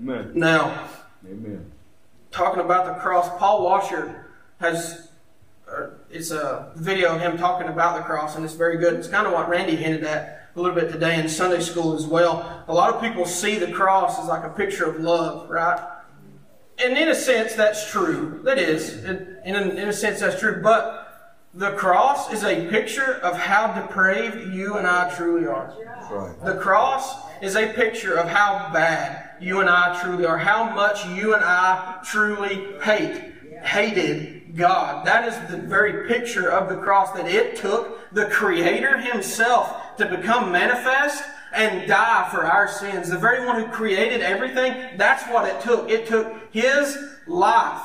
Amen. 0.00 0.32
Now, 0.34 0.88
Amen. 1.24 1.70
talking 2.30 2.60
about 2.60 2.86
the 2.86 2.94
cross, 2.94 3.28
Paul 3.38 3.64
Washer 3.64 4.27
has 4.58 5.08
uh, 5.70 5.90
it's 6.10 6.30
a 6.30 6.72
video 6.76 7.14
of 7.14 7.20
him 7.20 7.36
talking 7.36 7.68
about 7.68 7.96
the 7.96 8.02
cross, 8.02 8.36
and 8.36 8.44
it's 8.44 8.54
very 8.54 8.78
good. 8.78 8.94
It's 8.94 9.08
kind 9.08 9.26
of 9.26 9.32
what 9.32 9.48
Randy 9.48 9.76
hinted 9.76 10.04
at 10.04 10.50
a 10.56 10.60
little 10.60 10.74
bit 10.74 10.90
today 10.90 11.20
in 11.20 11.28
Sunday 11.28 11.60
school 11.60 11.94
as 11.94 12.06
well. 12.06 12.64
A 12.68 12.74
lot 12.74 12.94
of 12.94 13.00
people 13.00 13.26
see 13.26 13.58
the 13.58 13.70
cross 13.70 14.18
as 14.18 14.26
like 14.26 14.44
a 14.44 14.50
picture 14.50 14.86
of 14.86 15.00
love, 15.00 15.48
right? 15.50 15.78
And 16.78 16.96
in 16.96 17.08
a 17.08 17.14
sense, 17.14 17.54
that's 17.54 17.90
true. 17.90 18.40
That 18.44 18.58
is, 18.58 19.04
in, 19.04 19.36
in, 19.44 19.56
a, 19.56 19.62
in 19.62 19.88
a 19.88 19.92
sense, 19.92 20.20
that's 20.20 20.38
true. 20.40 20.60
But 20.62 21.44
the 21.54 21.72
cross 21.72 22.32
is 22.32 22.44
a 22.44 22.68
picture 22.68 23.14
of 23.16 23.36
how 23.36 23.80
depraved 23.80 24.54
you 24.54 24.76
and 24.76 24.86
I 24.86 25.14
truly 25.16 25.46
are. 25.46 25.74
Right. 26.10 26.44
The 26.44 26.54
cross 26.54 27.14
is 27.42 27.56
a 27.56 27.72
picture 27.72 28.14
of 28.14 28.28
how 28.28 28.70
bad 28.72 29.30
you 29.40 29.60
and 29.60 29.68
I 29.68 30.00
truly 30.00 30.24
are, 30.24 30.38
how 30.38 30.74
much 30.74 31.04
you 31.06 31.34
and 31.34 31.44
I 31.44 32.00
truly 32.04 32.66
hate, 32.82 33.32
hated 33.62 34.37
God. 34.58 35.06
That 35.06 35.26
is 35.28 35.50
the 35.50 35.56
very 35.56 36.08
picture 36.08 36.50
of 36.50 36.68
the 36.68 36.76
cross 36.76 37.12
that 37.12 37.28
it 37.28 37.56
took 37.56 38.12
the 38.12 38.26
Creator 38.26 38.98
Himself 39.00 39.96
to 39.96 40.06
become 40.06 40.52
manifest 40.52 41.22
and 41.54 41.88
die 41.88 42.28
for 42.30 42.44
our 42.44 42.68
sins. 42.68 43.08
The 43.08 43.16
very 43.16 43.46
one 43.46 43.62
who 43.62 43.70
created 43.70 44.20
everything, 44.20 44.98
that's 44.98 45.22
what 45.32 45.48
it 45.48 45.60
took. 45.62 45.88
It 45.88 46.06
took 46.06 46.52
His 46.52 46.98
life 47.26 47.82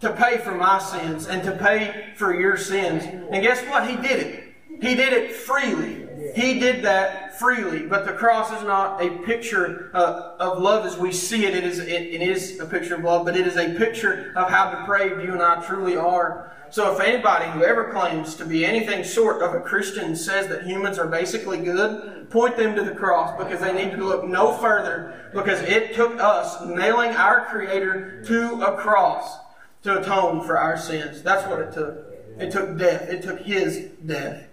to 0.00 0.12
pay 0.12 0.38
for 0.38 0.54
my 0.54 0.78
sins 0.78 1.26
and 1.26 1.42
to 1.42 1.52
pay 1.52 2.12
for 2.16 2.38
your 2.38 2.56
sins. 2.56 3.04
And 3.04 3.42
guess 3.42 3.62
what? 3.68 3.88
He 3.88 3.96
did 3.96 4.20
it. 4.20 4.44
He 4.82 4.94
did 4.94 5.12
it 5.12 5.32
freely. 5.32 6.03
He 6.34 6.58
did 6.58 6.84
that 6.84 7.38
freely. 7.38 7.86
But 7.86 8.06
the 8.06 8.12
cross 8.12 8.52
is 8.52 8.62
not 8.62 9.02
a 9.02 9.18
picture 9.18 9.90
uh, 9.94 10.34
of 10.38 10.60
love 10.60 10.86
as 10.86 10.96
we 10.96 11.12
see 11.12 11.44
it. 11.44 11.54
It 11.54 11.64
is, 11.64 11.78
it, 11.78 11.88
it 11.88 12.22
is 12.22 12.60
a 12.60 12.66
picture 12.66 12.94
of 12.94 13.04
love, 13.04 13.24
but 13.24 13.36
it 13.36 13.46
is 13.46 13.56
a 13.56 13.74
picture 13.74 14.32
of 14.36 14.50
how 14.50 14.70
depraved 14.70 15.22
you 15.22 15.32
and 15.32 15.42
I 15.42 15.64
truly 15.64 15.96
are. 15.96 16.52
So 16.70 16.92
if 16.92 17.00
anybody 17.00 17.50
who 17.50 17.62
ever 17.62 17.92
claims 17.92 18.34
to 18.34 18.44
be 18.44 18.64
anything 18.64 19.04
short 19.04 19.42
of 19.42 19.54
a 19.54 19.60
Christian 19.60 20.16
says 20.16 20.48
that 20.48 20.64
humans 20.64 20.98
are 20.98 21.06
basically 21.06 21.58
good, 21.58 22.28
point 22.30 22.56
them 22.56 22.74
to 22.74 22.82
the 22.82 22.94
cross 22.94 23.38
because 23.38 23.60
they 23.60 23.72
need 23.72 23.92
to 23.92 24.04
look 24.04 24.24
no 24.24 24.52
further 24.54 25.30
because 25.32 25.60
it 25.60 25.94
took 25.94 26.18
us 26.18 26.60
nailing 26.66 27.10
our 27.10 27.46
Creator 27.46 28.24
to 28.24 28.62
a 28.62 28.76
cross 28.76 29.38
to 29.84 30.00
atone 30.00 30.44
for 30.44 30.58
our 30.58 30.76
sins. 30.76 31.22
That's 31.22 31.48
what 31.48 31.60
it 31.60 31.72
took. 31.72 32.06
It 32.38 32.50
took 32.50 32.76
death. 32.76 33.08
It 33.08 33.22
took 33.22 33.40
His 33.40 33.90
death. 34.04 34.48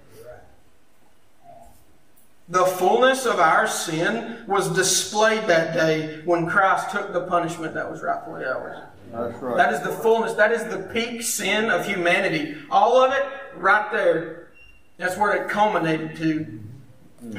The 2.52 2.66
fullness 2.66 3.26
of 3.26 3.40
our 3.40 3.66
sin 3.66 4.44
was 4.46 4.70
displayed 4.76 5.48
that 5.48 5.74
day 5.74 6.22
when 6.26 6.48
Christ 6.48 6.92
took 6.92 7.14
the 7.14 7.22
punishment 7.22 7.74
that 7.76 7.90
was 7.90 8.02
rightfully 8.02 8.44
ours. 8.44 8.78
That's 9.10 9.42
right. 9.42 9.56
That 9.56 9.74
is 9.74 9.80
the 9.80 9.92
fullness. 9.94 10.34
That 10.34 10.52
is 10.52 10.66
the 10.66 10.90
peak 10.94 11.22
sin 11.22 11.70
of 11.70 11.86
humanity. 11.86 12.58
All 12.70 13.02
of 13.02 13.14
it 13.14 13.24
right 13.56 13.90
there. 13.94 14.50
That's 14.98 15.18
where 15.18 15.34
it 15.42 15.50
culminated 15.50 16.18
to. 16.18 16.60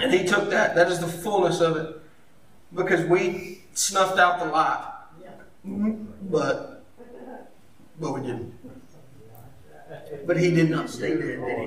And 0.01 0.15
He 0.15 0.25
took 0.25 0.49
that. 0.49 0.75
That 0.75 0.91
is 0.91 0.99
the 1.01 1.07
fullness 1.07 1.61
of 1.61 1.77
it. 1.77 2.01
Because 2.75 3.05
we 3.05 3.65
snuffed 3.75 4.19
out 4.19 4.39
the 4.39 4.47
light. 4.47 4.95
But, 6.31 6.85
but 8.01 8.15
we 8.15 8.21
didn't. 8.23 8.55
But 10.27 10.39
He 10.39 10.53
did 10.53 10.71
not 10.71 10.89
stay 10.89 11.11
dead, 11.11 11.45
did 11.45 11.59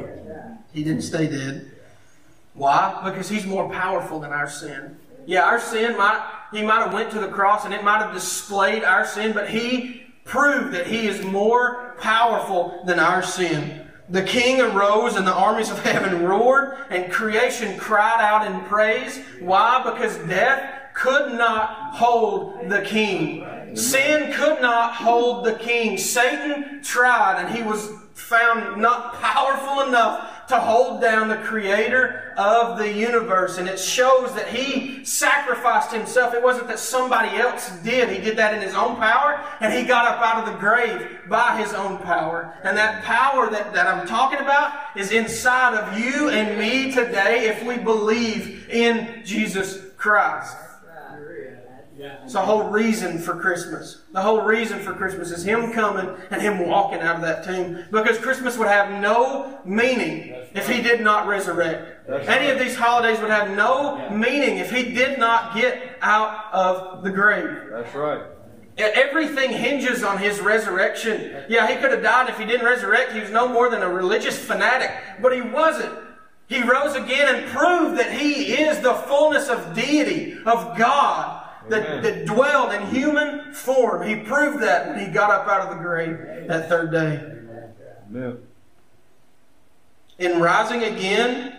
He? 0.73 0.79
He 0.79 0.83
didn't 0.83 1.03
stay 1.03 1.27
dead. 1.27 1.71
Why? 2.55 3.01
Because 3.03 3.29
he's 3.29 3.45
more 3.45 3.69
powerful 3.69 4.19
than 4.19 4.31
our 4.31 4.49
sin. 4.49 4.97
Yeah, 5.25 5.43
our 5.43 5.59
sin 5.59 5.97
might 5.97 6.23
he 6.51 6.61
might 6.61 6.83
have 6.83 6.93
went 6.93 7.11
to 7.11 7.19
the 7.19 7.27
cross 7.27 7.65
and 7.65 7.73
it 7.73 7.83
might 7.83 8.01
have 8.01 8.13
displayed 8.13 8.83
our 8.83 9.05
sin, 9.05 9.33
but 9.33 9.49
he 9.49 10.03
proved 10.23 10.73
that 10.73 10.87
he 10.87 11.07
is 11.07 11.23
more 11.25 11.95
powerful 11.99 12.81
than 12.85 12.99
our 12.99 13.21
sin. 13.21 13.81
The 14.09 14.23
king 14.23 14.61
arose 14.61 15.15
and 15.15 15.25
the 15.25 15.33
armies 15.33 15.69
of 15.69 15.79
heaven 15.83 16.23
roared 16.23 16.77
and 16.89 17.11
creation 17.11 17.77
cried 17.77 18.21
out 18.21 18.47
in 18.47 18.61
praise. 18.61 19.19
Why? 19.39 19.81
Because 19.83 20.17
death 20.29 20.93
could 20.93 21.33
not 21.33 21.95
hold 21.95 22.69
the 22.69 22.81
king. 22.81 23.75
Sin 23.75 24.31
could 24.31 24.61
not 24.61 24.93
hold 24.93 25.45
the 25.45 25.55
king. 25.55 25.97
Satan 25.97 26.81
tried 26.81 27.43
and 27.43 27.53
he 27.53 27.63
was 27.63 27.91
found 28.13 28.81
not 28.81 29.15
powerful 29.15 29.81
enough 29.87 30.34
to 30.47 30.59
hold 30.59 31.01
down 31.01 31.27
the 31.27 31.37
creator 31.37 32.33
of 32.37 32.77
the 32.77 32.91
universe. 32.91 33.57
And 33.57 33.67
it 33.67 33.79
shows 33.79 34.33
that 34.35 34.47
he 34.47 35.03
sacrificed 35.03 35.91
himself. 35.91 36.33
It 36.33 36.43
wasn't 36.43 36.67
that 36.67 36.79
somebody 36.79 37.37
else 37.37 37.69
did. 37.83 38.09
He 38.09 38.19
did 38.19 38.37
that 38.37 38.53
in 38.53 38.61
his 38.61 38.75
own 38.75 38.95
power, 38.97 39.43
and 39.59 39.73
he 39.73 39.83
got 39.83 40.05
up 40.05 40.21
out 40.21 40.47
of 40.47 40.53
the 40.53 40.59
grave 40.59 41.19
by 41.27 41.57
his 41.57 41.73
own 41.73 41.97
power. 41.99 42.53
And 42.63 42.77
that 42.77 43.03
power 43.03 43.49
that, 43.49 43.73
that 43.73 43.87
I'm 43.87 44.07
talking 44.07 44.39
about 44.39 44.73
is 44.95 45.11
inside 45.11 45.75
of 45.75 45.99
you 45.99 46.29
and 46.29 46.59
me 46.59 46.91
today 46.91 47.47
if 47.47 47.63
we 47.65 47.77
believe 47.77 48.69
in 48.69 49.23
Jesus 49.25 49.81
Christ. 49.97 50.57
It's 51.97 52.33
the 52.33 52.41
whole 52.41 52.69
reason 52.69 53.19
for 53.19 53.39
Christmas. 53.39 54.01
The 54.11 54.21
whole 54.21 54.41
reason 54.41 54.79
for 54.79 54.93
Christmas 54.93 55.31
is 55.31 55.43
Him 55.43 55.71
coming 55.71 56.09
and 56.29 56.41
Him 56.41 56.67
walking 56.67 56.99
out 56.99 57.15
of 57.15 57.21
that 57.21 57.45
tomb. 57.45 57.85
Because 57.91 58.17
Christmas 58.17 58.57
would 58.57 58.67
have 58.67 59.01
no 59.01 59.59
meaning 59.65 60.35
if 60.53 60.67
He 60.67 60.81
did 60.81 61.01
not 61.01 61.27
resurrect. 61.27 62.09
Any 62.09 62.49
of 62.49 62.59
these 62.59 62.75
holidays 62.75 63.19
would 63.19 63.29
have 63.29 63.55
no 63.55 64.09
meaning 64.09 64.57
if 64.57 64.71
He 64.71 64.91
did 64.93 65.19
not 65.19 65.55
get 65.55 65.97
out 66.01 66.53
of 66.53 67.03
the 67.03 67.11
grave. 67.11 67.69
That's 67.71 67.95
right. 67.95 68.21
Everything 68.77 69.51
hinges 69.51 70.03
on 70.03 70.17
his 70.17 70.41
resurrection. 70.41 71.45
Yeah, 71.47 71.65
he 71.65 71.75
could 71.75 71.91
have 71.91 72.03
died 72.03 72.29
if 72.29 72.37
he 72.37 72.45
didn't 72.45 72.65
resurrect. 72.65 73.13
He 73.13 73.21
was 73.21 73.29
no 73.29 73.47
more 73.47 73.69
than 73.69 73.81
a 73.81 73.87
religious 73.87 74.37
fanatic, 74.37 74.91
but 75.21 75.33
he 75.33 75.39
wasn't. 75.39 75.97
He 76.47 76.61
rose 76.61 76.93
again 76.93 77.33
and 77.33 77.47
proved 77.47 77.97
that 77.97 78.11
he 78.11 78.53
is 78.53 78.81
the 78.81 78.93
fullness 78.93 79.47
of 79.47 79.73
deity, 79.73 80.33
of 80.45 80.77
God 80.77 81.44
that, 81.69 82.03
that 82.03 82.25
dwelled 82.25 82.73
in 82.73 82.87
human 82.87 83.53
form. 83.53 84.07
He 84.07 84.15
proved 84.15 84.61
that 84.61 84.89
when 84.89 84.99
he 84.99 85.07
got 85.07 85.31
up 85.31 85.47
out 85.47 85.61
of 85.61 85.77
the 85.77 85.83
grave 85.83 86.47
that 86.47 86.69
third 86.69 86.91
day. 86.91 87.35
Amen. 88.09 88.37
In 90.17 90.39
rising 90.39 90.83
again, 90.83 91.53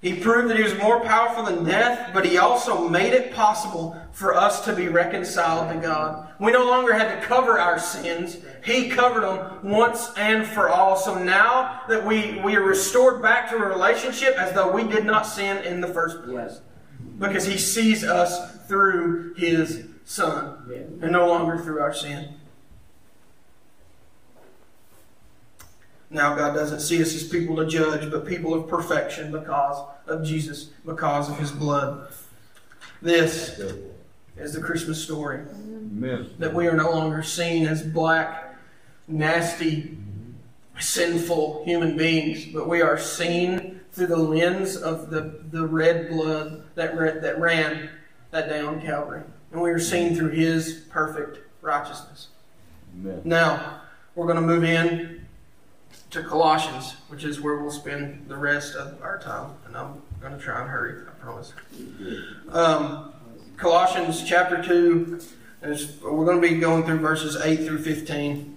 he 0.00 0.14
proved 0.14 0.48
that 0.50 0.56
he 0.56 0.62
was 0.62 0.76
more 0.78 1.00
powerful 1.00 1.44
than 1.44 1.64
death, 1.64 2.10
but 2.14 2.24
he 2.24 2.38
also 2.38 2.88
made 2.88 3.12
it 3.12 3.34
possible 3.34 4.00
for 4.12 4.34
us 4.34 4.64
to 4.64 4.72
be 4.72 4.86
reconciled 4.86 5.72
to 5.72 5.80
God. 5.80 6.28
We 6.38 6.52
no 6.52 6.64
longer 6.64 6.92
had 6.92 7.20
to 7.20 7.26
cover 7.26 7.58
our 7.58 7.80
sins. 7.80 8.38
He 8.64 8.88
covered 8.88 9.22
them 9.22 9.68
once 9.68 10.12
and 10.16 10.46
for 10.46 10.68
all. 10.68 10.96
So 10.96 11.20
now 11.20 11.80
that 11.88 12.06
we, 12.06 12.40
we 12.42 12.54
are 12.54 12.62
restored 12.62 13.22
back 13.22 13.50
to 13.50 13.56
a 13.56 13.66
relationship 13.66 14.36
as 14.36 14.52
though 14.52 14.70
we 14.70 14.84
did 14.84 15.04
not 15.04 15.22
sin 15.22 15.64
in 15.64 15.80
the 15.80 15.88
first 15.88 16.22
place. 16.24 16.60
Because 17.18 17.44
he 17.44 17.58
sees 17.58 18.04
us 18.04 18.57
through 18.68 19.34
his 19.34 19.86
son 20.04 20.70
and 21.02 21.10
no 21.10 21.26
longer 21.26 21.58
through 21.58 21.80
our 21.80 21.92
sin. 21.92 22.34
Now, 26.10 26.34
God 26.34 26.54
doesn't 26.54 26.80
see 26.80 27.02
us 27.02 27.14
as 27.14 27.24
people 27.24 27.56
to 27.56 27.66
judge, 27.66 28.10
but 28.10 28.26
people 28.26 28.54
of 28.54 28.68
perfection 28.68 29.30
because 29.30 29.86
of 30.06 30.24
Jesus, 30.24 30.70
because 30.86 31.28
of 31.28 31.38
his 31.38 31.50
blood. 31.50 32.10
This 33.02 33.60
is 34.36 34.54
the 34.54 34.60
Christmas 34.60 35.02
story. 35.02 35.40
Amen. 35.40 36.30
That 36.38 36.54
we 36.54 36.66
are 36.66 36.76
no 36.76 36.90
longer 36.90 37.22
seen 37.22 37.66
as 37.66 37.82
black, 37.82 38.56
nasty, 39.06 39.98
sinful 40.78 41.64
human 41.64 41.96
beings, 41.96 42.46
but 42.46 42.68
we 42.68 42.80
are 42.80 42.98
seen 42.98 43.80
through 43.92 44.06
the 44.06 44.16
lens 44.16 44.76
of 44.76 45.10
the, 45.10 45.40
the 45.50 45.66
red 45.66 46.08
blood 46.08 46.62
that, 46.74 46.96
that 46.96 47.38
ran 47.38 47.90
that 48.30 48.48
day 48.48 48.60
on 48.60 48.80
Calvary. 48.80 49.22
And 49.52 49.60
we 49.60 49.70
are 49.70 49.78
seen 49.78 50.14
through 50.14 50.30
his 50.30 50.84
perfect 50.90 51.38
righteousness. 51.62 52.28
Amen. 52.94 53.22
Now, 53.24 53.80
we're 54.14 54.26
going 54.26 54.36
to 54.36 54.42
move 54.42 54.64
in 54.64 55.26
to 56.10 56.22
Colossians, 56.22 56.96
which 57.08 57.24
is 57.24 57.40
where 57.40 57.56
we'll 57.56 57.70
spend 57.70 58.26
the 58.28 58.36
rest 58.36 58.74
of 58.74 59.00
our 59.02 59.18
time. 59.18 59.52
And 59.66 59.76
I'm 59.76 60.02
going 60.20 60.32
to 60.32 60.38
try 60.38 60.60
and 60.60 60.68
hurry, 60.68 61.02
I 61.06 61.10
promise. 61.22 61.52
Um, 62.50 63.12
Colossians 63.56 64.22
chapter 64.24 64.62
2, 64.62 65.20
is, 65.62 66.00
we're 66.02 66.24
going 66.24 66.40
to 66.40 66.48
be 66.48 66.58
going 66.58 66.84
through 66.84 66.98
verses 66.98 67.36
8 67.36 67.64
through 67.64 67.82
15. 67.82 68.56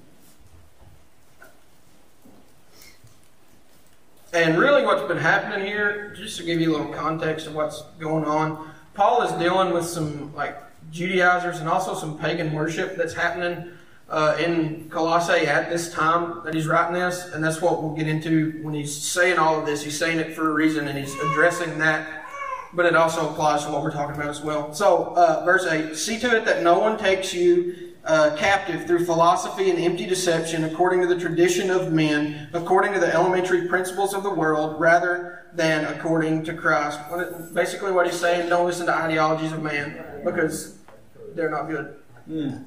And 4.33 4.57
really, 4.57 4.85
what's 4.85 5.05
been 5.07 5.17
happening 5.17 5.65
here, 5.65 6.13
just 6.15 6.37
to 6.37 6.43
give 6.43 6.61
you 6.61 6.71
a 6.71 6.77
little 6.77 6.93
context 6.93 7.47
of 7.47 7.55
what's 7.55 7.81
going 7.99 8.23
on, 8.23 8.71
Paul 8.93 9.23
is 9.23 9.31
dealing 9.33 9.73
with 9.73 9.85
some 9.85 10.33
like 10.35 10.57
Judaizers 10.91 11.59
and 11.59 11.69
also 11.69 11.95
some 11.95 12.17
pagan 12.17 12.51
worship 12.53 12.95
that's 12.97 13.13
happening 13.13 13.71
uh, 14.09 14.35
in 14.39 14.89
Colossae 14.89 15.47
at 15.47 15.69
this 15.69 15.93
time 15.93 16.43
that 16.43 16.53
he's 16.53 16.67
writing 16.67 16.93
this, 16.93 17.33
and 17.33 17.41
that's 17.41 17.61
what 17.61 17.81
we'll 17.81 17.95
get 17.95 18.07
into 18.07 18.59
when 18.61 18.73
he's 18.73 18.93
saying 18.93 19.39
all 19.39 19.57
of 19.57 19.65
this. 19.65 19.83
He's 19.83 19.97
saying 19.97 20.19
it 20.19 20.35
for 20.35 20.49
a 20.49 20.53
reason, 20.53 20.89
and 20.89 20.99
he's 20.99 21.15
addressing 21.15 21.77
that, 21.79 22.25
but 22.73 22.85
it 22.85 22.93
also 22.93 23.29
applies 23.29 23.63
to 23.65 23.71
what 23.71 23.81
we're 23.81 23.91
talking 23.91 24.15
about 24.15 24.27
as 24.27 24.41
well. 24.41 24.73
So, 24.73 25.13
uh, 25.15 25.45
verse 25.45 25.65
8 25.65 25.95
See 25.95 26.19
to 26.19 26.35
it 26.35 26.43
that 26.43 26.61
no 26.61 26.77
one 26.77 26.97
takes 26.97 27.33
you 27.33 27.90
uh, 28.05 28.35
captive 28.35 28.87
through 28.87 29.05
philosophy 29.05 29.69
and 29.69 29.79
empty 29.79 30.05
deception, 30.05 30.63
according 30.63 31.01
to 31.01 31.07
the 31.07 31.19
tradition 31.19 31.69
of 31.69 31.91
men, 31.91 32.49
according 32.53 32.93
to 32.93 32.99
the 32.99 33.13
elementary 33.13 33.67
principles 33.67 34.13
of 34.13 34.23
the 34.23 34.33
world, 34.33 34.79
rather 34.79 35.45
than 35.53 35.85
according 35.85 36.43
to 36.45 36.53
Christ. 36.53 36.99
Basically, 37.53 37.91
what 37.91 38.05
he's 38.07 38.19
saying: 38.19 38.49
don't 38.49 38.65
listen 38.65 38.85
to 38.87 38.93
ideologies 38.93 39.51
of 39.51 39.61
man 39.61 40.21
because 40.23 40.77
they're 41.35 41.51
not 41.51 41.67
good. 41.67 41.95
Mm. 42.29 42.65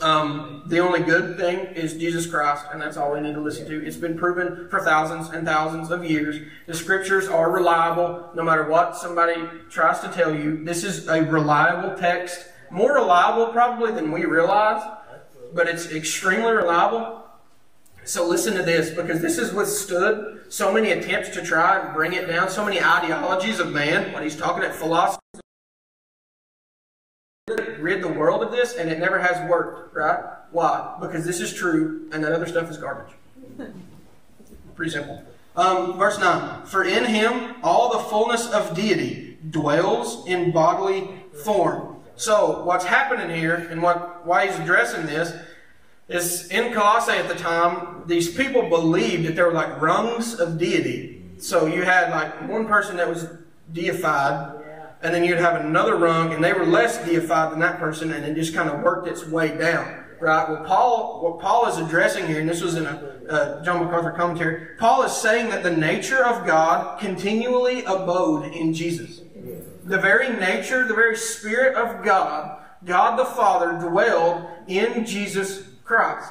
Um, 0.00 0.64
the 0.66 0.80
only 0.80 1.00
good 1.00 1.36
thing 1.38 1.58
is 1.74 1.94
Jesus 1.94 2.26
Christ, 2.26 2.66
and 2.72 2.82
that's 2.82 2.96
all 2.96 3.12
we 3.12 3.20
need 3.20 3.34
to 3.34 3.40
listen 3.40 3.66
to. 3.68 3.86
It's 3.86 3.96
been 3.96 4.18
proven 4.18 4.68
for 4.68 4.80
thousands 4.80 5.28
and 5.28 5.46
thousands 5.46 5.92
of 5.92 6.04
years. 6.04 6.36
The 6.66 6.74
scriptures 6.74 7.28
are 7.28 7.52
reliable, 7.52 8.30
no 8.34 8.42
matter 8.42 8.68
what 8.68 8.96
somebody 8.96 9.36
tries 9.70 10.00
to 10.00 10.08
tell 10.08 10.34
you. 10.34 10.64
This 10.64 10.82
is 10.82 11.06
a 11.06 11.22
reliable 11.22 11.96
text, 11.96 12.48
more 12.74 12.94
reliable 12.94 13.46
probably 13.46 13.92
than 13.92 14.10
we 14.10 14.24
realize, 14.24 14.82
but 15.54 15.68
it's 15.68 15.92
extremely 15.92 16.50
reliable. 16.50 17.22
So 18.04 18.26
listen 18.26 18.54
to 18.54 18.62
this, 18.62 18.90
because 18.90 19.22
this 19.22 19.38
has 19.38 19.52
withstood 19.52 20.44
so 20.52 20.72
many 20.72 20.90
attempts 20.90 21.30
to 21.30 21.42
try 21.42 21.80
and 21.80 21.94
bring 21.94 22.12
it 22.12 22.26
down, 22.26 22.50
so 22.50 22.64
many 22.64 22.82
ideologies 22.82 23.60
of 23.60 23.72
man. 23.72 24.12
When 24.12 24.24
he's 24.24 24.36
talking 24.36 24.64
at 24.64 24.74
philosophy 24.74 25.20
rid 27.78 28.02
the 28.02 28.08
world 28.08 28.42
of 28.42 28.50
this, 28.50 28.74
and 28.74 28.90
it 28.90 28.98
never 28.98 29.18
has 29.20 29.48
worked, 29.48 29.94
right? 29.94 30.18
Why? 30.50 30.96
Because 31.00 31.24
this 31.24 31.40
is 31.40 31.52
true, 31.52 32.08
and 32.12 32.24
that 32.24 32.32
other 32.32 32.46
stuff 32.46 32.70
is 32.70 32.76
garbage. 32.76 33.14
Pretty 34.74 34.90
simple. 34.90 35.22
Um, 35.54 35.96
verse 35.96 36.18
9 36.18 36.66
For 36.66 36.82
in 36.82 37.04
him 37.04 37.54
all 37.62 37.92
the 37.92 38.00
fullness 38.00 38.50
of 38.50 38.74
deity 38.74 39.38
dwells 39.48 40.26
in 40.26 40.50
bodily 40.50 41.08
form. 41.44 41.93
So, 42.16 42.62
what's 42.62 42.84
happening 42.84 43.36
here, 43.36 43.54
and 43.54 43.82
what, 43.82 44.24
why 44.24 44.46
he's 44.46 44.58
addressing 44.58 45.06
this, 45.06 45.34
is 46.08 46.48
in 46.48 46.72
Colossae 46.72 47.12
at 47.12 47.28
the 47.28 47.34
time, 47.34 48.04
these 48.06 48.32
people 48.32 48.68
believed 48.68 49.26
that 49.26 49.34
there 49.34 49.46
were 49.46 49.52
like 49.52 49.80
rungs 49.80 50.38
of 50.38 50.58
deity. 50.58 51.22
So, 51.38 51.66
you 51.66 51.82
had 51.82 52.10
like 52.10 52.48
one 52.48 52.66
person 52.66 52.96
that 52.98 53.08
was 53.08 53.26
deified, 53.72 54.62
and 55.02 55.12
then 55.12 55.24
you'd 55.24 55.38
have 55.38 55.60
another 55.60 55.96
rung, 55.96 56.32
and 56.32 56.42
they 56.42 56.52
were 56.52 56.64
less 56.64 57.04
deified 57.04 57.52
than 57.52 57.58
that 57.60 57.78
person, 57.78 58.12
and 58.12 58.24
it 58.24 58.34
just 58.34 58.54
kind 58.54 58.70
of 58.70 58.80
worked 58.82 59.08
its 59.08 59.26
way 59.26 59.56
down. 59.56 60.04
Right? 60.20 60.48
Well, 60.48 60.64
Paul, 60.64 61.20
what 61.22 61.40
Paul 61.40 61.66
is 61.66 61.78
addressing 61.78 62.28
here, 62.28 62.40
and 62.40 62.48
this 62.48 62.62
was 62.62 62.76
in 62.76 62.86
a 62.86 63.14
uh, 63.28 63.64
John 63.64 63.84
MacArthur 63.84 64.12
commentary, 64.12 64.76
Paul 64.78 65.02
is 65.02 65.12
saying 65.12 65.50
that 65.50 65.62
the 65.62 65.76
nature 65.76 66.24
of 66.24 66.46
God 66.46 67.00
continually 67.00 67.80
abode 67.84 68.52
in 68.54 68.72
Jesus. 68.72 69.20
The 69.84 69.98
very 69.98 70.30
nature, 70.30 70.86
the 70.86 70.94
very 70.94 71.16
spirit 71.16 71.76
of 71.76 72.04
God, 72.04 72.62
God 72.84 73.18
the 73.18 73.24
Father, 73.24 73.88
dwelled 73.88 74.46
in 74.66 75.04
Jesus 75.04 75.62
Christ. 75.84 76.30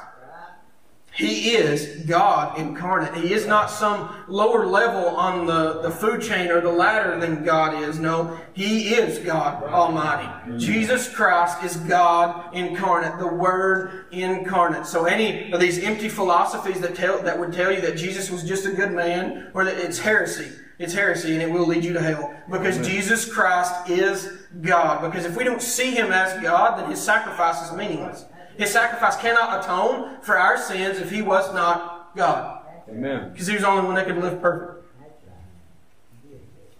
He 1.14 1.54
is 1.54 2.04
God 2.06 2.58
incarnate. 2.58 3.14
He 3.14 3.32
is 3.32 3.46
not 3.46 3.70
some 3.70 4.24
lower 4.26 4.66
level 4.66 5.10
on 5.10 5.46
the, 5.46 5.80
the 5.80 5.90
food 5.90 6.20
chain 6.20 6.50
or 6.50 6.60
the 6.60 6.72
ladder 6.72 7.20
than 7.20 7.44
God 7.44 7.80
is. 7.84 8.00
No, 8.00 8.36
He 8.52 8.94
is 8.94 9.20
God 9.20 9.62
Almighty. 9.62 10.58
Jesus 10.58 11.08
Christ 11.08 11.62
is 11.62 11.76
God 11.76 12.52
incarnate, 12.52 13.20
the 13.20 13.28
Word 13.28 14.06
incarnate. 14.10 14.86
So 14.86 15.04
any 15.04 15.52
of 15.52 15.60
these 15.60 15.78
empty 15.78 16.08
philosophies 16.08 16.80
that 16.80 16.96
tell 16.96 17.22
that 17.22 17.38
would 17.38 17.52
tell 17.52 17.70
you 17.70 17.80
that 17.82 17.96
Jesus 17.96 18.28
was 18.28 18.42
just 18.42 18.66
a 18.66 18.72
good 18.72 18.90
man, 18.90 19.52
or 19.54 19.64
that 19.64 19.78
it's 19.78 20.00
heresy. 20.00 20.50
It's 20.78 20.92
heresy 20.92 21.34
and 21.34 21.42
it 21.42 21.50
will 21.50 21.66
lead 21.66 21.84
you 21.84 21.92
to 21.92 22.00
hell. 22.00 22.34
Because 22.50 22.76
Amen. 22.78 22.90
Jesus 22.90 23.32
Christ 23.32 23.88
is 23.88 24.38
God. 24.60 25.02
Because 25.02 25.24
if 25.24 25.36
we 25.36 25.44
don't 25.44 25.62
see 25.62 25.92
Him 25.92 26.10
as 26.10 26.40
God, 26.42 26.78
then 26.78 26.90
His 26.90 27.00
sacrifice 27.00 27.62
is 27.62 27.76
meaningless. 27.76 28.24
His 28.56 28.70
sacrifice 28.70 29.16
cannot 29.16 29.64
atone 29.64 30.20
for 30.22 30.36
our 30.36 30.56
sins 30.56 30.98
if 30.98 31.10
he 31.10 31.22
was 31.22 31.52
not 31.54 32.14
God. 32.14 32.62
Amen. 32.88 33.30
Because 33.32 33.46
he 33.46 33.54
was 33.54 33.62
the 33.62 33.68
only 33.68 33.84
one 33.84 33.94
that 33.96 34.06
could 34.06 34.18
live 34.18 34.40
perfect. 34.40 34.84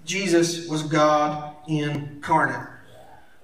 Jesus 0.04 0.68
was 0.68 0.83
God 0.83 1.54
incarnate. 1.66 2.68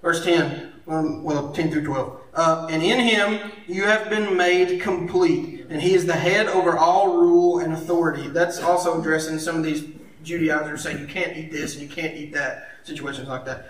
Verse 0.03 0.25
10, 0.25 0.73
um, 0.89 1.25
well, 1.25 1.53
10 1.53 1.71
through 1.71 1.85
12. 1.85 2.21
Uh, 2.33 2.69
and 2.71 2.83
in 2.83 3.01
him 3.01 3.51
you 3.67 3.85
have 3.85 4.09
been 4.09 4.37
made 4.37 4.81
complete, 4.81 5.67
and 5.69 5.81
he 5.81 5.95
is 5.95 6.07
the 6.07 6.15
head 6.15 6.47
over 6.47 6.77
all 6.77 7.17
rule 7.19 7.59
and 7.59 7.73
authority. 7.73 8.29
That's 8.29 8.61
also 8.61 9.01
addressing 9.01 9.39
some 9.39 9.57
of 9.57 9.65
these 9.65 9.85
Judaizers 10.23 10.83
saying 10.83 10.99
you 10.99 11.07
can't 11.07 11.37
eat 11.37 11.51
this 11.51 11.75
and 11.75 11.83
you 11.83 11.89
can't 11.89 12.15
eat 12.15 12.33
that, 12.33 12.69
situations 12.85 13.29
like 13.29 13.45
that. 13.45 13.69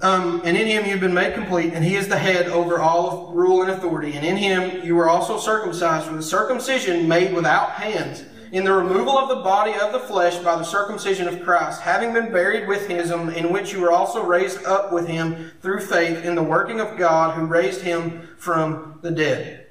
Um, 0.00 0.42
and 0.44 0.56
in 0.56 0.66
him 0.66 0.86
you've 0.86 1.00
been 1.00 1.14
made 1.14 1.34
complete, 1.34 1.74
and 1.74 1.84
he 1.84 1.96
is 1.96 2.08
the 2.08 2.18
head 2.18 2.48
over 2.48 2.80
all 2.80 3.32
rule 3.32 3.62
and 3.62 3.70
authority. 3.70 4.14
And 4.14 4.24
in 4.24 4.36
him 4.36 4.84
you 4.84 4.96
were 4.96 5.08
also 5.08 5.38
circumcised 5.38 6.10
with 6.10 6.20
a 6.20 6.22
circumcision 6.22 7.06
made 7.06 7.34
without 7.34 7.72
hands, 7.72 8.24
in 8.52 8.64
the 8.64 8.72
removal 8.72 9.16
of 9.16 9.28
the 9.28 9.36
body 9.36 9.72
of 9.80 9.92
the 9.92 10.00
flesh 10.00 10.36
by 10.38 10.56
the 10.56 10.64
circumcision 10.64 11.26
of 11.26 11.42
Christ, 11.42 11.80
having 11.80 12.12
been 12.12 12.30
buried 12.30 12.68
with 12.68 12.86
him, 12.86 13.30
in 13.30 13.52
which 13.52 13.72
you 13.72 13.80
were 13.80 13.92
also 13.92 14.24
raised 14.24 14.64
up 14.64 14.92
with 14.92 15.06
him 15.08 15.52
through 15.62 15.80
faith 15.80 16.24
in 16.24 16.34
the 16.34 16.42
working 16.42 16.80
of 16.80 16.98
God 16.98 17.34
who 17.34 17.46
raised 17.46 17.80
him 17.80 18.28
from 18.36 18.98
the 19.02 19.10
dead. 19.10 19.66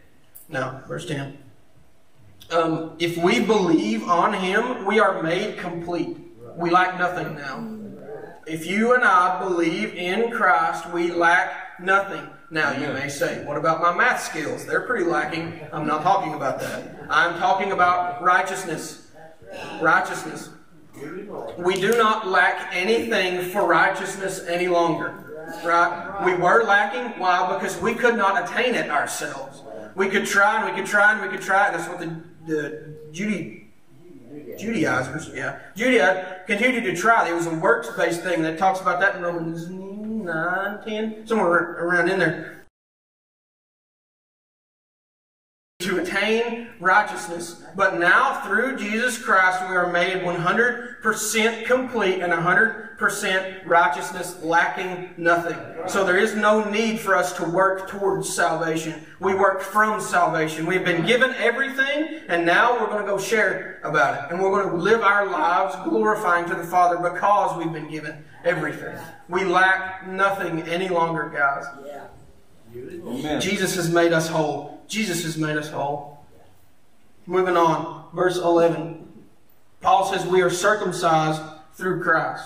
Now, 0.50 0.82
verse 0.88 1.06
10. 1.06 1.41
Um, 2.52 2.96
if 3.00 3.18
we 3.18 3.40
believe 3.40 4.04
on 4.04 4.34
him, 4.34 4.86
we 4.86 5.00
are 5.00 5.24
made 5.24 5.58
complete. 5.58 6.18
We 6.58 6.70
lack 6.70 7.00
nothing 7.00 7.36
now. 7.36 7.68
If 8.46 8.66
you 8.66 8.94
and 8.94 9.06
I 9.06 9.40
believe 9.40 9.94
in 9.96 10.32
Christ, 10.32 10.90
we 10.92 11.12
lack 11.12 11.80
nothing. 11.80 12.28
Now, 12.50 12.74
you 12.74 12.92
may 12.92 13.08
say, 13.08 13.46
what 13.46 13.56
about 13.56 13.82
my 13.82 13.96
math 13.96 14.22
skills? 14.22 14.66
They're 14.66 14.82
pretty 14.82 15.06
lacking. 15.06 15.62
I'm 15.72 15.88
not 15.88 16.04
talking 16.04 16.34
about 16.34 16.60
that. 16.60 17.08
I'm 17.10 17.40
talking 17.40 17.72
about 17.72 18.22
righteousness. 18.22 19.08
Righteousness. 19.80 20.50
We 21.58 21.76
do 21.76 21.92
not 21.92 22.28
lack 22.28 22.76
anything 22.76 23.50
for 23.52 23.66
righteousness 23.66 24.46
any 24.48 24.68
longer. 24.68 25.54
Right? 25.64 26.22
We 26.26 26.34
were 26.36 26.64
lacking. 26.66 27.18
Why? 27.20 27.54
Because 27.54 27.80
we 27.80 27.94
could 27.94 28.18
not 28.18 28.44
attain 28.44 28.76
it 28.76 28.90
ourselves. 28.90 29.64
We 29.96 30.10
could 30.10 30.26
try 30.26 30.62
and 30.62 30.70
we 30.70 30.82
could 30.82 30.90
try 30.90 31.14
and 31.14 31.22
we 31.22 31.30
could 31.30 31.46
try. 31.46 31.72
That's 31.72 31.88
what 31.88 32.00
the, 32.00 32.22
the 32.48 32.96
Judy 33.12 33.62
Judaizers, 34.58 35.30
yeah. 35.34 35.60
Judea 35.76 36.42
continued 36.48 36.84
to 36.86 36.96
try. 36.96 37.26
There 37.26 37.36
was 37.36 37.48
a 37.48 37.56
works-based 37.56 38.22
thing 38.22 38.42
that 38.44 38.58
talks 38.58 38.80
about 38.80 39.00
that 39.02 39.16
in 39.16 39.22
Romans 39.22 39.70
9, 39.70 40.84
10, 40.86 41.28
somewhere 41.28 41.78
around 41.80 42.10
in 42.10 42.20
there. 42.20 42.61
To 45.82 46.00
attain 46.00 46.70
righteousness. 46.80 47.64
But 47.76 48.00
now, 48.00 48.42
through 48.42 48.78
Jesus 48.78 49.18
Christ, 49.18 49.62
we 49.70 49.76
are 49.76 49.92
made 49.92 50.22
100% 50.22 51.66
complete 51.66 52.22
and 52.22 52.32
100% 52.32 53.66
righteousness, 53.66 54.42
lacking 54.44 55.14
nothing. 55.18 55.58
So 55.88 56.06
there 56.06 56.18
is 56.18 56.36
no 56.36 56.70
need 56.70 57.00
for 57.00 57.16
us 57.16 57.34
to 57.38 57.46
work 57.46 57.90
towards 57.90 58.34
salvation. 58.34 59.06
We 59.20 59.34
work 59.34 59.62
from 59.62 60.00
salvation. 60.00 60.66
We've 60.66 60.86
been 60.86 61.06
given 61.06 61.34
everything, 61.36 62.22
and 62.28 62.46
now 62.46 62.80
we're 62.80 62.88
going 62.88 63.06
to 63.06 63.12
go 63.12 63.18
share 63.18 63.80
about 63.84 64.24
it. 64.24 64.32
And 64.32 64.42
we're 64.42 64.64
going 64.64 64.76
to 64.76 64.84
live 64.84 65.02
our 65.02 65.30
lives 65.30 65.76
glorifying 65.90 66.48
to 66.50 66.56
the 66.56 66.64
Father 66.64 66.98
because 66.98 67.58
we've 67.58 67.74
been 67.74 67.90
given 67.90 68.24
everything. 68.44 68.98
We 69.30 69.44
lack 69.46 70.08
nothing 70.08 70.62
any 70.64 70.90
longer, 70.90 71.30
guys. 71.34 71.66
Oh, 72.76 73.18
Amen. 73.18 73.42
Jesus 73.42 73.76
has 73.76 73.90
made 73.90 74.14
us 74.14 74.28
whole. 74.28 74.84
Jesus 74.88 75.24
has 75.24 75.38
made 75.38 75.58
us 75.58 75.70
whole. 75.70 76.26
Moving 77.26 77.58
on, 77.58 78.06
verse 78.14 78.38
11. 78.38 79.08
Paul 79.82 80.12
says 80.12 80.26
we 80.26 80.42
are 80.42 80.50
circumcised 80.50 81.42
through 81.74 82.04
Christ. 82.04 82.44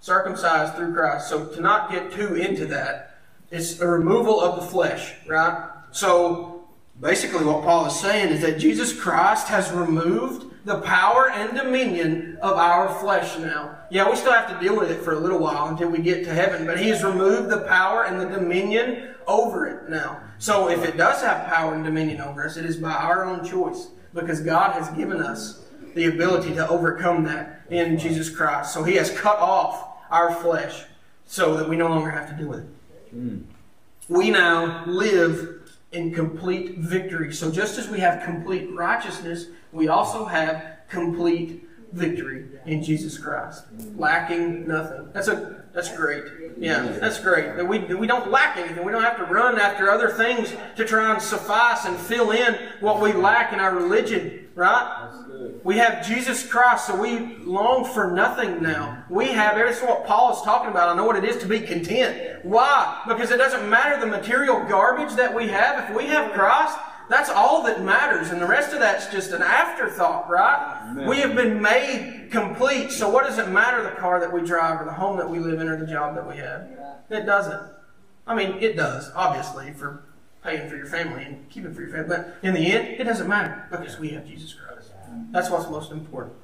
Circumcised 0.00 0.74
through 0.74 0.94
Christ. 0.94 1.28
So 1.28 1.46
to 1.46 1.60
not 1.60 1.90
get 1.90 2.12
too 2.12 2.34
into 2.34 2.66
that, 2.66 3.18
it's 3.50 3.80
a 3.80 3.86
removal 3.86 4.40
of 4.40 4.60
the 4.60 4.66
flesh, 4.66 5.14
right? 5.26 5.70
So 5.92 6.66
basically 7.00 7.44
what 7.44 7.62
Paul 7.62 7.86
is 7.86 7.98
saying 7.98 8.32
is 8.32 8.42
that 8.42 8.58
Jesus 8.58 8.98
Christ 8.98 9.48
has 9.48 9.72
removed 9.72 10.53
the 10.64 10.80
power 10.80 11.30
and 11.30 11.56
dominion 11.56 12.38
of 12.40 12.56
our 12.56 12.88
flesh 13.00 13.38
now. 13.38 13.78
Yeah, 13.90 14.08
we 14.08 14.16
still 14.16 14.32
have 14.32 14.48
to 14.48 14.66
deal 14.66 14.76
with 14.76 14.90
it 14.90 15.02
for 15.02 15.12
a 15.12 15.18
little 15.18 15.38
while 15.38 15.66
until 15.68 15.90
we 15.90 15.98
get 15.98 16.24
to 16.24 16.32
heaven, 16.32 16.66
but 16.66 16.78
He 16.78 16.88
has 16.88 17.04
removed 17.04 17.50
the 17.50 17.60
power 17.60 18.04
and 18.04 18.18
the 18.18 18.26
dominion 18.26 19.14
over 19.26 19.66
it 19.66 19.90
now. 19.90 20.20
So 20.38 20.68
if 20.68 20.84
it 20.84 20.96
does 20.96 21.22
have 21.22 21.46
power 21.46 21.74
and 21.74 21.84
dominion 21.84 22.20
over 22.20 22.44
us, 22.44 22.56
it 22.56 22.64
is 22.64 22.76
by 22.76 22.92
our 22.92 23.24
own 23.24 23.44
choice 23.44 23.88
because 24.14 24.40
God 24.40 24.72
has 24.72 24.88
given 24.90 25.20
us 25.20 25.64
the 25.94 26.06
ability 26.06 26.54
to 26.54 26.68
overcome 26.68 27.24
that 27.24 27.62
in 27.70 27.98
Jesus 27.98 28.30
Christ. 28.30 28.72
So 28.72 28.82
He 28.82 28.94
has 28.94 29.10
cut 29.10 29.38
off 29.38 29.98
our 30.10 30.34
flesh 30.34 30.84
so 31.26 31.56
that 31.56 31.68
we 31.68 31.76
no 31.76 31.88
longer 31.88 32.10
have 32.10 32.28
to 32.30 32.34
deal 32.34 32.48
with 32.48 32.60
it. 32.60 33.16
Mm. 33.16 33.44
We 34.08 34.30
now 34.30 34.84
live 34.86 35.63
in 35.94 36.12
complete 36.12 36.76
victory. 36.78 37.32
So 37.32 37.50
just 37.50 37.78
as 37.78 37.88
we 37.88 38.00
have 38.00 38.24
complete 38.24 38.74
righteousness, 38.74 39.46
we 39.72 39.88
also 39.88 40.24
have 40.24 40.78
complete 40.88 41.68
victory 41.94 42.44
in 42.66 42.82
Jesus 42.82 43.16
Christ, 43.16 43.64
lacking 43.96 44.66
nothing. 44.66 45.08
That's 45.12 45.28
a 45.28 45.64
that's 45.72 45.94
great. 45.96 46.24
Yeah, 46.56 46.82
that's 47.00 47.20
great. 47.20 47.56
That 47.56 47.66
we 47.66 47.78
we 47.78 48.06
don't 48.06 48.30
lack 48.30 48.56
anything. 48.56 48.84
We 48.84 48.92
don't 48.92 49.02
have 49.02 49.16
to 49.16 49.24
run 49.24 49.58
after 49.58 49.90
other 49.90 50.10
things 50.10 50.54
to 50.76 50.84
try 50.84 51.12
and 51.12 51.22
suffice 51.22 51.84
and 51.84 51.96
fill 51.96 52.30
in 52.30 52.54
what 52.80 53.00
we 53.00 53.12
lack 53.12 53.52
in 53.52 53.60
our 53.60 53.74
religion, 53.74 54.48
right? 54.54 55.10
We 55.62 55.78
have 55.78 56.06
Jesus 56.06 56.46
Christ, 56.46 56.86
so 56.86 57.00
we 57.00 57.36
long 57.38 57.84
for 57.84 58.10
nothing 58.10 58.62
now. 58.62 59.04
We 59.10 59.28
have, 59.28 59.56
that's 59.56 59.82
what 59.82 60.06
Paul 60.06 60.32
is 60.32 60.42
talking 60.42 60.70
about. 60.70 60.90
I 60.90 60.94
know 60.96 61.04
what 61.04 61.16
it 61.16 61.24
is 61.24 61.38
to 61.38 61.46
be 61.46 61.60
content. 61.60 62.44
Why? 62.44 63.02
Because 63.08 63.30
it 63.30 63.38
doesn't 63.38 63.68
matter 63.68 63.98
the 63.98 64.06
material 64.06 64.64
garbage 64.68 65.14
that 65.16 65.34
we 65.34 65.48
have. 65.48 65.90
If 65.90 65.96
we 65.96 66.06
have 66.06 66.32
Christ, 66.32 66.78
that's 67.08 67.28
all 67.28 67.62
that 67.64 67.82
matters, 67.82 68.30
and 68.30 68.40
the 68.40 68.46
rest 68.46 68.72
of 68.72 68.80
that's 68.80 69.08
just 69.08 69.32
an 69.32 69.42
afterthought, 69.42 70.28
right? 70.30 70.80
Amen. 70.90 71.08
We 71.08 71.18
have 71.18 71.34
been 71.34 71.60
made 71.60 72.28
complete, 72.30 72.90
so 72.90 73.08
what 73.10 73.24
does 73.24 73.38
it 73.38 73.48
matter 73.48 73.82
the 73.82 73.90
car 73.90 74.20
that 74.20 74.32
we 74.32 74.42
drive, 74.42 74.80
or 74.80 74.84
the 74.84 74.92
home 74.92 75.16
that 75.18 75.28
we 75.28 75.38
live 75.38 75.60
in, 75.60 75.68
or 75.68 75.76
the 75.78 75.86
job 75.86 76.14
that 76.14 76.26
we 76.26 76.36
have? 76.36 76.68
It 77.10 77.26
doesn't. 77.26 77.62
I 78.26 78.34
mean, 78.34 78.62
it 78.62 78.76
does, 78.76 79.10
obviously, 79.14 79.72
for 79.72 80.04
paying 80.42 80.68
for 80.68 80.76
your 80.76 80.86
family 80.86 81.24
and 81.24 81.48
keeping 81.50 81.74
for 81.74 81.82
your 81.82 81.90
family, 81.90 82.08
but 82.08 82.36
in 82.42 82.54
the 82.54 82.72
end, 82.72 83.00
it 83.00 83.04
doesn't 83.04 83.28
matter 83.28 83.66
because 83.70 83.98
we 83.98 84.10
have 84.10 84.26
Jesus 84.26 84.54
Christ. 84.54 84.90
That's 85.30 85.50
what's 85.50 85.68
most 85.70 85.92
important. 85.92 86.36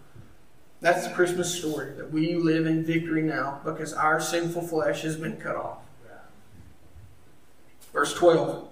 That's 0.81 1.07
the 1.07 1.13
Christmas 1.13 1.55
story 1.55 1.93
that 1.97 2.11
we 2.11 2.37
live 2.37 2.67
in 2.67 2.85
victory 2.85 3.23
now 3.23 3.61
because 3.65 3.93
our 3.93 4.21
sinful 4.21 4.63
flesh 4.63 5.03
has 5.03 5.17
been 5.17 5.37
cut 5.37 5.57
off. 5.57 5.79
Verse 7.93 8.15
12 8.15 8.70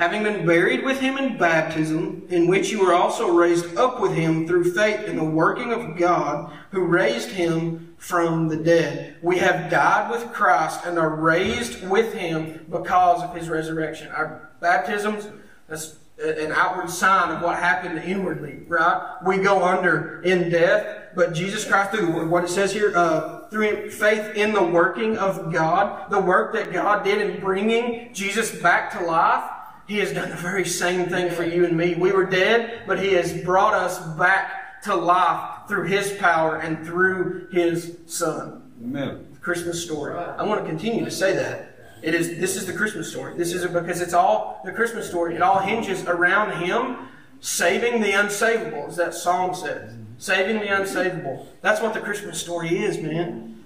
having 0.00 0.22
been 0.22 0.46
buried 0.46 0.82
with 0.82 0.98
him 0.98 1.18
in 1.18 1.36
baptism, 1.36 2.26
in 2.30 2.46
which 2.46 2.70
you 2.70 2.80
were 2.80 2.94
also 2.94 3.28
raised 3.36 3.76
up 3.76 4.00
with 4.00 4.14
him 4.14 4.46
through 4.46 4.72
faith 4.72 5.06
in 5.06 5.14
the 5.14 5.22
working 5.22 5.74
of 5.74 5.94
God 5.94 6.50
who 6.70 6.86
raised 6.86 7.28
him 7.28 7.94
from 7.98 8.48
the 8.48 8.56
dead. 8.56 9.18
We 9.20 9.36
have 9.40 9.70
died 9.70 10.10
with 10.10 10.32
Christ 10.32 10.80
and 10.86 10.98
are 10.98 11.14
raised 11.14 11.86
with 11.86 12.14
him 12.14 12.64
because 12.70 13.22
of 13.22 13.36
his 13.36 13.50
resurrection. 13.50 14.08
Our 14.08 14.48
baptisms, 14.58 15.28
that's 15.68 15.98
an 16.18 16.50
outward 16.52 16.88
sign 16.88 17.36
of 17.36 17.42
what 17.42 17.58
happened 17.58 17.98
inwardly, 17.98 18.60
right? 18.68 19.18
We 19.22 19.36
go 19.36 19.62
under 19.62 20.22
in 20.22 20.48
death, 20.48 21.08
but 21.14 21.34
Jesus 21.34 21.66
Christ, 21.66 21.90
through 21.90 22.26
what 22.26 22.44
it 22.44 22.48
says 22.48 22.72
here, 22.72 22.96
uh, 22.96 23.50
through 23.50 23.90
faith 23.90 24.34
in 24.34 24.54
the 24.54 24.62
working 24.62 25.18
of 25.18 25.52
God, 25.52 26.10
the 26.10 26.20
work 26.20 26.54
that 26.54 26.72
God 26.72 27.04
did 27.04 27.20
in 27.20 27.38
bringing 27.38 28.14
Jesus 28.14 28.50
back 28.50 28.90
to 28.92 29.04
life, 29.04 29.44
he 29.90 29.98
has 29.98 30.12
done 30.12 30.30
the 30.30 30.36
very 30.36 30.64
same 30.64 31.08
thing 31.08 31.32
for 31.32 31.42
you 31.42 31.64
and 31.64 31.76
me. 31.76 31.96
We 31.96 32.12
were 32.12 32.24
dead, 32.24 32.82
but 32.86 33.02
He 33.02 33.14
has 33.14 33.36
brought 33.42 33.74
us 33.74 33.98
back 34.16 34.80
to 34.84 34.94
life 34.94 35.66
through 35.66 35.86
His 35.88 36.12
power 36.12 36.58
and 36.58 36.86
through 36.86 37.48
His 37.50 37.96
Son. 38.06 38.70
Amen. 38.80 39.26
The 39.32 39.40
Christmas 39.40 39.82
story. 39.82 40.16
I 40.16 40.44
want 40.44 40.62
to 40.62 40.70
continue 40.70 41.04
to 41.04 41.10
say 41.10 41.34
that. 41.34 41.76
It 42.02 42.14
is. 42.14 42.38
This 42.38 42.54
is 42.54 42.66
the 42.66 42.72
Christmas 42.72 43.10
story. 43.10 43.36
This 43.36 43.52
is 43.52 43.66
because 43.66 44.00
it's 44.00 44.14
all 44.14 44.62
the 44.64 44.70
Christmas 44.70 45.08
story. 45.08 45.34
It 45.34 45.42
all 45.42 45.58
hinges 45.58 46.04
around 46.04 46.62
Him 46.62 47.08
saving 47.40 48.00
the 48.00 48.12
unsavable, 48.12 48.86
as 48.86 48.94
that 48.94 49.12
song 49.12 49.56
says. 49.56 49.92
Saving 50.18 50.60
the 50.60 50.66
unsavable. 50.66 51.46
That's 51.62 51.80
what 51.80 51.94
the 51.94 52.00
Christmas 52.00 52.40
story 52.40 52.78
is, 52.78 52.96
man. 52.98 53.64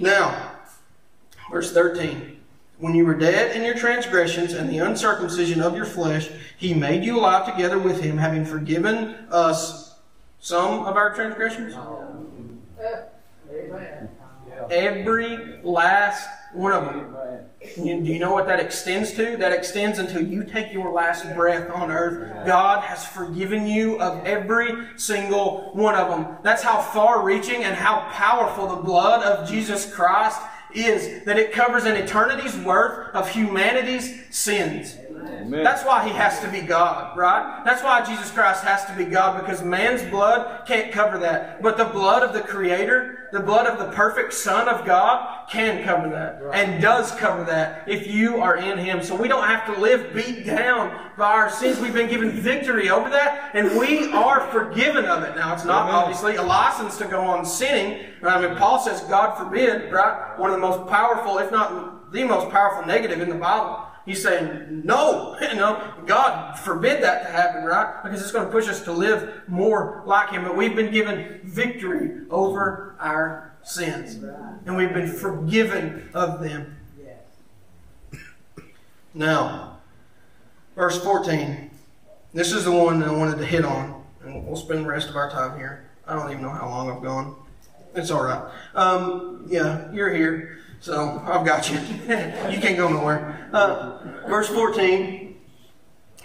Now, 0.00 0.52
verse 1.50 1.70
13. 1.70 2.37
When 2.78 2.94
you 2.94 3.04
were 3.04 3.14
dead 3.14 3.56
in 3.56 3.64
your 3.64 3.74
transgressions 3.74 4.52
and 4.52 4.70
the 4.70 4.78
uncircumcision 4.78 5.60
of 5.60 5.74
your 5.74 5.84
flesh, 5.84 6.30
he 6.56 6.74
made 6.74 7.02
you 7.04 7.18
alive 7.18 7.44
together 7.44 7.78
with 7.78 8.00
him, 8.00 8.18
having 8.18 8.44
forgiven 8.44 9.16
us 9.30 9.96
some 10.38 10.86
of 10.86 10.96
our 10.96 11.12
transgressions. 11.12 11.74
Every 14.70 15.60
last 15.64 16.28
one 16.52 16.72
of 16.72 16.84
them. 16.84 17.16
Do 17.76 18.12
you 18.12 18.20
know 18.20 18.32
what 18.32 18.46
that 18.46 18.60
extends 18.60 19.12
to? 19.14 19.36
That 19.36 19.52
extends 19.52 19.98
until 19.98 20.24
you 20.24 20.44
take 20.44 20.72
your 20.72 20.92
last 20.92 21.34
breath 21.34 21.68
on 21.70 21.90
earth. 21.90 22.46
God 22.46 22.84
has 22.84 23.04
forgiven 23.04 23.66
you 23.66 24.00
of 24.00 24.24
every 24.24 24.86
single 24.96 25.72
one 25.72 25.96
of 25.96 26.08
them. 26.08 26.36
That's 26.44 26.62
how 26.62 26.80
far 26.80 27.24
reaching 27.24 27.64
and 27.64 27.74
how 27.74 28.08
powerful 28.12 28.68
the 28.68 28.82
blood 28.82 29.24
of 29.24 29.48
Jesus 29.48 29.92
Christ 29.92 30.40
is. 30.74 31.24
That 31.24 31.38
it 31.38 31.52
covers 31.52 31.84
an 31.84 31.96
eternity's 31.96 32.56
worth 32.56 33.14
of 33.14 33.30
humanity's 33.30 34.24
sins. 34.30 34.96
Amen. 35.26 35.64
That's 35.64 35.84
why 35.84 36.06
he 36.06 36.10
has 36.14 36.40
to 36.40 36.50
be 36.50 36.60
God, 36.60 37.16
right? 37.16 37.62
That's 37.64 37.82
why 37.82 38.04
Jesus 38.04 38.30
Christ 38.30 38.64
has 38.64 38.84
to 38.86 38.94
be 38.94 39.04
God 39.04 39.40
because 39.40 39.62
man's 39.62 40.02
blood 40.10 40.66
can't 40.66 40.92
cover 40.92 41.18
that. 41.18 41.62
But 41.62 41.76
the 41.76 41.86
blood 41.86 42.22
of 42.22 42.32
the 42.32 42.40
Creator, 42.40 43.28
the 43.32 43.40
blood 43.40 43.66
of 43.66 43.78
the 43.78 43.94
perfect 43.94 44.34
Son 44.34 44.68
of 44.68 44.84
God 44.84 45.48
can 45.48 45.84
cover 45.84 46.08
that 46.10 46.42
right. 46.42 46.54
and 46.54 46.82
does 46.82 47.12
cover 47.12 47.44
that 47.44 47.88
if 47.88 48.06
you 48.06 48.36
are 48.38 48.56
in 48.56 48.78
Him. 48.78 49.02
So 49.02 49.16
we 49.16 49.28
don't 49.28 49.46
have 49.46 49.66
to 49.74 49.80
live 49.80 50.14
beat 50.14 50.44
down 50.44 51.12
by 51.16 51.32
our 51.32 51.50
sins. 51.50 51.80
We've 51.80 51.94
been 51.94 52.10
given 52.10 52.30
victory 52.30 52.90
over 52.90 53.08
that 53.10 53.50
and 53.54 53.78
we 53.78 54.12
are 54.12 54.50
forgiven 54.50 55.06
of 55.06 55.22
it. 55.22 55.34
Now, 55.36 55.54
it's 55.54 55.64
not 55.64 55.88
Amen. 55.88 55.94
obviously 55.94 56.36
a 56.36 56.42
license 56.42 56.98
to 56.98 57.06
go 57.06 57.20
on 57.20 57.44
sinning. 57.44 58.04
I 58.22 58.46
mean, 58.46 58.56
Paul 58.56 58.78
says, 58.78 59.00
God 59.02 59.36
forbid, 59.36 59.92
right? 59.92 60.38
One 60.38 60.50
of 60.50 60.56
the 60.56 60.60
most 60.60 60.88
powerful, 60.90 61.38
if 61.38 61.50
not 61.50 62.12
the 62.12 62.24
most 62.24 62.50
powerful 62.50 62.86
negative 62.86 63.20
in 63.20 63.28
the 63.28 63.34
Bible 63.34 63.87
He's 64.08 64.22
saying, 64.22 64.84
no, 64.86 65.36
you 65.42 65.54
know, 65.54 65.92
God 66.06 66.58
forbid 66.58 67.02
that 67.02 67.24
to 67.24 67.28
happen, 67.30 67.62
right? 67.64 68.02
Because 68.02 68.22
it's 68.22 68.32
going 68.32 68.46
to 68.46 68.50
push 68.50 68.66
us 68.66 68.80
to 68.84 68.92
live 68.92 69.42
more 69.46 70.02
like 70.06 70.30
Him. 70.30 70.44
But 70.44 70.56
we've 70.56 70.74
been 70.74 70.90
given 70.90 71.42
victory 71.44 72.22
over 72.30 72.96
our 72.98 73.52
sins. 73.62 74.14
And 74.64 74.78
we've 74.78 74.94
been 74.94 75.12
forgiven 75.12 76.08
of 76.14 76.40
them. 76.40 76.74
Now, 79.12 79.76
verse 80.74 81.02
14. 81.04 81.70
This 82.32 82.52
is 82.52 82.64
the 82.64 82.72
one 82.72 83.00
that 83.00 83.10
I 83.10 83.12
wanted 83.12 83.36
to 83.38 83.44
hit 83.44 83.66
on. 83.66 84.04
And 84.24 84.46
we'll 84.46 84.56
spend 84.56 84.86
the 84.86 84.88
rest 84.88 85.10
of 85.10 85.16
our 85.16 85.30
time 85.30 85.58
here. 85.58 85.90
I 86.06 86.14
don't 86.14 86.30
even 86.30 86.42
know 86.42 86.50
how 86.50 86.66
long 86.66 86.90
I've 86.90 87.02
gone. 87.02 87.36
It's 87.94 88.10
all 88.10 88.24
right. 88.24 88.50
Um, 88.74 89.44
yeah, 89.48 89.92
you're 89.92 90.14
here. 90.14 90.60
So 90.80 91.22
I've 91.26 91.44
got 91.44 91.70
you. 91.70 91.78
you 92.08 92.60
can't 92.60 92.76
go 92.76 92.88
nowhere. 92.88 93.48
Uh, 93.52 94.26
verse 94.28 94.48
14 94.48 95.28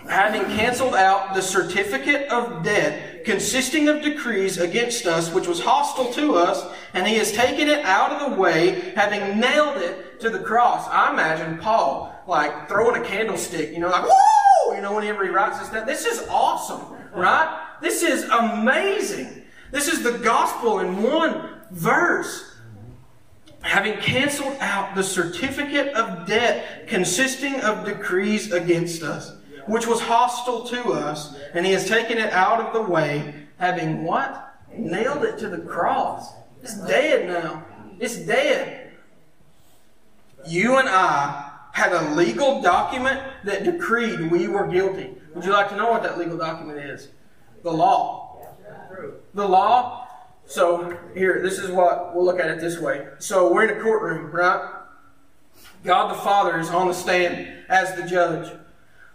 having 0.08 0.44
canceled 0.58 0.96
out 0.96 1.34
the 1.34 1.42
certificate 1.42 2.30
of 2.30 2.63
debt 2.63 3.24
consisting 3.24 3.88
of 3.88 4.02
decrees 4.02 4.58
against 4.58 5.06
us, 5.06 5.34
which 5.34 5.48
was 5.48 5.62
hostile 5.62 6.12
to 6.13 6.36
us, 6.36 6.66
and 6.94 7.08
he 7.08 7.16
has 7.16 7.32
taken 7.32 7.68
it 7.68 7.84
out 7.86 8.12
of 8.12 8.32
the 8.32 8.42
way, 8.42 8.92
having 8.96 9.39
nailed 9.39 9.78
it 9.78 10.20
to 10.20 10.30
the 10.30 10.39
cross. 10.39 10.88
I 10.89 11.12
imagine 11.12 11.58
Paul 11.58 12.13
like 12.28 12.68
throwing 12.68 13.02
a 13.02 13.06
candlestick, 13.06 13.72
you 13.72 13.80
know, 13.80 13.89
like, 13.89 14.06
whoa! 14.06 14.76
You 14.76 14.82
know, 14.82 14.96
whenever 14.96 15.24
he 15.24 15.30
writes 15.30 15.60
this 15.60 15.70
down. 15.70 15.86
This 15.86 16.06
is 16.06 16.26
awesome, 16.30 16.98
right? 17.13 17.66
This 17.82 18.02
is 18.04 18.24
amazing. 18.26 19.44
This 19.72 19.88
is 19.88 20.04
the 20.04 20.18
gospel 20.20 20.80
in 20.80 21.02
one 21.02 21.62
verse 21.72 22.53
having 23.63 23.97
canceled 23.99 24.56
out 24.60 24.93
the 24.93 25.04
certificate 25.04 25.88
of 25.93 26.28
debt 26.28 26.88
consisting 26.88 27.60
of 27.62 27.86
decrees 27.86 28.52
against 28.52 29.02
us, 29.04 29.36
which 29.67 29.88
was 29.88 30.02
hostile 30.02 30.63
to 30.65 30.91
us, 30.91 31.36
and 31.54 31.65
he 31.65 31.71
has 31.71 31.88
taken 31.88 32.17
it 32.17 32.32
out 32.34 32.60
of 32.60 32.73
the 32.73 32.82
way, 32.82 33.34
having 33.58 34.04
what? 34.04 34.54
Nailed 34.76 35.23
it 35.23 35.38
to 35.39 35.49
the 35.49 35.60
cross. 35.60 36.34
It's 36.62 36.76
dead 36.86 37.28
now. 37.28 37.65
It's 37.99 38.17
dead. 38.17 38.91
You 40.45 40.78
and 40.78 40.89
I 40.89 41.52
had 41.71 41.93
a 41.93 42.13
legal 42.15 42.62
document 42.62 43.21
that 43.45 43.63
decreed 43.63 44.30
we 44.30 44.47
were 44.47 44.67
guilty. 44.67 45.12
Would 45.34 45.45
you 45.45 45.52
like 45.52 45.69
to 45.69 45.76
know 45.78 45.89
what 45.89 46.04
that 46.04 46.17
legal 46.17 46.38
document 46.38 46.80
is? 46.80 47.10
The 47.63 47.71
law. 47.71 48.45
The 49.34 49.47
law 49.47 50.03
so 50.45 50.97
here, 51.13 51.41
this 51.41 51.58
is 51.58 51.71
what 51.71 52.15
we'll 52.15 52.25
look 52.25 52.39
at 52.39 52.49
it 52.49 52.60
this 52.60 52.79
way. 52.79 53.08
So 53.19 53.51
we're 53.51 53.65
in 53.65 53.77
a 53.77 53.82
courtroom, 53.82 54.32
right? 54.32 54.82
God 55.84 56.12
the 56.12 56.21
Father 56.21 56.60
is 56.60 56.69
on 56.69 56.88
the 56.88 56.93
stand 56.93 57.65
as 57.69 57.95
the 57.95 58.03
judge. 58.03 58.51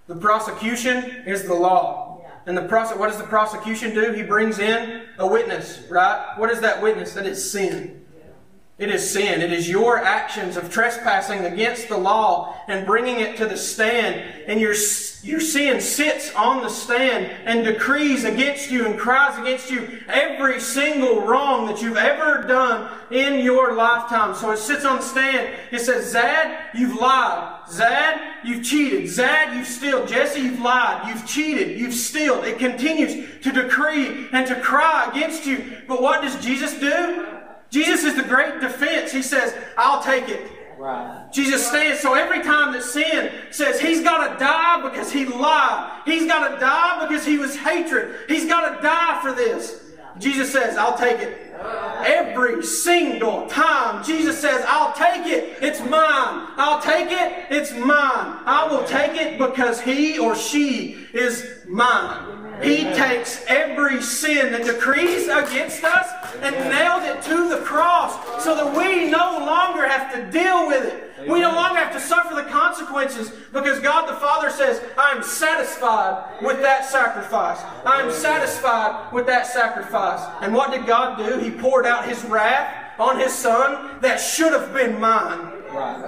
The 0.06 0.16
prosecution 0.16 1.22
is 1.26 1.44
the 1.44 1.54
law. 1.54 2.24
And 2.46 2.56
the 2.56 2.62
prose- 2.62 2.96
what 2.96 3.08
does 3.08 3.18
the 3.18 3.26
prosecution 3.26 3.94
do? 3.94 4.12
He 4.12 4.22
brings 4.22 4.58
in 4.58 5.02
a 5.18 5.26
witness, 5.26 5.82
right? 5.90 6.32
What 6.36 6.50
is 6.50 6.60
that 6.60 6.82
witness? 6.82 7.12
That 7.12 7.26
is 7.26 7.50
sin. 7.50 8.06
It 8.78 8.90
is 8.90 9.10
sin. 9.10 9.40
It 9.40 9.52
is 9.52 9.68
your 9.68 9.98
actions 9.98 10.56
of 10.56 10.70
trespassing 10.70 11.44
against 11.44 11.88
the 11.88 11.98
law 11.98 12.54
and 12.68 12.86
bringing 12.86 13.18
it 13.18 13.36
to 13.38 13.46
the 13.46 13.56
stand. 13.56 14.22
And 14.46 14.60
your, 14.60 14.74
your 15.24 15.40
sin 15.40 15.80
sits 15.80 16.32
on 16.36 16.62
the 16.62 16.68
stand 16.68 17.26
and 17.44 17.64
decrees 17.64 18.22
against 18.22 18.70
you 18.70 18.86
and 18.86 18.96
cries 18.96 19.36
against 19.36 19.68
you 19.68 19.98
every 20.06 20.60
single 20.60 21.22
wrong 21.22 21.66
that 21.66 21.82
you've 21.82 21.96
ever 21.96 22.46
done 22.46 22.88
in 23.10 23.44
your 23.44 23.74
lifetime. 23.74 24.36
So 24.36 24.52
it 24.52 24.58
sits 24.58 24.84
on 24.84 24.98
the 24.98 25.02
stand. 25.02 25.56
It 25.72 25.80
says, 25.80 26.12
Zad, 26.12 26.68
you've 26.72 26.94
lied. 26.94 27.68
Zad, 27.68 28.20
you've 28.44 28.64
cheated. 28.64 29.08
Zad, 29.08 29.56
you've 29.56 29.66
stealed. 29.66 30.06
Jesse, 30.06 30.38
you've 30.38 30.60
lied. 30.60 31.08
You've 31.08 31.26
cheated. 31.26 31.80
You've 31.80 31.94
stealed. 31.94 32.44
It 32.44 32.60
continues 32.60 33.42
to 33.42 33.50
decree 33.50 34.28
and 34.30 34.46
to 34.46 34.54
cry 34.60 35.10
against 35.10 35.46
you. 35.46 35.78
But 35.88 36.00
what 36.00 36.22
does 36.22 36.40
Jesus 36.44 36.78
do? 36.78 37.37
Jesus 37.70 38.04
is 38.04 38.16
the 38.16 38.22
great 38.22 38.60
defense. 38.60 39.12
He 39.12 39.22
says, 39.22 39.54
I'll 39.76 40.02
take 40.02 40.28
it. 40.28 40.50
Right. 40.78 41.28
Jesus 41.32 41.66
stands. 41.66 42.00
So 42.00 42.14
every 42.14 42.42
time 42.42 42.72
that 42.72 42.84
sin 42.84 43.32
says 43.50 43.80
he's 43.80 44.00
got 44.00 44.32
to 44.32 44.38
die 44.38 44.88
because 44.88 45.10
he 45.10 45.26
lied, 45.26 46.02
he's 46.04 46.26
got 46.26 46.54
to 46.54 46.60
die 46.60 47.06
because 47.06 47.26
he 47.26 47.36
was 47.36 47.56
hatred, 47.56 48.14
he's 48.28 48.46
got 48.46 48.76
to 48.76 48.82
die 48.82 49.20
for 49.20 49.32
this. 49.32 49.84
Jesus 50.18 50.52
says, 50.52 50.76
I'll 50.76 50.96
take 50.96 51.20
it. 51.20 51.52
Every 52.06 52.62
single 52.62 53.46
time 53.48 54.04
Jesus 54.04 54.40
says, 54.40 54.64
I'll 54.66 54.92
take 54.92 55.26
it, 55.26 55.58
it's 55.62 55.80
mine. 55.80 56.48
I'll 56.56 56.80
take 56.80 57.10
it, 57.10 57.46
it's 57.50 57.72
mine. 57.72 58.38
I 58.46 58.68
will 58.70 58.84
take 58.84 59.20
it 59.20 59.38
because 59.38 59.80
he 59.80 60.18
or 60.18 60.36
she 60.36 61.06
is 61.12 61.64
mine. 61.66 62.47
He 62.62 62.84
takes 62.94 63.44
every 63.46 64.02
sin 64.02 64.52
that 64.52 64.64
decrees 64.64 65.28
against 65.28 65.84
us 65.84 66.08
and 66.40 66.54
nailed 66.54 67.04
it 67.04 67.22
to 67.22 67.48
the 67.48 67.62
cross 67.64 68.42
so 68.42 68.54
that 68.54 68.76
we 68.76 69.10
no 69.10 69.38
longer 69.38 69.86
have 69.86 70.12
to 70.14 70.30
deal 70.30 70.66
with 70.66 70.84
it. 70.84 71.28
We 71.28 71.40
no 71.40 71.52
longer 71.52 71.78
have 71.78 71.92
to 71.92 72.00
suffer 72.00 72.34
the 72.34 72.48
consequences 72.48 73.30
because 73.52 73.80
God 73.80 74.08
the 74.08 74.20
Father 74.20 74.50
says, 74.50 74.82
I 74.96 75.12
am 75.12 75.22
satisfied 75.22 76.42
with 76.42 76.60
that 76.62 76.84
sacrifice. 76.84 77.60
I 77.84 78.02
am 78.02 78.10
satisfied 78.10 79.12
with 79.12 79.26
that 79.26 79.46
sacrifice. 79.46 80.20
And 80.40 80.54
what 80.54 80.70
did 80.70 80.86
God 80.86 81.18
do? 81.18 81.38
He 81.38 81.50
poured 81.50 81.86
out 81.86 82.08
His 82.08 82.24
wrath 82.24 82.98
on 82.98 83.18
His 83.18 83.32
Son 83.32 84.00
that 84.00 84.16
should 84.16 84.52
have 84.52 84.72
been 84.72 85.00
mine. 85.00 85.57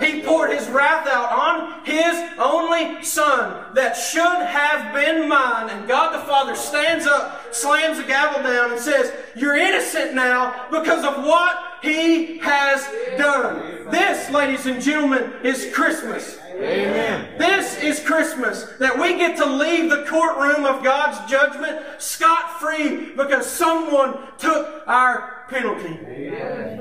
He 0.00 0.22
poured 0.22 0.50
his 0.50 0.68
wrath 0.68 1.06
out 1.06 1.30
on 1.32 1.84
his 1.84 2.14
only 2.38 3.02
son 3.02 3.74
that 3.74 3.94
should 3.94 4.46
have 4.46 4.94
been 4.94 5.28
mine. 5.28 5.70
And 5.70 5.86
God 5.88 6.14
the 6.14 6.24
Father 6.26 6.54
stands 6.54 7.06
up, 7.06 7.54
slams 7.54 7.98
the 7.98 8.04
gavel 8.04 8.42
down, 8.42 8.72
and 8.72 8.80
says, 8.80 9.12
You're 9.34 9.56
innocent 9.56 10.14
now 10.14 10.66
because 10.70 11.04
of 11.04 11.24
what 11.24 11.56
he 11.82 12.38
has 12.38 12.86
done. 13.18 13.90
This, 13.90 14.30
ladies 14.30 14.66
and 14.66 14.80
gentlemen, 14.80 15.32
is 15.42 15.70
Christmas. 15.72 16.38
Amen. 16.54 17.38
This 17.38 17.82
is 17.82 18.00
Christmas 18.00 18.64
that 18.78 18.98
we 18.98 19.16
get 19.16 19.36
to 19.38 19.46
leave 19.46 19.88
the 19.88 20.04
courtroom 20.06 20.66
of 20.66 20.84
God's 20.84 21.30
judgment 21.30 21.80
scot 21.98 22.60
free 22.60 23.12
because 23.16 23.50
someone 23.50 24.18
took 24.36 24.82
our 24.86 25.46
penalty. 25.48 25.98
Amen. 26.06 26.78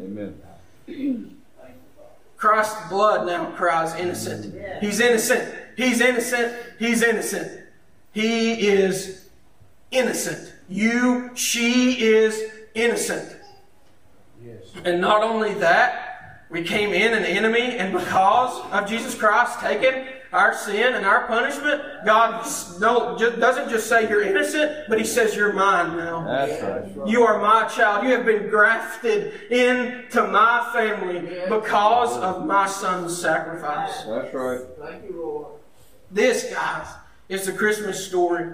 Amen. 0.00 1.36
Christ's 2.36 2.88
blood 2.88 3.26
now 3.26 3.50
cries 3.50 3.94
innocent. 3.96 4.54
He's 4.80 4.98
innocent. 5.00 5.54
He's 5.76 6.00
innocent. 6.00 6.56
He's 6.78 7.02
innocent. 7.02 7.66
He 8.12 8.68
is 8.68 9.28
innocent. 9.90 10.54
You, 10.68 11.30
she 11.34 12.00
is 12.00 12.42
innocent. 12.74 13.36
And 14.84 15.00
not 15.00 15.22
only 15.22 15.54
that, 15.54 16.46
we 16.48 16.64
came 16.64 16.92
in 16.92 17.12
an 17.12 17.24
enemy, 17.24 17.76
and 17.76 17.92
because 17.92 18.60
of 18.72 18.88
Jesus 18.88 19.14
Christ 19.14 19.60
taking 19.60 20.06
our 20.32 20.54
sin 20.54 20.94
and 20.94 21.04
our 21.04 21.26
punishment, 21.26 21.82
God 22.04 22.46
no, 22.80 23.18
doesn't 23.18 23.68
just 23.68 23.88
say 23.88 24.08
you're 24.08 24.22
innocent, 24.22 24.86
but 24.88 24.98
He 24.98 25.04
says 25.04 25.34
you're 25.34 25.52
mine 25.52 25.96
now. 25.96 26.24
That's 26.24 26.62
right. 26.96 27.08
You 27.08 27.22
are 27.24 27.40
my 27.40 27.66
child. 27.68 28.04
You 28.04 28.10
have 28.10 28.24
been 28.24 28.48
grafted 28.48 29.50
into 29.50 30.26
my 30.28 30.70
family 30.72 31.20
because 31.48 32.16
of 32.18 32.46
my 32.46 32.66
son's 32.66 33.20
sacrifice. 33.20 34.04
That's 34.04 34.32
right. 34.32 34.60
Thank 34.78 35.04
you, 35.04 35.20
Lord. 35.20 35.46
This, 36.10 36.52
guys, 36.52 36.86
is 37.28 37.46
the 37.46 37.52
Christmas 37.52 38.04
story. 38.04 38.52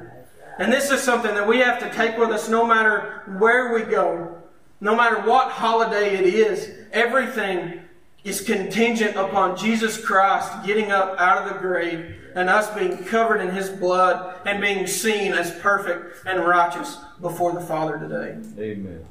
And 0.59 0.73
this 0.73 0.91
is 0.91 1.03
something 1.03 1.35
that 1.35 1.47
we 1.47 1.59
have 1.59 1.79
to 1.81 1.91
take 1.93 2.17
with 2.17 2.31
us 2.31 2.49
no 2.49 2.67
matter 2.67 3.23
where 3.39 3.75
we 3.75 3.83
go, 3.83 4.43
no 4.81 4.95
matter 4.95 5.21
what 5.21 5.51
holiday 5.51 6.17
it 6.17 6.25
is. 6.33 6.71
Everything 6.93 7.83
is 8.27 8.41
contingent 8.41 9.15
upon 9.17 9.57
Jesus 9.57 10.05
Christ 10.05 10.53
getting 10.67 10.91
up 10.91 11.17
out 11.21 11.47
of 11.47 11.53
the 11.55 11.61
grave 11.61 12.17
and 12.35 12.51
us 12.51 12.69
being 12.75 12.99
covered 13.05 13.41
in 13.41 13.51
His 13.51 13.71
blood 13.71 14.41
and 14.45 14.61
being 14.61 14.85
seen 14.89 15.33
as 15.33 15.53
perfect 15.61 16.27
and 16.27 16.45
righteous 16.45 16.99
before 17.21 17.53
the 17.53 17.61
Father 17.61 17.99
today. 17.99 18.37
Amen. 18.61 19.07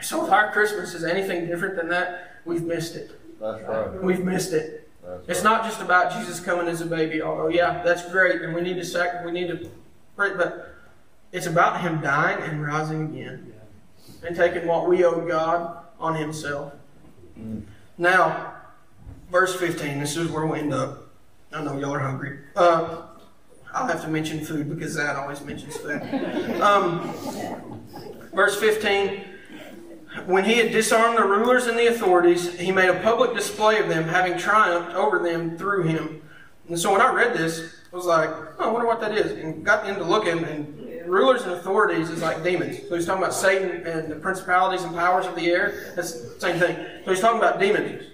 So 0.00 0.24
if 0.24 0.30
our 0.30 0.52
Christmas 0.52 0.94
is 0.94 1.02
anything 1.02 1.46
different 1.46 1.74
than 1.74 1.88
that, 1.88 2.36
we've 2.44 2.62
missed 2.62 2.94
it. 2.94 3.10
That's 3.40 3.62
right. 3.64 4.00
We've 4.00 4.24
missed 4.24 4.52
it. 4.52 4.88
That's 5.04 5.28
It's 5.28 5.38
right. 5.44 5.44
not 5.44 5.64
just 5.64 5.80
about 5.80 6.12
Jesus 6.12 6.38
coming 6.38 6.68
as 6.68 6.80
a 6.80 6.86
baby, 6.86 7.20
although 7.20 7.48
yeah, 7.48 7.82
that's 7.82 8.08
great, 8.12 8.42
and 8.42 8.54
we 8.54 8.60
need 8.60 8.74
to 8.74 8.84
sac- 8.84 9.24
we 9.24 9.32
need 9.32 9.48
to 9.48 9.68
pray, 10.16 10.34
but 10.36 10.76
it's 11.32 11.46
about 11.46 11.80
Him 11.80 12.00
dying 12.00 12.40
and 12.44 12.64
rising 12.64 13.06
again, 13.06 13.52
and 14.24 14.36
taking 14.36 14.68
what 14.68 14.88
we 14.88 15.04
owe 15.04 15.26
God 15.26 15.78
on 15.98 16.14
Himself. 16.14 16.74
Mm. 17.36 17.62
Now, 18.02 18.54
verse 19.30 19.54
fifteen. 19.54 20.00
This 20.00 20.16
is 20.16 20.28
where 20.28 20.44
we 20.44 20.58
end 20.58 20.74
up. 20.74 21.06
I 21.52 21.62
know 21.62 21.78
y'all 21.78 21.94
are 21.94 22.00
hungry. 22.00 22.40
Uh, 22.56 23.02
I'll 23.72 23.86
have 23.86 24.02
to 24.02 24.08
mention 24.08 24.44
food 24.44 24.68
because 24.68 24.94
Zad 24.94 25.14
always 25.14 25.40
mentions 25.40 25.76
food. 25.76 26.02
Um, 26.60 27.14
verse 28.34 28.58
fifteen. 28.58 29.22
When 30.26 30.44
he 30.44 30.54
had 30.54 30.72
disarmed 30.72 31.16
the 31.16 31.22
rulers 31.22 31.68
and 31.68 31.78
the 31.78 31.86
authorities, 31.86 32.58
he 32.58 32.72
made 32.72 32.88
a 32.88 32.98
public 33.02 33.34
display 33.34 33.78
of 33.78 33.88
them, 33.88 34.02
having 34.02 34.36
triumphed 34.36 34.96
over 34.96 35.20
them 35.20 35.56
through 35.56 35.84
him. 35.84 36.22
And 36.68 36.78
so 36.78 36.90
when 36.90 37.00
I 37.00 37.14
read 37.14 37.34
this, 37.34 37.72
I 37.92 37.96
was 37.96 38.06
like, 38.06 38.30
oh, 38.30 38.56
I 38.58 38.66
wonder 38.66 38.88
what 38.88 39.00
that 39.00 39.16
is. 39.16 39.30
And 39.30 39.64
got 39.64 39.88
into 39.88 40.02
looking, 40.02 40.42
and 40.44 40.81
rulers 41.12 41.42
and 41.42 41.52
authorities 41.52 42.08
is 42.08 42.22
like 42.22 42.42
demons. 42.42 42.78
So 42.88 42.94
he's 42.94 43.04
talking 43.04 43.22
about 43.22 43.34
Satan 43.34 43.86
and 43.86 44.10
the 44.10 44.16
principalities 44.16 44.82
and 44.82 44.94
powers 44.94 45.26
of 45.26 45.36
the 45.36 45.46
air. 45.50 45.92
That's 45.94 46.12
the 46.12 46.40
same 46.40 46.58
thing. 46.58 46.74
So 47.04 47.10
he's 47.10 47.20
talking 47.20 47.38
about 47.38 47.60
demons. 47.60 48.04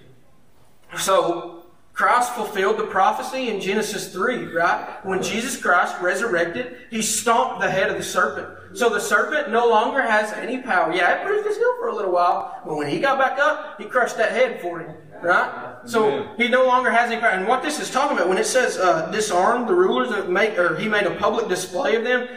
So 0.97 1.63
Christ 1.93 2.33
fulfilled 2.33 2.77
the 2.77 2.87
prophecy 2.87 3.47
in 3.47 3.61
Genesis 3.61 4.11
3, 4.11 4.53
right? 4.53 5.05
When 5.05 5.23
Jesus 5.23 5.55
Christ 5.55 5.95
resurrected, 6.01 6.75
he 6.91 7.01
stomped 7.01 7.61
the 7.61 7.71
head 7.71 7.89
of 7.89 7.95
the 7.95 8.03
serpent. 8.03 8.77
So 8.77 8.89
the 8.89 8.99
serpent 8.99 9.49
no 9.49 9.67
longer 9.69 10.01
has 10.01 10.33
any 10.33 10.61
power. 10.61 10.93
Yeah, 10.93 11.21
it 11.21 11.25
bruised 11.25 11.47
his 11.47 11.55
heel 11.55 11.75
for 11.79 11.87
a 11.87 11.95
little 11.95 12.11
while, 12.11 12.61
but 12.65 12.75
when 12.75 12.89
he 12.89 12.99
got 12.99 13.17
back 13.17 13.39
up, 13.39 13.79
he 13.79 13.85
crushed 13.85 14.17
that 14.17 14.31
head 14.31 14.59
for 14.61 14.79
him, 14.79 14.95
right? 15.21 15.77
So 15.85 16.09
Amen. 16.09 16.35
he 16.37 16.47
no 16.49 16.65
longer 16.65 16.91
has 16.91 17.09
any 17.09 17.19
power. 17.19 17.31
And 17.31 17.47
what 17.47 17.63
this 17.63 17.79
is 17.79 17.89
talking 17.89 18.17
about, 18.17 18.27
when 18.27 18.37
it 18.37 18.45
says 18.45 18.77
uh, 18.77 19.09
disarm 19.09 19.67
the 19.67 19.73
rulers, 19.73 20.11
and 20.11 20.33
make, 20.33 20.57
or 20.57 20.77
he 20.77 20.89
made 20.89 21.03
a 21.03 21.15
public 21.15 21.47
display 21.47 21.95
of 21.95 22.03
them, 22.03 22.27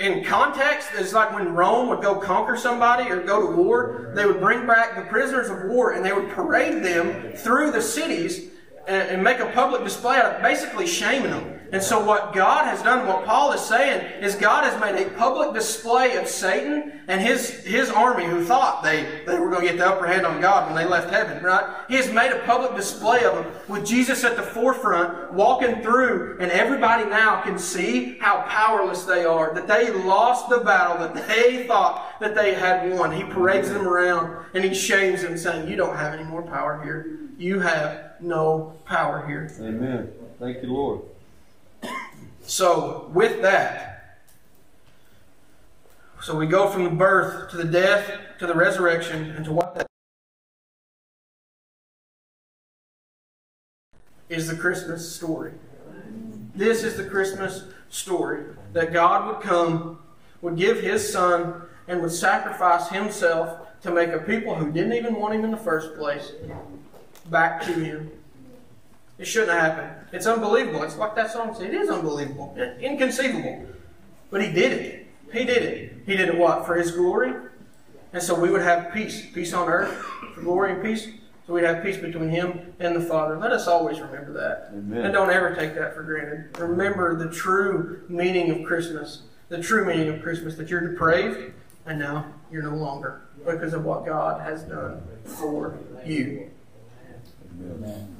in 0.00 0.24
context, 0.24 0.88
it's 0.94 1.12
like 1.12 1.30
when 1.34 1.52
Rome 1.52 1.88
would 1.90 2.00
go 2.00 2.14
conquer 2.14 2.56
somebody 2.56 3.10
or 3.10 3.22
go 3.22 3.50
to 3.50 3.54
war, 3.54 4.12
they 4.14 4.24
would 4.24 4.40
bring 4.40 4.66
back 4.66 4.96
the 4.96 5.02
prisoners 5.02 5.50
of 5.50 5.64
war 5.64 5.92
and 5.92 6.02
they 6.02 6.12
would 6.12 6.30
parade 6.30 6.82
them 6.82 7.34
through 7.34 7.70
the 7.70 7.82
cities 7.82 8.48
and, 8.88 9.10
and 9.10 9.22
make 9.22 9.40
a 9.40 9.50
public 9.52 9.84
display 9.84 10.18
of 10.18 10.40
basically 10.40 10.86
shaming 10.86 11.30
them. 11.30 11.59
And 11.72 11.82
so, 11.82 12.04
what 12.04 12.34
God 12.34 12.64
has 12.64 12.82
done, 12.82 13.06
what 13.06 13.24
Paul 13.24 13.52
is 13.52 13.60
saying, 13.60 14.04
is 14.22 14.34
God 14.34 14.64
has 14.64 14.80
made 14.80 15.00
a 15.00 15.10
public 15.10 15.54
display 15.54 16.16
of 16.16 16.26
Satan 16.26 17.00
and 17.06 17.20
his, 17.20 17.50
his 17.64 17.90
army 17.90 18.24
who 18.24 18.44
thought 18.44 18.82
they, 18.82 19.22
they 19.26 19.38
were 19.38 19.50
going 19.50 19.62
to 19.62 19.68
get 19.68 19.78
the 19.78 19.86
upper 19.86 20.06
hand 20.06 20.26
on 20.26 20.40
God 20.40 20.66
when 20.66 20.74
they 20.74 20.88
left 20.88 21.10
heaven, 21.10 21.42
right? 21.42 21.64
He 21.88 21.94
has 21.96 22.12
made 22.12 22.32
a 22.32 22.40
public 22.40 22.74
display 22.74 23.24
of 23.24 23.34
them 23.34 23.52
with 23.68 23.86
Jesus 23.86 24.24
at 24.24 24.36
the 24.36 24.42
forefront, 24.42 25.32
walking 25.32 25.80
through, 25.82 26.38
and 26.40 26.50
everybody 26.50 27.08
now 27.08 27.40
can 27.42 27.58
see 27.58 28.18
how 28.18 28.42
powerless 28.42 29.04
they 29.04 29.24
are, 29.24 29.54
that 29.54 29.68
they 29.68 29.90
lost 29.90 30.48
the 30.48 30.58
battle, 30.58 30.98
that 30.98 31.28
they 31.28 31.66
thought 31.66 32.18
that 32.20 32.34
they 32.34 32.54
had 32.54 32.92
won. 32.92 33.12
He 33.12 33.22
parades 33.24 33.70
them 33.70 33.86
around 33.86 34.44
and 34.54 34.64
he 34.64 34.74
shames 34.74 35.22
them, 35.22 35.36
saying, 35.38 35.68
You 35.68 35.76
don't 35.76 35.96
have 35.96 36.14
any 36.14 36.24
more 36.24 36.42
power 36.42 36.82
here. 36.82 37.18
You 37.38 37.60
have 37.60 38.14
no 38.20 38.74
power 38.84 39.26
here. 39.26 39.50
Amen. 39.60 40.12
Thank 40.38 40.62
you, 40.62 40.72
Lord. 40.72 41.00
So, 42.42 43.10
with 43.12 43.42
that, 43.42 44.18
so 46.22 46.36
we 46.36 46.46
go 46.46 46.68
from 46.68 46.84
the 46.84 46.90
birth 46.90 47.50
to 47.50 47.56
the 47.56 47.64
death 47.64 48.10
to 48.38 48.46
the 48.46 48.54
resurrection 48.54 49.30
and 49.30 49.44
to 49.44 49.52
what 49.52 49.74
that 49.74 49.86
is 54.30 54.48
the 54.48 54.56
Christmas 54.56 55.14
story. 55.14 55.52
This 56.54 56.82
is 56.82 56.96
the 56.96 57.04
Christmas 57.04 57.64
story 57.90 58.44
that 58.72 58.92
God 58.92 59.26
would 59.26 59.42
come, 59.42 59.98
would 60.40 60.56
give 60.56 60.80
His 60.80 61.12
Son, 61.12 61.62
and 61.86 62.00
would 62.00 62.12
sacrifice 62.12 62.88
Himself 62.88 63.58
to 63.82 63.90
make 63.90 64.10
a 64.10 64.18
people 64.18 64.54
who 64.54 64.70
didn't 64.72 64.94
even 64.94 65.16
want 65.16 65.34
Him 65.34 65.44
in 65.44 65.50
the 65.50 65.56
first 65.56 65.94
place 65.96 66.32
back 67.28 67.60
to 67.62 67.72
Him. 67.72 68.10
It 69.20 69.26
shouldn't 69.26 69.52
have 69.52 69.76
happened. 69.76 70.06
It's 70.12 70.26
unbelievable. 70.26 70.82
It's 70.82 70.96
like 70.96 71.14
that 71.14 71.30
song 71.30 71.54
said. 71.54 71.66
It 71.66 71.74
is 71.74 71.90
unbelievable. 71.90 72.56
Inconceivable. 72.80 73.66
But 74.30 74.42
he 74.42 74.50
did 74.50 74.72
it. 74.72 75.06
He 75.30 75.44
did 75.44 75.62
it. 75.62 75.92
He 76.06 76.16
did 76.16 76.30
it 76.30 76.38
what? 76.38 76.64
For 76.64 76.74
his 76.74 76.92
glory? 76.92 77.34
And 78.14 78.22
so 78.22 78.34
we 78.34 78.50
would 78.50 78.62
have 78.62 78.94
peace. 78.94 79.26
Peace 79.30 79.52
on 79.52 79.68
earth. 79.68 79.92
For 80.34 80.40
glory 80.40 80.72
and 80.72 80.82
peace. 80.82 81.06
So 81.46 81.52
we'd 81.52 81.64
have 81.64 81.82
peace 81.84 81.98
between 81.98 82.30
him 82.30 82.72
and 82.80 82.96
the 82.96 83.00
Father. 83.02 83.36
Let 83.36 83.52
us 83.52 83.66
always 83.66 84.00
remember 84.00 84.32
that. 84.32 84.70
Amen. 84.72 85.04
And 85.04 85.12
don't 85.12 85.30
ever 85.30 85.54
take 85.54 85.74
that 85.74 85.94
for 85.94 86.02
granted. 86.02 86.58
Remember 86.58 87.14
the 87.14 87.30
true 87.30 88.04
meaning 88.08 88.50
of 88.50 88.66
Christmas. 88.66 89.24
The 89.50 89.62
true 89.62 89.84
meaning 89.84 90.08
of 90.08 90.22
Christmas. 90.22 90.56
That 90.56 90.70
you're 90.70 90.92
depraved 90.92 91.52
and 91.84 91.98
now 91.98 92.24
you're 92.50 92.62
no 92.62 92.74
longer. 92.74 93.20
Because 93.44 93.74
of 93.74 93.84
what 93.84 94.06
God 94.06 94.40
has 94.40 94.62
done 94.62 95.02
for 95.24 95.78
you. 96.06 96.50
Amen. 97.60 98.19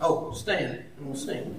Oh, 0.00 0.32
stand 0.32 0.84
and 0.96 1.06
we'll 1.06 1.16
sing. 1.16 1.54